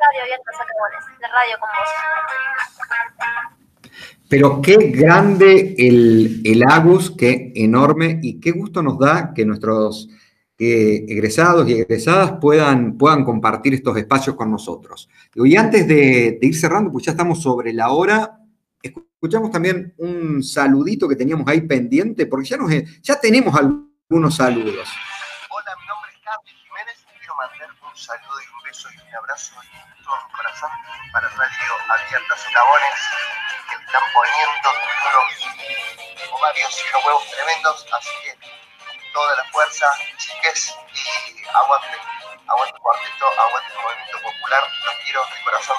Radio 0.00 0.22
Abierta 0.22 0.50
Sacabones, 0.56 1.04
la 1.20 1.28
radio 1.28 1.60
con 1.60 1.68
vos. 1.68 1.90
Pero 4.28 4.62
qué 4.62 4.76
grande 4.88 5.74
el, 5.76 6.40
el 6.44 6.62
Agus, 6.66 7.12
qué 7.16 7.52
enorme 7.54 8.18
y 8.22 8.40
qué 8.40 8.52
gusto 8.52 8.82
nos 8.82 8.98
da 8.98 9.34
que 9.34 9.44
nuestros 9.44 10.08
egresados 10.70 11.68
y 11.68 11.72
egresadas 11.72 12.32
puedan, 12.40 12.96
puedan 12.96 13.24
compartir 13.24 13.74
estos 13.74 13.96
espacios 13.96 14.36
con 14.36 14.50
nosotros. 14.50 15.08
Y 15.34 15.56
antes 15.56 15.86
de, 15.88 16.38
ir 16.40 16.56
cerrando, 16.56 16.92
pues 16.92 17.04
ya 17.04 17.12
estamos 17.12 17.42
sobre 17.42 17.72
la 17.72 17.90
hora, 17.90 18.38
escuchamos 18.82 19.50
también 19.50 19.94
un 19.98 20.42
saludito 20.42 21.08
que 21.08 21.16
teníamos 21.16 21.46
ahí 21.48 21.62
pendiente, 21.62 22.26
porque 22.26 22.48
ya, 22.48 22.56
nos, 22.56 22.70
ya 23.02 23.18
tenemos 23.18 23.54
algunos 23.54 24.34
saludos. 24.36 24.88
Hola, 25.48 25.72
mi 25.80 25.86
nombre 25.88 26.10
es 26.12 26.20
Carlos 26.22 26.54
Jiménez 26.62 26.98
y 27.00 27.18
quiero 27.18 27.34
mandar 27.36 27.68
un 27.72 27.96
saludo 27.96 28.38
y 28.38 28.48
un 28.52 28.62
beso 28.62 28.88
y 28.92 28.98
un 29.02 29.14
abrazo 29.16 29.54
en 29.62 30.04
todo 30.04 30.16
mi 30.26 30.32
corazón 30.36 30.70
para 31.12 31.28
Radio 31.28 31.72
Abierta 31.90 32.34
Socabones, 32.36 33.00
que 33.66 33.76
están 33.82 34.04
poniendo 34.14 34.68
unos 35.10 36.32
ovarios 36.34 36.72
y 36.76 36.84
unos 36.92 37.02
huevos 37.06 37.24
tremendos, 37.30 37.86
así 37.98 38.14
que 38.26 38.51
toda 39.12 39.36
la 39.36 39.44
fuerza, 39.52 39.86
chiques, 40.16 40.74
y 40.92 41.42
aguante, 41.54 41.96
aguante 42.46 42.78
cuarteto, 42.80 43.26
aguante 43.38 43.72
el 43.72 43.80
movimiento 43.82 44.18
popular, 44.24 44.62
los 44.86 44.94
quiero 45.04 45.20
de 45.20 45.44
corazón. 45.44 45.76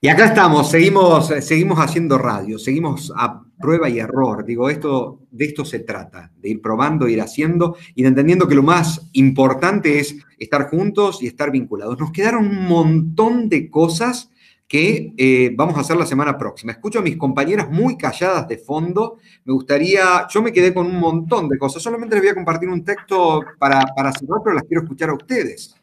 Y 0.00 0.08
acá 0.08 0.26
estamos, 0.26 0.70
seguimos, 0.70 1.28
seguimos 1.40 1.78
haciendo 1.78 2.18
radio, 2.18 2.58
seguimos 2.58 3.10
a 3.16 3.42
prueba 3.58 3.88
y 3.88 3.98
error. 3.98 4.44
Digo, 4.44 4.68
esto, 4.68 5.20
de 5.30 5.46
esto 5.46 5.64
se 5.64 5.78
trata, 5.78 6.30
de 6.36 6.50
ir 6.50 6.60
probando, 6.60 7.08
ir 7.08 7.22
haciendo 7.22 7.78
de 7.96 8.06
entendiendo 8.06 8.46
que 8.46 8.54
lo 8.54 8.62
más 8.62 9.08
importante 9.14 10.00
es 10.00 10.16
estar 10.38 10.68
juntos 10.68 11.22
y 11.22 11.26
estar 11.26 11.50
vinculados. 11.50 11.98
Nos 11.98 12.12
quedaron 12.12 12.46
un 12.46 12.66
montón 12.66 13.48
de 13.48 13.70
cosas 13.70 14.30
que 14.68 15.12
eh, 15.18 15.50
vamos 15.54 15.76
a 15.76 15.80
hacer 15.80 15.96
la 15.96 16.06
semana 16.06 16.38
próxima. 16.38 16.72
Escucho 16.72 16.98
a 16.98 17.02
mis 17.02 17.16
compañeras 17.16 17.68
muy 17.70 17.96
calladas 17.96 18.48
de 18.48 18.58
fondo. 18.58 19.18
Me 19.44 19.52
gustaría, 19.52 20.26
yo 20.28 20.42
me 20.42 20.52
quedé 20.52 20.72
con 20.72 20.86
un 20.86 20.98
montón 20.98 21.48
de 21.48 21.58
cosas. 21.58 21.82
Solamente 21.82 22.16
les 22.16 22.22
voy 22.22 22.30
a 22.30 22.34
compartir 22.34 22.68
un 22.68 22.84
texto 22.84 23.40
para, 23.58 23.80
para 23.94 24.12
cerrar, 24.12 24.40
pero 24.42 24.54
las 24.54 24.64
quiero 24.64 24.82
escuchar 24.82 25.10
a 25.10 25.14
ustedes. 25.14 25.74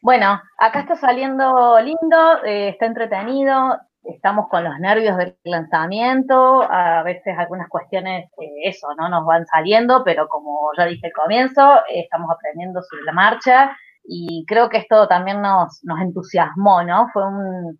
Bueno, 0.00 0.40
acá 0.58 0.80
está 0.80 0.94
saliendo 0.94 1.80
lindo, 1.80 2.44
eh, 2.44 2.68
está 2.68 2.86
entretenido, 2.86 3.76
estamos 4.04 4.48
con 4.48 4.62
los 4.62 4.78
nervios 4.78 5.16
del 5.16 5.36
lanzamiento, 5.42 6.62
a 6.62 7.02
veces 7.02 7.36
algunas 7.36 7.68
cuestiones, 7.68 8.30
eh, 8.40 8.68
eso, 8.68 8.86
¿no? 8.96 9.08
Nos 9.08 9.26
van 9.26 9.44
saliendo, 9.46 10.04
pero 10.04 10.28
como 10.28 10.70
ya 10.78 10.86
dije 10.86 11.08
al 11.08 11.12
comienzo, 11.12 11.82
estamos 11.88 12.30
aprendiendo 12.30 12.80
sobre 12.84 13.02
la 13.02 13.12
marcha 13.12 13.76
y 14.08 14.44
creo 14.46 14.68
que 14.68 14.78
esto 14.78 15.08
también 15.08 15.42
nos, 15.42 15.80
nos 15.84 16.00
entusiasmó, 16.00 16.82
¿no? 16.82 17.08
Fue 17.12 17.26
un, 17.26 17.78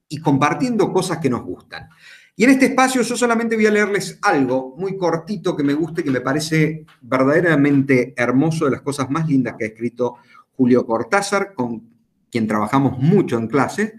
y 0.08 0.18
compartiendo 0.18 0.92
cosas 0.92 1.18
que 1.18 1.30
nos 1.30 1.42
gustan. 1.42 1.88
Y 2.36 2.44
en 2.44 2.50
este 2.50 2.66
espacio 2.66 3.02
yo 3.02 3.16
solamente 3.16 3.54
voy 3.54 3.66
a 3.66 3.70
leerles 3.70 4.18
algo 4.22 4.74
muy 4.76 4.96
cortito 4.96 5.56
que 5.56 5.62
me 5.62 5.74
guste, 5.74 6.02
que 6.02 6.10
me 6.10 6.20
parece 6.20 6.84
verdaderamente 7.00 8.12
hermoso, 8.16 8.64
de 8.64 8.72
las 8.72 8.82
cosas 8.82 9.08
más 9.08 9.28
lindas 9.28 9.54
que 9.56 9.64
ha 9.64 9.68
escrito 9.68 10.16
Julio 10.56 10.84
Cortázar, 10.84 11.54
con 11.54 11.88
quien 12.30 12.48
trabajamos 12.48 12.98
mucho 12.98 13.38
en 13.38 13.46
clase. 13.46 13.94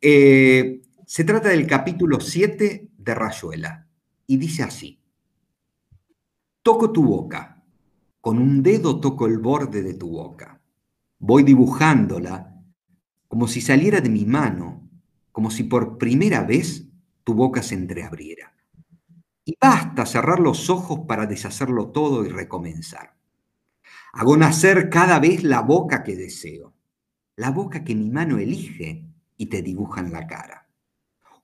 Eh, 0.00 0.80
se 1.06 1.24
trata 1.24 1.50
del 1.50 1.66
capítulo 1.66 2.18
7 2.18 2.88
de 2.98 3.14
Rayuela. 3.14 3.86
Y 4.26 4.36
dice 4.36 4.64
así, 4.64 5.00
toco 6.62 6.90
tu 6.92 7.04
boca, 7.04 7.62
con 8.20 8.38
un 8.38 8.62
dedo 8.62 9.00
toco 9.00 9.26
el 9.26 9.38
borde 9.38 9.82
de 9.82 9.94
tu 9.94 10.10
boca, 10.10 10.60
voy 11.18 11.44
dibujándola 11.44 12.54
como 13.28 13.46
si 13.48 13.60
saliera 13.60 14.00
de 14.00 14.10
mi 14.10 14.26
mano, 14.26 14.86
como 15.32 15.50
si 15.50 15.62
por 15.62 15.96
primera 15.96 16.42
vez 16.42 16.87
tu 17.28 17.34
boca 17.34 17.62
se 17.62 17.74
entreabriera. 17.74 18.54
Y 19.44 19.54
basta 19.60 20.06
cerrar 20.06 20.40
los 20.40 20.70
ojos 20.70 21.00
para 21.06 21.26
deshacerlo 21.26 21.88
todo 21.88 22.24
y 22.24 22.30
recomenzar. 22.30 23.18
Hago 24.14 24.34
nacer 24.38 24.88
cada 24.88 25.18
vez 25.18 25.42
la 25.42 25.60
boca 25.60 26.02
que 26.02 26.16
deseo, 26.16 26.72
la 27.36 27.50
boca 27.50 27.84
que 27.84 27.94
mi 27.94 28.08
mano 28.08 28.38
elige 28.38 29.04
y 29.36 29.44
te 29.50 29.60
dibuja 29.60 30.00
en 30.00 30.10
la 30.10 30.26
cara. 30.26 30.70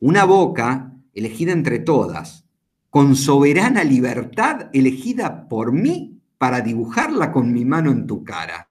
Una 0.00 0.24
boca 0.24 0.90
elegida 1.12 1.52
entre 1.52 1.80
todas, 1.80 2.46
con 2.88 3.14
soberana 3.14 3.84
libertad 3.84 4.70
elegida 4.72 5.46
por 5.48 5.70
mí 5.70 6.18
para 6.38 6.62
dibujarla 6.62 7.30
con 7.30 7.52
mi 7.52 7.66
mano 7.66 7.90
en 7.90 8.06
tu 8.06 8.24
cara, 8.24 8.70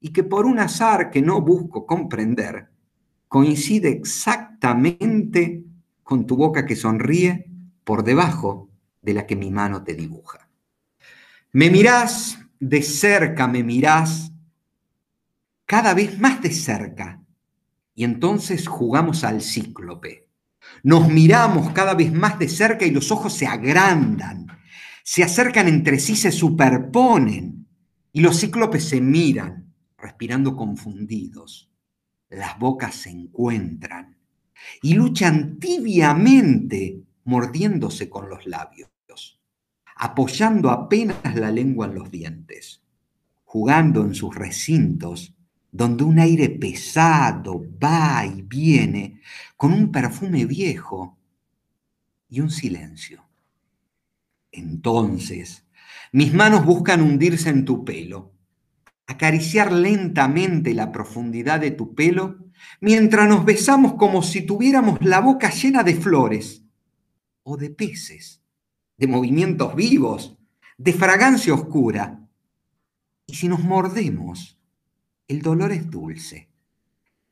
y 0.00 0.12
que 0.12 0.24
por 0.24 0.46
un 0.46 0.58
azar 0.58 1.12
que 1.12 1.22
no 1.22 1.40
busco 1.42 1.86
comprender, 1.86 2.70
coincide 3.28 3.90
exactamente 3.90 5.62
con 6.04 6.26
tu 6.26 6.36
boca 6.36 6.66
que 6.66 6.76
sonríe 6.76 7.50
por 7.82 8.04
debajo 8.04 8.70
de 9.02 9.14
la 9.14 9.26
que 9.26 9.36
mi 9.36 9.50
mano 9.50 9.82
te 9.82 9.94
dibuja. 9.94 10.48
Me 11.52 11.70
mirás, 11.70 12.38
de 12.60 12.82
cerca 12.82 13.48
me 13.48 13.62
mirás, 13.62 14.32
cada 15.66 15.94
vez 15.94 16.18
más 16.18 16.40
de 16.42 16.52
cerca, 16.52 17.22
y 17.94 18.04
entonces 18.04 18.68
jugamos 18.68 19.24
al 19.24 19.40
cíclope. 19.40 20.28
Nos 20.82 21.08
miramos 21.08 21.70
cada 21.72 21.94
vez 21.94 22.12
más 22.12 22.38
de 22.38 22.48
cerca 22.48 22.84
y 22.84 22.90
los 22.90 23.10
ojos 23.10 23.32
se 23.32 23.46
agrandan, 23.46 24.46
se 25.02 25.22
acercan 25.22 25.68
entre 25.68 25.98
sí, 25.98 26.16
se 26.16 26.32
superponen, 26.32 27.66
y 28.12 28.20
los 28.20 28.40
cíclopes 28.40 28.88
se 28.88 29.00
miran, 29.00 29.72
respirando 29.98 30.56
confundidos. 30.56 31.70
Las 32.28 32.58
bocas 32.58 32.94
se 32.94 33.10
encuentran 33.10 34.13
y 34.82 34.94
luchan 34.94 35.58
tibiamente 35.58 37.02
mordiéndose 37.24 38.08
con 38.08 38.28
los 38.28 38.46
labios, 38.46 38.90
apoyando 39.96 40.70
apenas 40.70 41.34
la 41.34 41.50
lengua 41.50 41.86
en 41.86 41.94
los 41.94 42.10
dientes, 42.10 42.82
jugando 43.44 44.02
en 44.02 44.14
sus 44.14 44.34
recintos 44.34 45.34
donde 45.74 46.04
un 46.04 46.20
aire 46.20 46.50
pesado 46.50 47.64
va 47.82 48.24
y 48.24 48.42
viene 48.42 49.20
con 49.56 49.72
un 49.72 49.90
perfume 49.90 50.46
viejo 50.46 51.18
y 52.28 52.40
un 52.40 52.50
silencio. 52.50 53.24
Entonces, 54.52 55.66
mis 56.12 56.32
manos 56.32 56.64
buscan 56.64 57.00
hundirse 57.02 57.50
en 57.50 57.64
tu 57.64 57.84
pelo, 57.84 58.32
acariciar 59.08 59.72
lentamente 59.72 60.74
la 60.74 60.92
profundidad 60.92 61.58
de 61.58 61.72
tu 61.72 61.96
pelo 61.96 62.43
mientras 62.80 63.28
nos 63.28 63.44
besamos 63.44 63.94
como 63.94 64.22
si 64.22 64.42
tuviéramos 64.42 65.00
la 65.02 65.20
boca 65.20 65.50
llena 65.50 65.82
de 65.82 65.94
flores 65.94 66.62
o 67.42 67.56
de 67.56 67.70
peces, 67.70 68.42
de 68.96 69.06
movimientos 69.06 69.74
vivos, 69.74 70.36
de 70.76 70.92
fragancia 70.92 71.54
oscura. 71.54 72.26
Y 73.26 73.34
si 73.34 73.48
nos 73.48 73.60
mordemos, 73.60 74.58
el 75.28 75.42
dolor 75.42 75.72
es 75.72 75.90
dulce. 75.90 76.50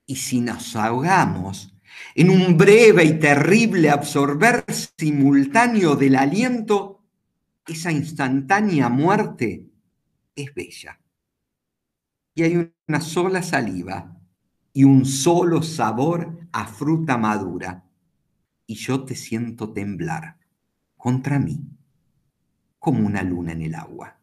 Y 0.07 0.17
si 0.17 0.41
nos 0.41 0.77
ahogamos 0.77 1.75
en 2.15 2.31
un 2.31 2.57
breve 2.57 3.05
y 3.05 3.19
terrible 3.19 3.91
absorber 3.91 4.65
simultáneo 4.97 5.97
del 5.97 6.17
aliento, 6.17 7.05
esa 7.67 7.93
instantánea 7.93 8.89
muerte 8.89 9.67
es 10.35 10.55
bella. 10.55 11.01
Y 12.35 12.43
hay 12.43 12.73
una 12.89 13.01
sola 13.01 13.43
saliva 13.43 14.22
y 14.73 14.85
un 14.85 15.05
solo 15.05 15.63
sabor 15.63 16.49
a 16.53 16.67
fruta 16.67 17.19
madura. 17.19 17.85
Y 18.67 18.75
yo 18.77 19.05
te 19.05 19.15
siento 19.15 19.73
temblar 19.73 20.37
contra 20.97 21.39
mí, 21.39 21.61
como 22.79 23.07
una 23.07 23.23
luna 23.23 23.53
en 23.53 23.63
el 23.63 23.75
agua. 23.75 24.19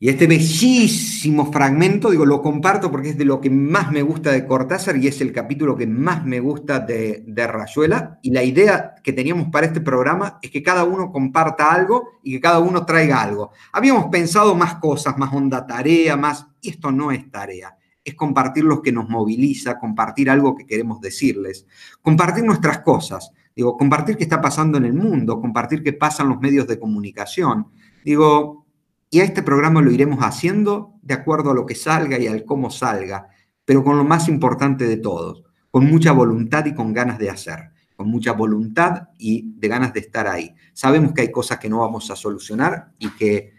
Y 0.00 0.08
este 0.08 0.26
bellísimo 0.26 1.50
fragmento, 1.50 2.10
digo, 2.10 2.26
lo 2.26 2.42
comparto 2.42 2.90
porque 2.90 3.10
es 3.10 3.16
de 3.16 3.24
lo 3.24 3.40
que 3.40 3.48
más 3.48 3.90
me 3.90 4.02
gusta 4.02 4.32
de 4.32 4.44
Cortázar 4.44 4.96
y 4.96 5.06
es 5.06 5.20
el 5.20 5.32
capítulo 5.32 5.76
que 5.76 5.86
más 5.86 6.26
me 6.26 6.40
gusta 6.40 6.80
de, 6.80 7.24
de 7.26 7.46
Rayuela. 7.46 8.18
Y 8.20 8.32
la 8.32 8.42
idea 8.42 8.96
que 9.02 9.14
teníamos 9.14 9.48
para 9.48 9.66
este 9.66 9.80
programa 9.80 10.38
es 10.42 10.50
que 10.50 10.62
cada 10.62 10.84
uno 10.84 11.10
comparta 11.10 11.72
algo 11.72 12.18
y 12.22 12.32
que 12.32 12.40
cada 12.40 12.58
uno 12.58 12.84
traiga 12.84 13.22
algo. 13.22 13.52
Habíamos 13.72 14.06
pensado 14.06 14.54
más 14.54 14.74
cosas, 14.74 15.16
más 15.16 15.32
onda 15.32 15.64
tarea, 15.64 16.16
más... 16.16 16.48
Y 16.60 16.70
esto 16.70 16.90
no 16.90 17.10
es 17.12 17.30
tarea 17.30 17.74
es 18.04 18.14
compartir 18.14 18.64
lo 18.64 18.82
que 18.82 18.92
nos 18.92 19.08
moviliza, 19.08 19.78
compartir 19.78 20.28
algo 20.28 20.54
que 20.54 20.66
queremos 20.66 21.00
decirles, 21.00 21.66
compartir 22.02 22.44
nuestras 22.44 22.80
cosas, 22.80 23.32
digo, 23.56 23.76
compartir 23.76 24.16
qué 24.16 24.24
está 24.24 24.40
pasando 24.40 24.76
en 24.78 24.84
el 24.84 24.92
mundo, 24.92 25.40
compartir 25.40 25.82
qué 25.82 25.94
pasa 25.94 26.22
en 26.22 26.28
los 26.28 26.40
medios 26.40 26.66
de 26.66 26.78
comunicación. 26.78 27.68
Digo, 28.04 28.66
y 29.10 29.20
a 29.20 29.24
este 29.24 29.42
programa 29.42 29.80
lo 29.80 29.90
iremos 29.90 30.18
haciendo 30.20 30.94
de 31.02 31.14
acuerdo 31.14 31.50
a 31.50 31.54
lo 31.54 31.64
que 31.64 31.74
salga 31.74 32.18
y 32.18 32.26
al 32.26 32.44
cómo 32.44 32.70
salga, 32.70 33.28
pero 33.64 33.82
con 33.82 33.96
lo 33.96 34.04
más 34.04 34.28
importante 34.28 34.86
de 34.86 34.98
todos, 34.98 35.44
con 35.70 35.86
mucha 35.86 36.12
voluntad 36.12 36.66
y 36.66 36.74
con 36.74 36.92
ganas 36.92 37.18
de 37.18 37.30
hacer, 37.30 37.70
con 37.96 38.08
mucha 38.08 38.32
voluntad 38.32 39.08
y 39.18 39.54
de 39.56 39.68
ganas 39.68 39.94
de 39.94 40.00
estar 40.00 40.26
ahí. 40.26 40.54
Sabemos 40.74 41.12
que 41.12 41.22
hay 41.22 41.30
cosas 41.30 41.58
que 41.58 41.70
no 41.70 41.78
vamos 41.78 42.10
a 42.10 42.16
solucionar 42.16 42.92
y 42.98 43.08
que 43.10 43.53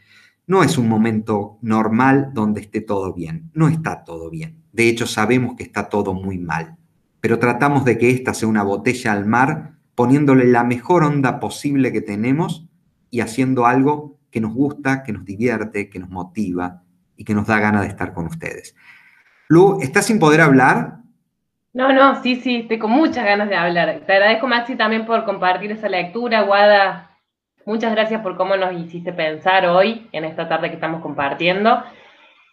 no 0.47 0.63
es 0.63 0.77
un 0.77 0.87
momento 0.87 1.57
normal 1.61 2.31
donde 2.33 2.61
esté 2.61 2.81
todo 2.81 3.13
bien. 3.13 3.49
No 3.53 3.67
está 3.67 4.03
todo 4.03 4.29
bien. 4.29 4.63
De 4.71 4.87
hecho, 4.87 5.07
sabemos 5.07 5.55
que 5.55 5.63
está 5.63 5.89
todo 5.89 6.13
muy 6.13 6.37
mal. 6.37 6.75
Pero 7.19 7.39
tratamos 7.39 7.85
de 7.85 7.97
que 7.97 8.11
esta 8.11 8.33
sea 8.33 8.47
una 8.47 8.63
botella 8.63 9.13
al 9.13 9.25
mar, 9.25 9.73
poniéndole 9.95 10.45
la 10.45 10.63
mejor 10.63 11.03
onda 11.03 11.39
posible 11.39 11.91
que 11.91 12.01
tenemos 12.01 12.67
y 13.09 13.21
haciendo 13.21 13.65
algo 13.65 14.19
que 14.29 14.41
nos 14.41 14.53
gusta, 14.53 15.03
que 15.03 15.13
nos 15.13 15.25
divierte, 15.25 15.89
que 15.89 15.99
nos 15.99 16.09
motiva 16.09 16.83
y 17.15 17.23
que 17.23 17.33
nos 17.33 17.47
da 17.47 17.59
ganas 17.59 17.81
de 17.81 17.87
estar 17.87 18.13
con 18.13 18.27
ustedes. 18.27 18.75
Lu, 19.47 19.79
¿estás 19.81 20.05
sin 20.05 20.19
poder 20.19 20.41
hablar? 20.41 20.97
No, 21.73 21.91
no, 21.91 22.21
sí, 22.21 22.37
sí, 22.37 22.57
estoy 22.57 22.79
con 22.79 22.91
muchas 22.91 23.25
ganas 23.25 23.49
de 23.49 23.55
hablar. 23.55 24.03
Te 24.05 24.13
agradezco, 24.13 24.47
Maxi, 24.47 24.75
también 24.75 25.05
por 25.05 25.25
compartir 25.25 25.71
esa 25.71 25.89
lectura. 25.89 26.43
Guada, 26.43 27.04
Muchas 27.65 27.93
gracias 27.93 28.21
por 28.21 28.37
cómo 28.37 28.55
nos 28.55 28.73
hiciste 28.73 29.11
pensar 29.11 29.65
hoy, 29.65 30.07
en 30.11 30.23
esta 30.23 30.47
tarde 30.47 30.69
que 30.69 30.75
estamos 30.75 31.01
compartiendo. 31.01 31.83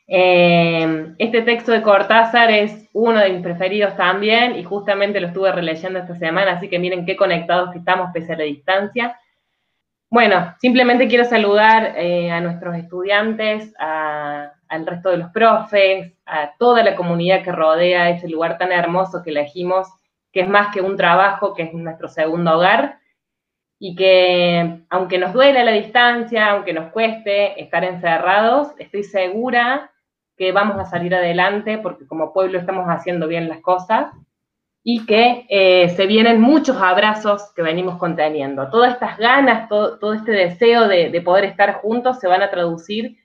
Eh, 0.09 1.15
este 1.19 1.43
texto 1.43 1.71
de 1.71 1.83
Cortázar 1.83 2.51
es 2.51 2.89
uno 2.95 3.21
de 3.21 3.29
mis 3.29 3.43
preferidos 3.43 3.95
también 3.95 4.57
y 4.57 4.65
justamente 4.65 5.21
lo 5.21 5.27
estuve 5.27 5.53
releyendo 5.53 5.99
esta 5.99 6.15
semana, 6.17 6.53
así 6.53 6.69
que 6.69 6.79
miren 6.79 7.05
qué 7.05 7.15
conectados 7.15 7.73
que 7.73 7.79
estamos 7.81 8.11
pese 8.15 8.33
a 8.33 8.39
la 8.39 8.45
distancia. 8.45 9.19
Bueno, 10.09 10.55
simplemente 10.59 11.07
quiero 11.09 11.27
saludar 11.27 11.93
eh, 11.99 12.31
a 12.31 12.41
nuestros 12.41 12.75
estudiantes, 12.77 13.75
al 13.79 14.87
resto 14.87 15.11
de 15.11 15.19
los 15.19 15.31
profes, 15.31 16.15
a 16.25 16.53
toda 16.59 16.83
la 16.83 16.97
comunidad 16.97 17.43
que 17.43 17.53
rodea 17.53 18.09
ese 18.09 18.31
lugar 18.31 18.57
tan 18.57 18.73
hermoso 18.73 19.23
que 19.23 19.29
elegimos, 19.29 19.89
que 20.33 20.41
es 20.41 20.49
más 20.49 20.75
que 20.75 20.81
un 20.81 20.97
trabajo, 20.97 21.53
que 21.53 21.65
es 21.65 21.75
nuestro 21.75 22.09
segundo 22.09 22.57
hogar, 22.57 23.02
y 23.85 23.97
que 23.97 24.85
aunque 24.91 25.19
nos 25.19 25.33
duele 25.33 25.65
la 25.65 25.73
distancia, 25.73 26.51
aunque 26.51 26.73
nos 26.73 26.93
cueste 26.93 27.61
estar 27.61 27.83
encerrados, 27.83 28.69
estoy 28.79 29.03
segura 29.03 29.91
que 30.37 30.53
vamos 30.53 30.79
a 30.79 30.85
salir 30.85 31.13
adelante 31.13 31.79
porque 31.79 32.07
como 32.07 32.33
pueblo 32.33 32.61
estamos 32.61 32.87
haciendo 32.87 33.27
bien 33.27 33.49
las 33.49 33.59
cosas 33.59 34.13
y 34.85 35.05
que 35.05 35.47
eh, 35.49 35.89
se 35.97 36.07
vienen 36.07 36.41
muchos 36.41 36.77
abrazos 36.81 37.53
que 37.57 37.63
venimos 37.63 37.99
conteniendo. 37.99 38.71
Todas 38.71 38.93
estas 38.93 39.19
ganas, 39.19 39.69
todo, 39.69 40.13
este 40.13 40.31
deseo 40.31 40.87
de, 40.87 41.11
de, 41.11 41.21
poder 41.21 41.45
estar 41.45 41.81
juntos 41.81 42.21
se 42.21 42.29
van 42.29 42.43
a 42.43 42.51
traducir 42.53 43.19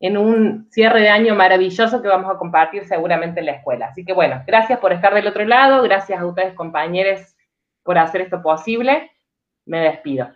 en 0.00 0.16
un 0.16 0.66
cierre 0.72 1.02
de 1.02 1.10
año 1.10 1.36
maravilloso 1.36 2.02
que 2.02 2.08
vamos 2.08 2.28
a 2.28 2.38
compartir 2.38 2.86
seguramente 2.86 3.38
en 3.38 3.46
la 3.46 3.52
escuela. 3.52 3.86
Así 3.86 4.04
que 4.04 4.12
bueno, 4.12 4.42
gracias 4.48 4.80
por 4.80 4.92
estar 4.92 5.14
del 5.14 5.28
otro 5.28 5.44
lado, 5.44 5.80
gracias 5.84 6.20
a 6.20 6.26
ustedes 6.26 6.54
compañeros 6.54 7.36
por 7.84 7.98
hacer 7.98 8.22
esto 8.22 8.42
posible 8.42 9.11
me 9.66 9.80
despido. 9.80 10.28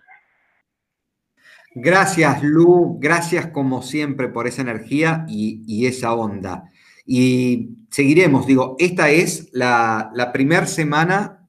Gracias, 1.78 2.42
Lu. 2.42 2.96
Gracias, 2.98 3.48
como 3.48 3.82
siempre, 3.82 4.28
por 4.28 4.46
esa 4.46 4.62
energía 4.62 5.26
y, 5.28 5.84
esa 5.86 6.14
onda. 6.14 6.70
Y 7.04 7.76
seguiremos, 7.90 8.46
digo, 8.46 8.76
esta 8.78 9.10
es 9.10 9.50
la, 9.52 10.30
primera 10.32 10.66
semana 10.66 11.46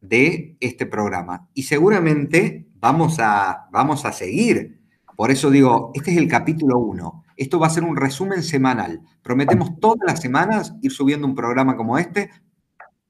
de 0.00 0.56
este 0.60 0.86
programa 0.86 1.48
y 1.54 1.64
seguramente 1.64 2.68
vamos 2.74 3.18
a, 3.18 3.66
vamos 3.72 4.04
a 4.04 4.12
seguir. 4.12 4.78
Por 5.16 5.32
eso 5.32 5.50
digo, 5.50 5.90
este 5.94 6.12
es 6.12 6.18
el 6.18 6.28
capítulo 6.28 6.78
1. 6.78 7.24
Esto 7.36 7.58
va 7.58 7.66
a 7.66 7.70
ser 7.70 7.82
un 7.82 7.96
resumen 7.96 8.44
semanal. 8.44 9.00
Prometemos 9.22 9.80
todas 9.80 10.06
las 10.06 10.20
semanas 10.20 10.72
ir 10.82 10.92
subiendo 10.92 11.26
un 11.26 11.34
programa 11.34 11.76
como 11.76 11.98
este 11.98 12.30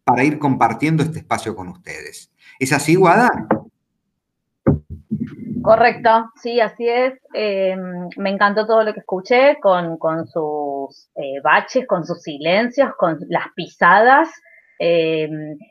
para 0.02 0.24
ir 0.24 0.38
compartiendo 0.38 1.02
este 1.02 1.18
espacio 1.18 1.54
con 1.54 1.68
ustedes. 1.68 2.32
¿Es 2.58 2.72
así, 2.72 2.94
Guada? 2.94 3.30
Correcto, 5.64 6.30
sí, 6.42 6.60
así 6.60 6.86
es. 6.86 7.14
Eh, 7.32 7.74
me 8.18 8.28
encantó 8.28 8.66
todo 8.66 8.84
lo 8.84 8.92
que 8.92 9.00
escuché 9.00 9.58
con, 9.60 9.96
sus 10.26 11.08
eh, 11.14 11.40
baches, 11.42 11.86
con 11.86 12.04
sus 12.04 12.20
silencios, 12.20 12.94
con 12.98 13.18
las 13.30 13.46
pisadas. 13.56 14.28
Eh, 14.78 15.26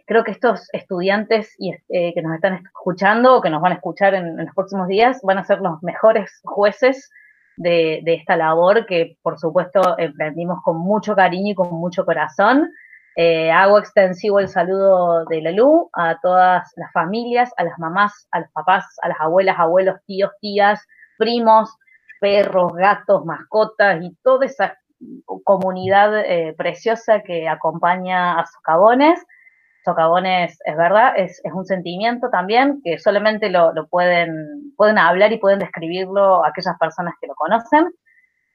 creo 0.07 0.23
que 0.23 0.31
estos 0.31 0.67
estudiantes 0.73 1.55
que 1.59 2.21
nos 2.23 2.33
están 2.33 2.55
escuchando 2.65 3.35
o 3.35 3.41
que 3.41 3.51
nos 3.51 3.61
van 3.61 3.73
a 3.73 3.75
escuchar 3.75 4.15
en, 4.15 4.35
los 4.35 4.55
próximos 4.55 4.87
días 4.87 5.19
van 5.21 5.37
a 5.37 5.43
ser 5.43 5.59
los 5.59 5.83
mejores 5.83 6.41
jueces 6.43 7.11
de, 7.57 8.01
de 8.03 8.15
esta 8.15 8.35
labor 8.35 8.87
que, 8.87 9.19
por 9.21 9.37
supuesto, 9.37 9.95
emprendimos 9.99 10.63
con 10.63 10.79
mucho 10.79 11.15
cariño 11.15 11.51
y 11.51 11.55
con 11.55 11.69
mucho 11.71 12.03
corazón. 12.03 12.71
Eh, 13.16 13.51
hago 13.51 13.78
extensivo 13.78 14.39
el 14.39 14.49
saludo 14.49 15.26
de 15.26 15.41
Lelú 15.41 15.89
a 15.93 16.20
todas 16.22 16.72
las 16.78 16.91
familias, 16.93 17.51
a 17.57 17.64
las 17.64 17.78
mamás, 17.78 18.28
a 18.32 18.39
los 18.39 18.49
papás, 18.51 18.86
a 19.03 19.09
las 19.09 19.20
abuelas, 19.20 19.59
abuelos, 19.59 19.97
tíos, 20.07 20.32
tías, 20.41 20.84
primos, 21.18 21.76
perros, 22.20 22.74
gatos, 22.74 23.24
mascotas 23.26 24.01
y 24.01 24.16
toda 24.24 24.45
esa 24.47 24.78
comunidad 25.43 26.22
eh, 26.26 26.55
preciosa 26.57 27.22
que 27.22 27.47
acompaña 27.47 28.39
a 28.39 28.45
Socavones. 28.47 29.24
Socavones, 29.86 30.57
es 30.66 30.78
verdad, 30.78 31.14
es, 31.18 31.41
un 31.53 31.66
sentimiento 31.66 32.30
también 32.32 32.82
que 32.84 32.97
solamente 32.97 33.49
lo, 33.49 33.74
lo, 33.74 33.88
pueden, 33.88 34.74
pueden 34.78 34.97
hablar 34.97 35.34
y 35.34 35.38
pueden 35.39 35.59
describirlo 35.59 36.43
aquellas 36.45 36.78
personas 36.80 37.14
que 37.22 37.28
lo 37.28 37.36
conocen. 37.36 37.91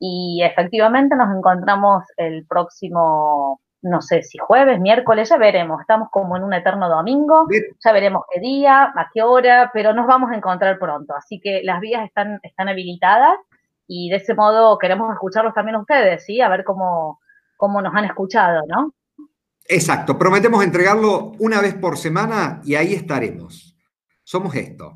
Y 0.01 0.43
efectivamente 0.43 1.15
nos 1.17 1.37
encontramos 1.37 2.05
el 2.17 2.47
próximo 2.47 3.61
no 3.83 4.03
sé 4.03 4.23
si 4.23 4.39
jueves, 4.39 4.81
miércoles, 4.81 5.29
ya 5.29 5.37
veremos. 5.37 5.81
Estamos 5.81 6.09
como 6.11 6.37
en 6.37 6.45
un 6.45 6.53
eterno 6.53 6.89
domingo, 6.89 7.47
ya 7.85 7.93
veremos 7.93 8.25
qué 8.33 8.41
día, 8.41 8.93
a 8.95 9.09
qué 9.13 9.23
hora, 9.23 9.71
pero 9.73 9.93
nos 9.93 10.07
vamos 10.07 10.31
a 10.31 10.37
encontrar 10.37 10.79
pronto. 10.79 11.15
Así 11.15 11.41
que 11.41 11.63
las 11.63 11.81
vías 11.81 12.05
están, 12.05 12.41
están 12.43 12.69
habilitadas 12.69 13.37
y 13.87 14.11
de 14.11 14.17
ese 14.17 14.35
modo 14.35 14.79
queremos 14.79 15.13
escucharlos 15.13 15.55
también 15.55 15.77
a 15.77 15.81
ustedes, 15.81 16.25
¿sí? 16.25 16.41
A 16.41 16.49
ver 16.49 16.65
cómo, 16.65 17.21
cómo 17.57 17.81
nos 17.81 17.95
han 17.95 18.05
escuchado, 18.05 18.63
¿no? 18.67 18.93
Exacto, 19.67 20.19
prometemos 20.19 20.65
entregarlo 20.65 21.33
una 21.39 21.61
vez 21.61 21.75
por 21.75 21.99
semana 21.99 22.61
y 22.65 22.75
ahí 22.75 22.95
estaremos. 22.95 23.77
Somos 24.25 24.55
esto. 24.55 24.95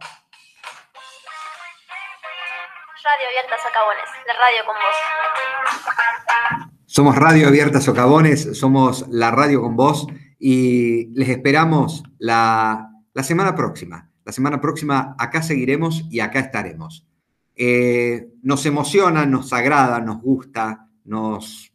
Radio 3.05 3.27
Abierta 3.29 3.57
Sacabones, 3.59 4.09
de 4.27 4.33
radio 4.33 4.65
con 4.65 4.77
vos. 4.77 6.72
Somos 6.95 7.17
Radio 7.17 7.49
Abierta 7.49 7.81
Socavones, 7.81 8.51
somos 8.53 9.07
la 9.09 9.31
radio 9.31 9.63
con 9.63 9.77
vos 9.77 10.07
y 10.39 11.07
les 11.15 11.31
esperamos 11.31 12.03
la, 12.19 12.91
semana 13.23 13.55
próxima. 13.55 14.11
La 14.27 14.31
semana 14.31 14.61
próxima 14.61 15.17
acá 15.19 15.43
seguiremos 15.43 16.05
y 16.11 16.21
acá 16.21 16.41
estaremos. 16.41 17.07
Eh, 17.57 18.29
nos 18.43 18.67
emociona, 18.67 19.25
nos 19.25 19.55
agrada, 19.55 20.01
nos 20.01 20.21
gusta, 20.21 20.91
nos, 21.05 21.73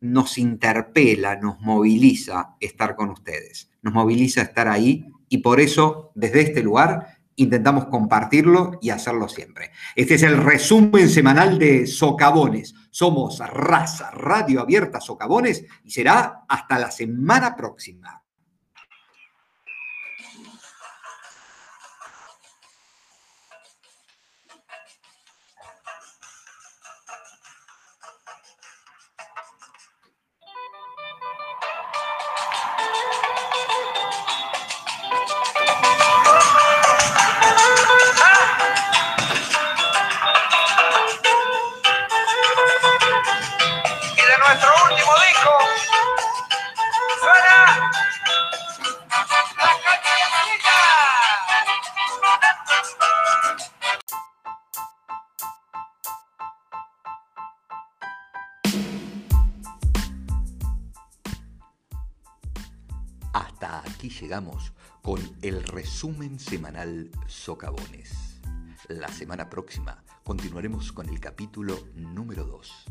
nos 0.00 0.36
interpela, 0.36 1.36
nos 1.36 1.58
moviliza 1.60 2.56
estar 2.60 2.94
con 2.94 3.08
ustedes. 3.08 3.70
Nos 3.80 3.94
moviliza 3.94 4.42
estar 4.42 4.68
ahí 4.68 5.06
y 5.30 5.38
por 5.38 5.60
eso 5.60 6.12
desde 6.14 6.42
este 6.42 6.62
lugar 6.62 7.18
intentamos 7.36 7.86
compartirlo 7.86 8.78
y 8.82 8.90
hacerlo 8.90 9.28
siempre. 9.28 9.70
Este 9.96 10.16
es 10.16 10.24
el 10.24 10.36
resumen 10.36 11.08
semanal 11.08 11.58
de 11.58 11.86
Socavones. 11.86 12.74
Somos 12.98 13.38
Raza 13.38 14.10
Radio 14.10 14.60
Abierta 14.60 15.00
Socavones 15.00 15.64
y 15.84 15.90
será 15.92 16.44
hasta 16.48 16.80
la 16.80 16.90
semana 16.90 17.54
próxima. 17.54 18.24
Resumen 65.78 66.40
semanal 66.40 67.08
Socavones. 67.28 68.40
La 68.88 69.06
semana 69.06 69.48
próxima 69.48 70.02
continuaremos 70.24 70.90
con 70.90 71.08
el 71.08 71.20
capítulo 71.20 71.78
número 71.94 72.42
2. 72.42 72.84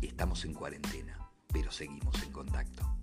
Estamos 0.00 0.46
en 0.46 0.54
cuarentena, 0.54 1.28
pero 1.52 1.70
seguimos 1.70 2.22
en 2.22 2.32
contacto. 2.32 3.01